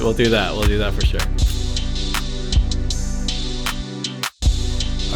[0.02, 0.52] We'll do that.
[0.52, 1.20] We'll do that for sure.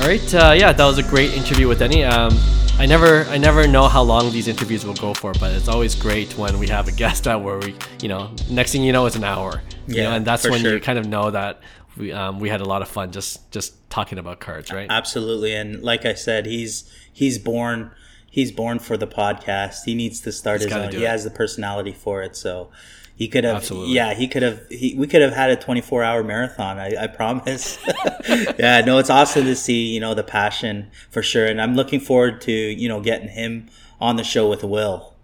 [0.00, 0.34] All right.
[0.34, 2.02] Uh, yeah, that was a great interview with Denny.
[2.04, 2.32] Um,
[2.78, 5.94] I never, I never know how long these interviews will go for, but it's always
[5.94, 9.06] great when we have a guest out where we, you know, next thing you know,
[9.06, 9.62] it's an hour.
[9.86, 10.74] You Yeah, know, and that's when sure.
[10.74, 11.60] you kind of know that
[11.96, 14.86] we, um, we had a lot of fun just, just talking about cards, right?
[14.90, 17.90] Absolutely, and like I said, he's he's born
[18.32, 19.84] he's born for the podcast.
[19.84, 20.90] He needs to start He's his own.
[20.90, 21.08] He it.
[21.08, 22.70] has the personality for it, so
[23.14, 23.56] he could have.
[23.56, 23.94] Absolutely.
[23.94, 24.66] Yeah, he could have.
[24.68, 26.78] He, we could have had a twenty four hour marathon.
[26.78, 27.78] I, I promise.
[28.58, 32.00] yeah, no, it's awesome to see you know the passion for sure, and I'm looking
[32.00, 33.68] forward to you know getting him
[34.00, 35.14] on the show with Will.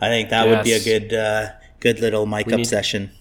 [0.00, 1.48] I think that would be a good uh,
[1.80, 3.10] good little mic up need- session.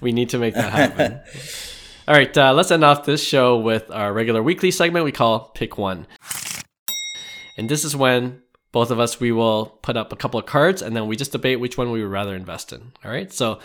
[0.00, 1.20] We need to make that happen.
[2.08, 5.50] All right, uh, let's end off this show with our regular weekly segment we call
[5.54, 6.06] Pick One.
[7.58, 8.40] And this is when
[8.72, 11.32] both of us we will put up a couple of cards and then we just
[11.32, 12.92] debate which one we would rather invest in.
[13.04, 13.58] All right, so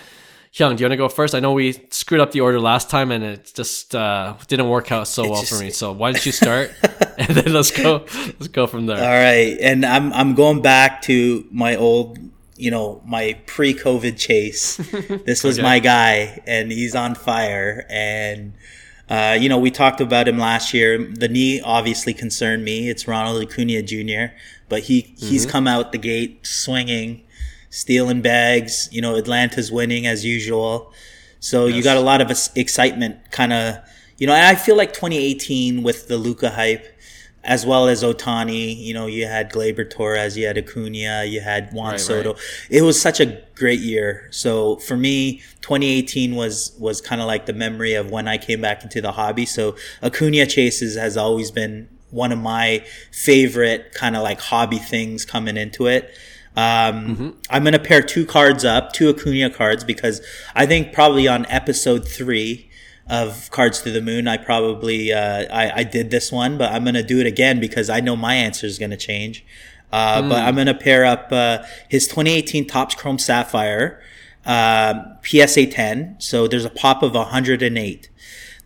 [0.54, 1.34] Hyung, do you want to go first?
[1.36, 4.92] I know we screwed up the order last time and it just uh, didn't work
[4.92, 5.70] out so well just- for me.
[5.72, 6.72] So why don't you start
[7.18, 8.06] and then let's go
[8.40, 8.98] let's go from there.
[8.98, 12.18] All right, and I'm I'm going back to my old,
[12.56, 14.78] you know, my pre-COVID chase.
[15.26, 15.64] This was Okay.
[15.64, 17.86] my guy, and he's on fire.
[17.90, 18.54] And
[19.14, 20.98] uh, you know, we talked about him last year.
[20.98, 22.90] The knee obviously concerned me.
[22.90, 24.34] It's Ronald Acuna Jr.,
[24.70, 27.22] but he he's come out the gate swinging,
[27.70, 28.90] stealing bags.
[28.92, 30.92] You know, Atlanta's winning as usual.
[31.40, 33.76] So you got a lot of excitement, kind of.
[34.18, 36.93] You know, and I feel like 2018 with the Luka hype
[37.46, 38.76] as well as Ohtani.
[38.78, 42.34] You know, you had Gleyber Torres, you had Acuna, you had Juan Right, Soto.
[42.34, 42.42] right.
[42.70, 44.28] It was such a great year.
[44.32, 48.62] So for me, 2018 was was kind of like the memory of when I came
[48.62, 49.46] back into the hobby.
[49.46, 55.26] So Acuna chases has always been one of my favorite kind of like hobby things
[55.26, 56.12] coming into it.
[56.56, 60.22] Um, I'm gonna pair two cards up, two Acuna cards, because
[60.54, 62.70] I think probably on episode three
[63.10, 66.84] of Cards to the Moon, I probably uh, I, I did this one, but I'm
[66.86, 69.46] gonna do it again because I know my answer is gonna change.
[69.92, 74.02] Uh, But I'm gonna pair up uh, his 2018 Topps Chrome Sapphire
[74.46, 76.16] um PSA 10.
[76.20, 78.10] So there's a pop of 108.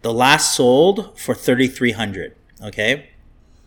[0.02, 2.36] The last sold for 3,300.
[2.64, 3.10] Okay.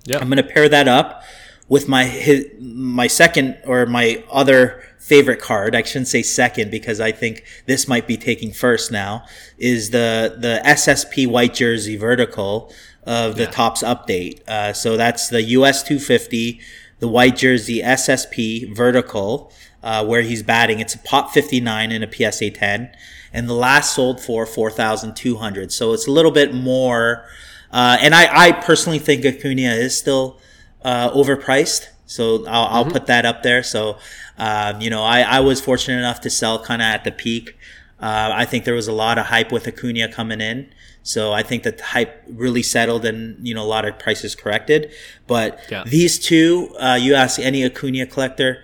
[0.07, 0.19] Yeah.
[0.19, 1.23] I'm gonna pair that up
[1.71, 5.75] with my his, my second or my other favorite card.
[5.75, 9.25] I shouldn't say second because I think this might be taking first now.
[9.57, 12.71] Is the the SSP white jersey vertical
[13.05, 13.51] of the Yeah.
[13.51, 14.47] Topps Update.
[14.47, 16.61] Uh, so that's the US 250,
[16.99, 19.51] the white jersey SSP vertical.
[19.83, 22.91] Uh, where he's batting, it's a pop 59 and a PSA 10,
[23.33, 25.73] and the last sold for 4,200.
[25.73, 27.25] So it's a little bit more
[27.73, 30.39] uh, and I, I personally think Acuna is still
[30.85, 31.87] uh, overpriced.
[32.07, 33.63] So I'll, I'll put that up there.
[33.63, 33.99] So,
[34.39, 37.57] um, you know, I, I was fortunate enough to sell kind of at the peak.
[38.01, 40.73] Uh, I think there was a lot of hype with Acuna coming in.
[41.03, 44.35] So I think that the hype really settled and, you know, a lot of prices
[44.35, 44.91] corrected.
[45.27, 45.85] But Yeah.
[45.87, 48.63] these two, uh, you ask any Acuna collector,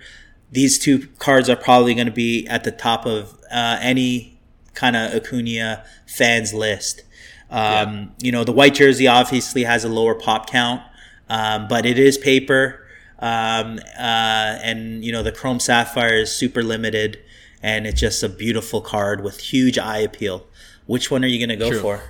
[0.51, 4.39] these two cards are probably going to be at the top of uh, any
[4.73, 7.03] kind of Acuna fans list.
[7.49, 10.81] Um, You know, the white jersey obviously has a lower pop count,
[11.29, 12.85] um, but it is paper.
[13.19, 17.19] Um, uh, and, you know, the Chrome Sapphire is super limited
[17.63, 20.45] and it's just a beautiful card with huge eye appeal.
[20.85, 21.79] Which one are you going to go True.
[21.79, 22.01] for?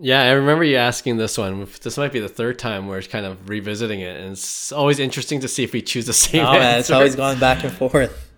[0.00, 1.68] Yeah, I remember you asking this one.
[1.82, 5.40] This might be the third time we're kind of revisiting it, and it's always interesting
[5.40, 8.30] to see if we choose the same Oh, man, it's always going back and forth.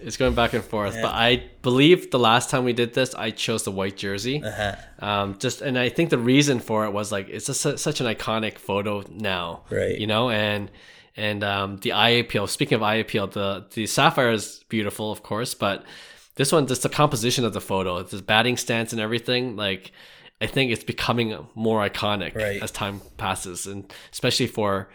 [0.00, 3.30] It's going back and forth, but I believe the last time we did this, I
[3.30, 4.42] chose the white jersey.
[4.42, 4.74] Uh-huh.
[5.00, 8.06] Um, just and I think the reason for it was like it's just such an
[8.06, 9.98] iconic photo now, Right.
[9.98, 10.70] You know, and
[11.16, 12.46] and um, the eye appeal.
[12.46, 15.84] Speaking of eye appeal, the the sapphire is beautiful, of course, but
[16.36, 19.92] this one, just the composition of the photo, the batting stance and everything, like.
[20.40, 22.62] I think it's becoming more iconic Right.
[22.62, 24.88] as time passes, and especially for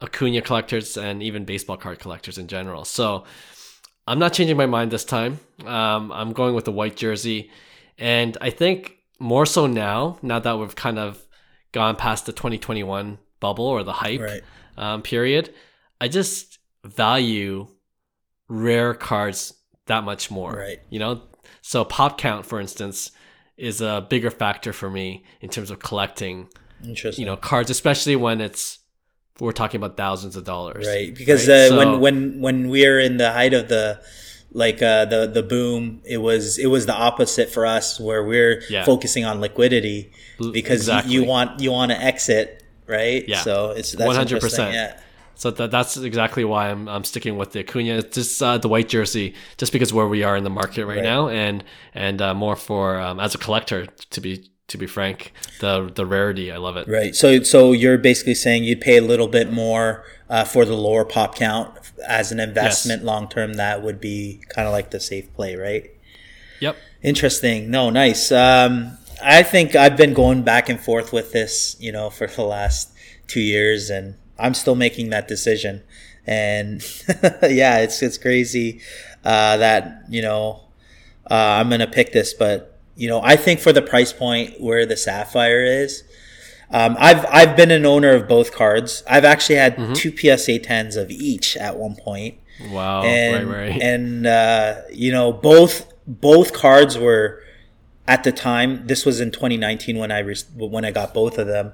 [0.00, 2.84] Acuna collectors and even baseball card collectors in general.
[2.84, 3.24] So,
[4.06, 5.40] I'm not changing my mind this time.
[5.64, 7.50] Um, I'm going with the white jersey,
[7.98, 10.18] and I think more so now.
[10.22, 11.26] Now that we've kind of
[11.72, 14.42] gone past the 2021 bubble or the hype Right.
[14.76, 15.52] um, period,
[16.00, 17.66] I just value
[18.48, 19.54] rare cards
[19.86, 20.52] that much more.
[20.52, 20.78] Right.
[20.88, 21.22] You know,
[21.62, 23.10] so pop count, for instance,
[23.56, 26.48] is a bigger factor for me in terms of collecting.
[26.84, 27.22] Interesting.
[27.22, 28.78] You know, cards, especially when it's
[29.40, 30.86] we're talking about thousands of dollars.
[30.86, 31.54] right because right?
[31.54, 34.00] uh, So- when when when we're in the height of the
[34.52, 36.00] like uh, the the boom.
[36.04, 38.84] It was it was the opposite for us, where we're Yeah.
[38.84, 40.10] focusing on liquidity
[40.52, 41.12] because exactly.
[41.12, 43.22] you want you want to exit, right?
[43.28, 43.40] Yeah.
[43.42, 44.72] So it's that's 100%.
[44.72, 44.98] Yeah.
[45.34, 47.98] So that, that's exactly why I'm, I'm sticking with the Acuna.
[47.98, 50.96] It's just uh, the white jersey, just because where we are in the market right,
[50.96, 51.04] Right.
[51.04, 53.86] now, and and uh, more for um, as a collector.
[54.12, 56.88] To be to be frank, the the rarity, I love it.
[56.88, 57.14] Right.
[57.14, 61.04] So so you're basically saying you'd pay a little bit more uh, for the lower
[61.04, 63.54] pop count as an investment long term.
[63.54, 65.90] That would be kind of like the safe play, right?
[66.60, 66.76] Yep.
[67.02, 67.70] Interesting.
[67.70, 68.32] No, nice.
[68.32, 72.42] Um, I think I've been going back and forth with this, you know, for the
[72.42, 72.92] last
[73.28, 75.82] two years, and I'm still making that decision.
[76.26, 76.82] And
[77.42, 78.80] yeah, it's it's crazy
[79.24, 80.64] uh, that you know
[81.30, 84.86] uh, I'm gonna pick this, but you know, I think for the price point where
[84.86, 86.02] the Sapphire is,
[86.70, 89.02] um, I've I've been an owner of both cards.
[89.08, 92.38] I've actually had two PSA tens of each at one point
[92.70, 93.02] Wow.
[93.04, 93.70] and right.
[93.70, 93.82] Right.
[93.90, 97.42] and uh, you know both both cards were
[98.08, 98.86] at the time.
[98.86, 101.72] This was in 2019 when I re- when I got both of them.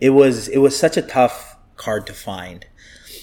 [0.00, 2.66] It was it was such a tough card to find.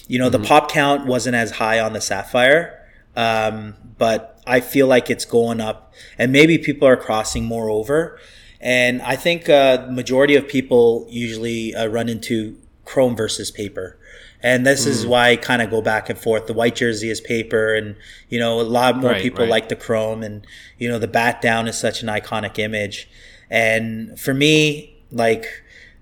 [0.08, 2.81] You know, the pop count wasn't as high on the Sapphire,
[3.16, 8.18] um, but I feel like it's going up, and maybe people are crossing more over.
[8.60, 13.98] And I think uh, majority of people usually uh, run into chrome versus paper.
[14.44, 16.48] And this is why I kind of go back and forth.
[16.48, 17.94] The white jersey is paper, and
[18.28, 19.50] you know a lot more Right, people right.
[19.50, 20.44] like the chrome, and
[20.78, 23.08] you know the bat down is such an iconic image.
[23.48, 25.46] And for me, like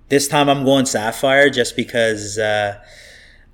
[0.08, 2.38] this time, I'm going sapphire just because.
[2.38, 2.82] Uh,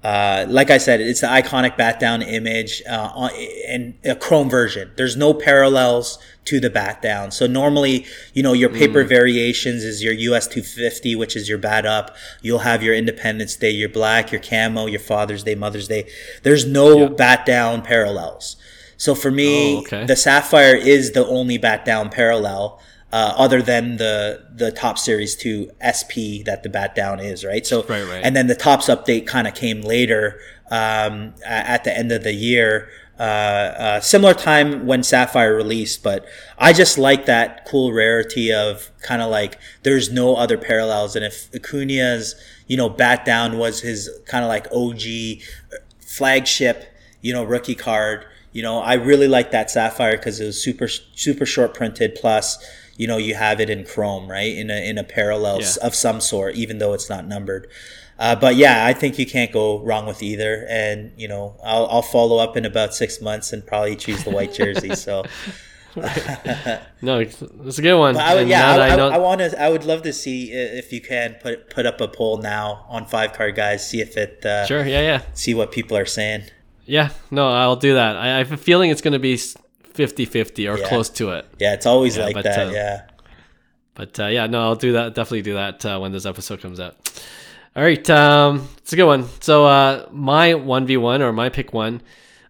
[0.07, 3.31] uh, like I said, it's the iconic bat down image uh, on,
[3.69, 4.93] in a chrome version.
[4.97, 7.33] There's no parallels to the bat down.
[7.33, 11.85] So normally, you know, your paper variations is your US 250, which is your bat
[11.87, 12.15] up.
[12.41, 16.09] You'll have your Independence Day, your black, your camo, your Father's Day, Mother's Day.
[16.45, 17.09] There's no Yeah.
[17.09, 18.55] bat down parallels.
[18.97, 20.05] So for me, Oh, okay.
[20.07, 22.81] the Sapphire is the only bat down parallel.
[23.13, 27.65] Uh, other than the the top series 2 SP that the bat down is, right?
[27.65, 28.21] So Right, right.
[28.25, 30.41] and then the Topps Update kind of came later
[30.73, 32.89] um, at the end of the year
[33.19, 36.27] uh, uh, similar time when sapphire released but
[36.59, 41.25] i just like that cool rarity of kind of like there's no other parallels and
[41.25, 42.35] if acuna's
[42.67, 45.01] you know bat down was his kind of like og
[46.01, 46.85] flagship
[47.23, 50.89] you know rookie card you know i really like that sapphire because it was super
[50.89, 52.59] super short printed plus
[52.99, 55.73] you know you have it in chrome right in a in a parallel Yeah.
[55.83, 57.69] of some sort even though it's not numbered
[58.19, 61.87] uh, but yeah i think you can't go wrong with either and you know i'll,
[61.87, 65.25] I'll follow up in about six months and probably choose the white jersey so
[67.01, 67.41] no, it's,
[67.79, 68.19] a good one.
[68.19, 70.93] I would, yeah now i, I, I want to i would love to see if
[70.93, 74.45] you can put put up a poll now on five card guys see if it
[74.45, 74.85] uh, Sure.
[74.87, 75.01] Yeah.
[75.01, 75.23] Yeah.
[75.33, 76.43] see what people are saying
[76.85, 77.11] Yeah.
[77.31, 78.17] No, I'll do that.
[78.17, 79.39] I, I have a feeling it's going to be
[79.97, 80.89] 50 50 or Yeah.
[80.89, 81.47] close to it.
[81.59, 83.03] yeah it's always Yeah, like but, that uh, yeah
[83.95, 85.15] But uh, yeah, no, I'll do that.
[85.15, 86.95] Definitely do that uh, when this episode comes out.
[87.75, 89.25] All right, um, it's a good one.
[89.41, 92.03] So uh, my one v one or my pick one,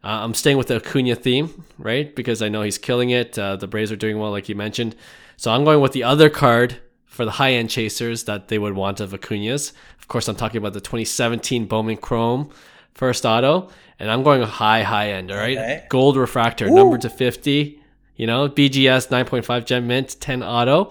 [0.02, 2.14] uh, I'm staying with the Acuna theme, right?
[2.14, 3.38] Because I know he's killing it.
[3.38, 4.94] Uh, the Braves are doing well, like you mentioned.
[5.36, 8.74] So I'm going with the other card for the high end chasers that they would
[8.74, 9.72] want of Acuna's.
[10.00, 12.50] Of course, I'm talking about the 2017 Bowman Chrome
[12.96, 13.68] first auto,
[14.00, 15.30] and I'm going high high end.
[15.30, 15.84] All right, Okay.
[15.88, 17.80] gold refractor, number to 50.
[18.16, 20.90] You know, BGS 9.5 gem mint 10 auto.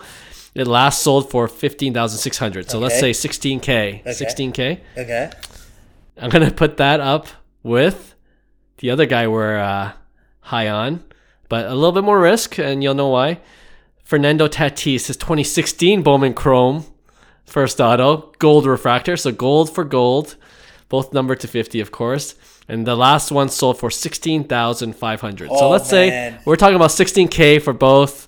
[0.54, 2.70] It last sold for 15,600.
[2.70, 4.04] So let's say 16k.
[4.06, 4.80] 16k.
[4.98, 5.30] okay
[6.22, 7.28] I'm gonna put that up
[7.64, 8.16] with
[8.78, 9.92] the other guy we're uh,
[10.42, 11.04] high on,
[11.50, 13.40] but a little bit more risk, and you'll know why.
[14.04, 16.86] Fernando Tatis, his 2016 Bowman Chrome
[17.46, 20.36] first auto, gold refractor, so gold for gold,
[20.90, 22.36] both numbered to 50, of course.
[22.68, 25.50] And the last one sold for 16,500.
[25.50, 28.28] so Oh, let's say we're talking about 16k for both.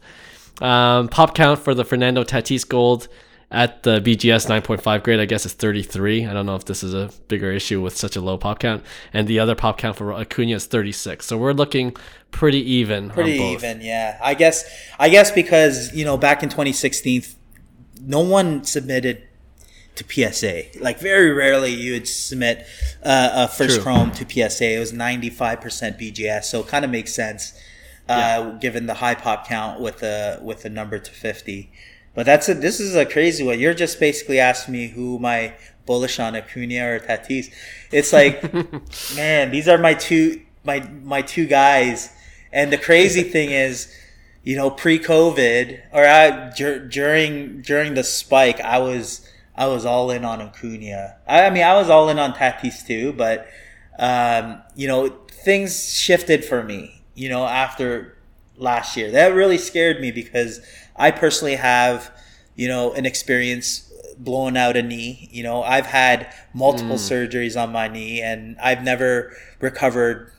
[0.61, 3.07] Um, pop count for the Fernando Tatis gold
[3.49, 6.25] at the BGS 9.5 grade, I guess is 33.
[6.25, 8.83] I don't know if this is a bigger issue with such a low pop count.
[9.13, 11.25] And the other pop count for Acuna is 36.
[11.25, 11.95] So we're looking
[12.31, 13.09] pretty even.
[13.09, 13.63] pretty on both.
[13.63, 14.65] even yeah i guess
[14.99, 17.23] i guess because you know back in 2016
[18.01, 19.26] no one submitted
[19.97, 22.65] to psa like very rarely you would submit
[23.03, 23.83] uh, a first True.
[23.83, 25.59] chrome to psa it was 95%
[25.99, 27.59] bgs so it kind of makes sense
[28.09, 31.69] uh, given the high pop count with the with the number to 50
[32.15, 35.53] but that's a this is a crazy one you're just basically asking me who my
[35.87, 37.51] bullish on Acuna or Tatis.
[37.91, 38.53] It's like,
[39.15, 42.13] man, these are my two my my two guys.
[42.53, 43.91] And the crazy thing is,
[44.43, 49.27] you know, pre-COVID or I, dur- during during the spike, I was
[49.57, 51.17] I was all in on Acuna.
[51.27, 53.47] I, I mean, I was all in on Tatis too, but
[53.99, 57.01] um, you know, things shifted for me.
[57.15, 58.15] you know, after
[58.57, 59.11] last year.
[59.11, 60.61] That really scared me because
[60.95, 62.11] I personally have,
[62.55, 65.29] you know, an experience blowing out a knee.
[65.31, 70.31] You know, I've had multiple surgeries on my knee and I've never recovered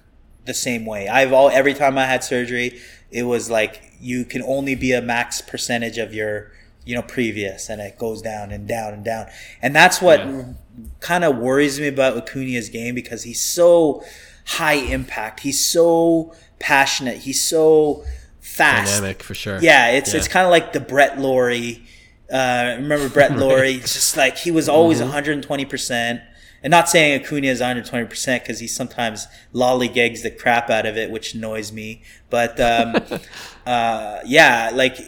[0.46, 1.08] the same way.
[1.08, 2.80] I've all every time I had surgery,
[3.10, 6.52] it was like you can only be a max percentage of your
[6.84, 9.26] you know previous and it goes down and down and down
[9.62, 10.44] and that's what Yeah.
[11.00, 14.02] kind of worries me about Acuna's game because he's so
[14.46, 18.04] high impact he's so passionate he's so
[18.40, 19.58] fast Dynamic for sure.
[19.60, 20.18] yeah it's Yeah.
[20.18, 21.82] it's kind of like the Brett Lawrie
[22.32, 25.40] uh, remember Brett Lawrie It's just like he was always Mm-hmm.
[25.40, 26.22] 120%
[26.62, 31.08] and not saying Acuna is 120% because he sometimes lollygags the crap out of it,
[31.08, 32.02] which annoys me.
[32.30, 32.96] But um,
[33.66, 34.98] uh, yeah, like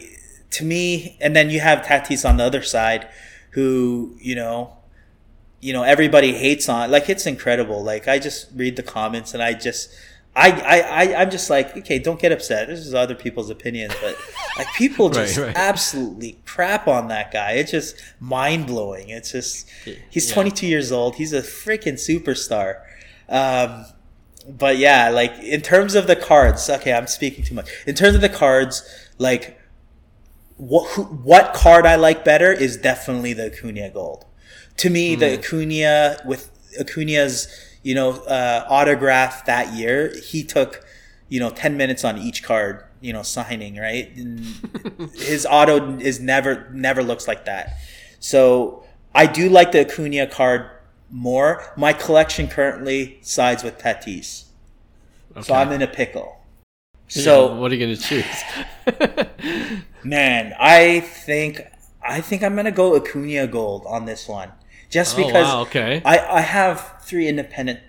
[0.52, 3.08] to me, and then you have Tatis on the other side,
[3.50, 4.76] who you know,
[5.60, 6.90] you know, everybody hates on.
[6.90, 7.82] Like it's incredible.
[7.82, 9.90] Like I just read the comments and I just.
[10.36, 10.80] I, I,
[11.16, 12.68] I, I'm just like, okay, don't get upset.
[12.68, 14.16] This is other people's opinions, but
[14.56, 15.52] like people Right, just right.
[15.56, 17.54] absolutely crap on that guy.
[17.54, 19.08] It's just mind blowing.
[19.08, 19.68] It's just,
[20.08, 20.34] he's Yeah.
[20.34, 21.16] 22 years old.
[21.16, 22.80] He's a freaking superstar.
[23.28, 23.86] Um,
[24.48, 27.68] but yeah, like in terms of the cards, okay, I'm speaking too much.
[27.84, 29.59] In terms of the cards, like
[30.60, 34.26] what who, what card I like better is definitely the Acuna Gold.
[34.76, 37.48] To me, the Acuna with Acuna's
[37.82, 40.84] you know uh, autograph that year, he took
[41.30, 44.14] you know 10 minutes on each card, you know, signing right.
[44.14, 47.78] And his auto is never never looks like that.
[48.18, 48.84] So
[49.14, 50.68] I do like the Acuna card
[51.10, 51.72] more.
[51.74, 54.44] My collection currently sides with Tatis,
[55.40, 56.39] so I'm in a pickle.
[57.10, 58.44] So So what are you gonna choose?
[60.02, 61.62] man, I think
[62.02, 64.52] I think I'm gonna go Acuna Gold on this one,
[64.88, 66.04] just Oh, because wow, okay.
[66.04, 67.80] I I have three Independence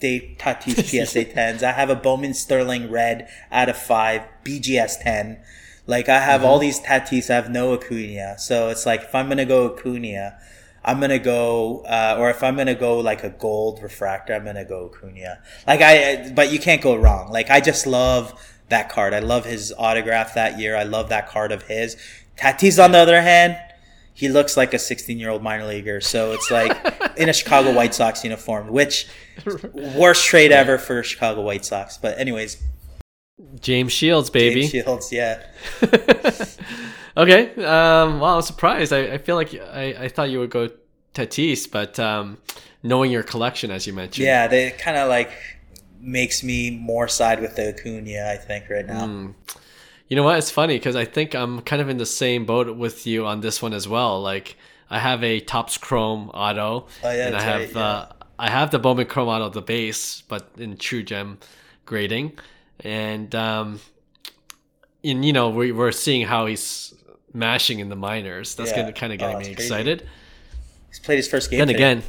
[0.00, 1.62] Day Tatis PSA tens.
[1.62, 5.38] I have a Bowman Sterling Red out of five BGS ten.
[5.86, 6.44] Like I have Mm-hmm.
[6.44, 8.38] all these Tatis, I have no Acuna.
[8.38, 10.38] So it's like if I'm gonna go Acuna,
[10.84, 14.64] I'm gonna go, uh, or if I'm gonna go like a gold refractor, I'm gonna
[14.64, 15.38] go Acuna.
[15.66, 17.30] Like I, but you can't go wrong.
[17.32, 18.38] Like I just love
[18.68, 19.14] that card.
[19.14, 20.76] I love his autograph that year.
[20.76, 21.96] I love that card of his.
[22.36, 23.56] Tatis, on the other hand,
[24.14, 26.00] he looks like a 16 year old minor leaguer.
[26.00, 26.76] So it's like
[27.16, 29.06] in a Chicago White Sox uniform, which
[29.72, 31.98] worst trade ever for Chicago White Sox.
[31.98, 32.62] But anyways,
[33.60, 34.62] James Shields, baby.
[34.62, 35.42] James Shields, yeah.
[37.16, 37.50] okay.
[37.64, 38.92] Um, well, I was surprised.
[38.92, 40.70] I, I feel like I, I thought you would go
[41.14, 42.38] Tatis, but um,
[42.82, 45.30] knowing your collection, as you mentioned, Yeah, they kind of like
[46.00, 49.06] makes me more side with the Acuna, I think, right now.
[49.06, 49.34] Mm.
[50.08, 50.38] You know what?
[50.38, 53.40] It's funny because I think I'm kind of in the same boat with you on
[53.42, 54.20] this one as well.
[54.22, 54.56] Like
[54.88, 58.06] I have a Topps Chrome Auto, Oh, yeah, and I have right, uh,
[58.38, 61.38] I have the Bowman Chrome Auto, the base, but in True Gem
[61.84, 62.38] grading,
[62.80, 63.80] and um,
[65.04, 66.94] and you know we, we're seeing how he's
[67.34, 68.54] mashing in the minors.
[68.54, 68.80] That's Yeah.
[68.82, 69.62] gonna kind of getting Oh, me crazy.
[69.64, 70.08] excited.
[70.88, 71.58] He's played his first game.
[71.58, 71.78] Then today.
[71.78, 72.02] again,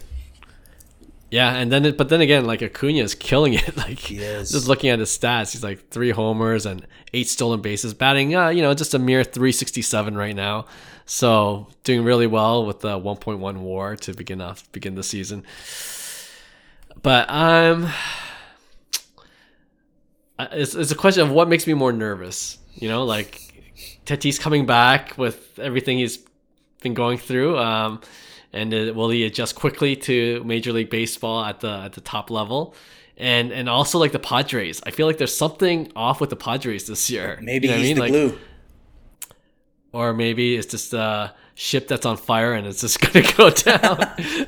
[1.31, 3.75] yeah, and then it, but then again, like Acuna is killing it.
[3.77, 4.51] Like He is.
[4.51, 8.49] just looking at his stats, he's like three homers and eight stolen bases, batting uh,
[8.49, 10.65] you know just a mere 367 right now.
[11.05, 15.43] So doing really well with the 1.1 WAR to begin off begin the season.
[17.01, 17.89] But um,
[20.37, 22.57] I- it's it's a question of what makes me more nervous.
[22.75, 23.41] You know, like
[24.05, 26.19] Tatis coming back with everything he's
[26.81, 27.57] been going through.
[27.57, 28.01] Um,
[28.53, 32.29] and uh, will he adjust quickly to Major League Baseball at the at the top
[32.29, 32.73] level?
[33.17, 36.87] And and also like the Padres, I feel like there's something off with the Padres
[36.87, 37.37] this year.
[37.41, 38.11] Maybe You know what I he's mean?
[38.13, 38.39] the Like, glue.
[39.91, 43.99] or maybe it's just a ship that's on fire and it's just gonna go down.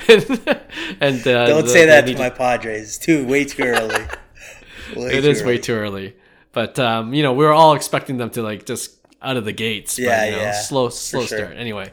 [0.07, 0.57] and
[1.01, 2.83] and uh, Don't say that to my Padres.
[2.83, 3.95] It's too way too early.
[4.95, 5.59] Way It is way early.
[5.59, 6.15] too early.
[6.51, 9.53] But um, you know, we were all expecting them to like just out of the
[9.53, 9.95] gates.
[9.95, 11.37] but, Yeah, you know, yeah, Slow, slow sure.
[11.37, 11.55] start.
[11.55, 11.91] Anyway,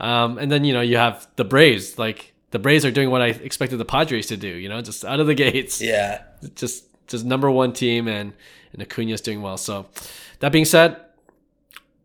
[0.00, 1.98] um, and then you know you have the Braves.
[1.98, 4.48] Like the Braves are doing what I expected the Padres to do.
[4.48, 5.80] You know, just out of the gates.
[5.80, 6.22] Yeah.
[6.54, 8.32] Just just number one team, and
[8.72, 9.56] and Acuna's doing well.
[9.56, 9.86] So
[10.40, 10.96] that being said.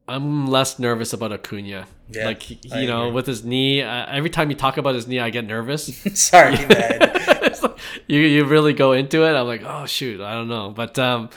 [0.07, 1.87] I'm less nervous about Acuna.
[2.11, 3.15] Yeah, like he- I you know, agree.
[3.15, 3.81] with his knee.
[3.81, 5.87] Uh, every time you talk about his knee, I get nervous.
[6.13, 6.99] Sorry, man.
[6.99, 9.33] Like, you you really go into it.
[9.33, 11.31] I'm like, oh shoot, I don't know, but um,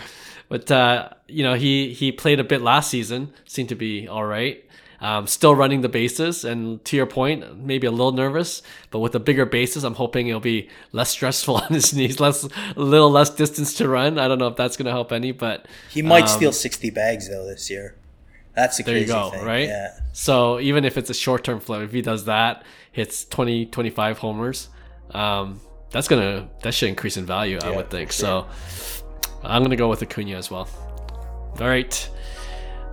[0.50, 4.24] but uh, you know, he he played a bit last season, seemed to be all
[4.24, 4.62] right.
[5.00, 9.12] Um, still running the bases, and to your point, maybe a little nervous, but with
[9.12, 13.08] the bigger bases, I'm hoping it'll be less stressful on his knees, less a little
[13.10, 14.18] less distance to run.
[14.18, 17.28] I don't know if that's gonna help any, but He might Um, steal 60 bags
[17.28, 17.94] though this year.
[18.56, 19.44] That's a there crazy you go, thing.
[19.44, 19.68] right?
[19.68, 19.90] Yeah.
[20.12, 24.18] So even if it's a short term flip, if he does that, hits 20, 25
[24.18, 24.68] homers,
[25.12, 25.60] um,
[25.92, 28.10] that's gonna that should increase in value, I would think.
[28.10, 28.46] sure.
[28.46, 28.46] So
[29.44, 30.68] I'm gonna go with Acuna as well.
[31.60, 32.10] All right.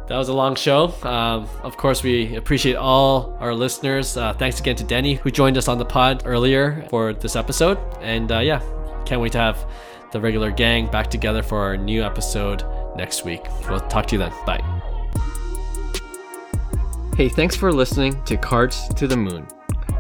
[0.08, 0.94] That was a long show.
[1.02, 4.16] Um, of course, we appreciate all our listeners.
[4.16, 7.80] Uh, thanks again to Denny, who joined us on the pod earlier for this episode.
[8.02, 8.62] And uh, yeah,
[9.06, 9.66] can't wait to have
[10.12, 12.64] the regular gang back together for our new episode
[12.96, 13.42] next week.
[13.68, 14.32] We'll talk to you then.
[14.46, 14.62] Bye.
[17.18, 19.48] Hey, thanks for listening to Cards to the Moon.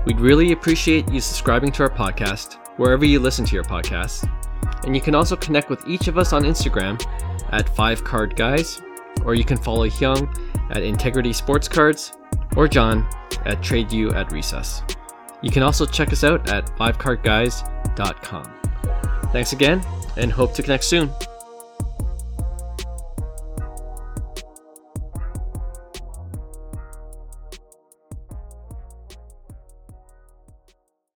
[0.05, 4.29] We'd really appreciate you subscribing to our podcast wherever you listen to your podcasts.
[4.85, 7.01] And you can also connect with each of us on Instagram
[7.51, 8.81] at 5cardguys,
[9.23, 10.27] or you can follow Hyung
[10.71, 12.13] at Integrity Sports Cards,
[12.55, 13.07] or John
[13.45, 14.83] at TradeU at Recess.
[15.41, 18.51] You can also check us out at 5cardguys.com.
[19.31, 19.85] Thanks again,
[20.17, 21.11] and hope to connect soon.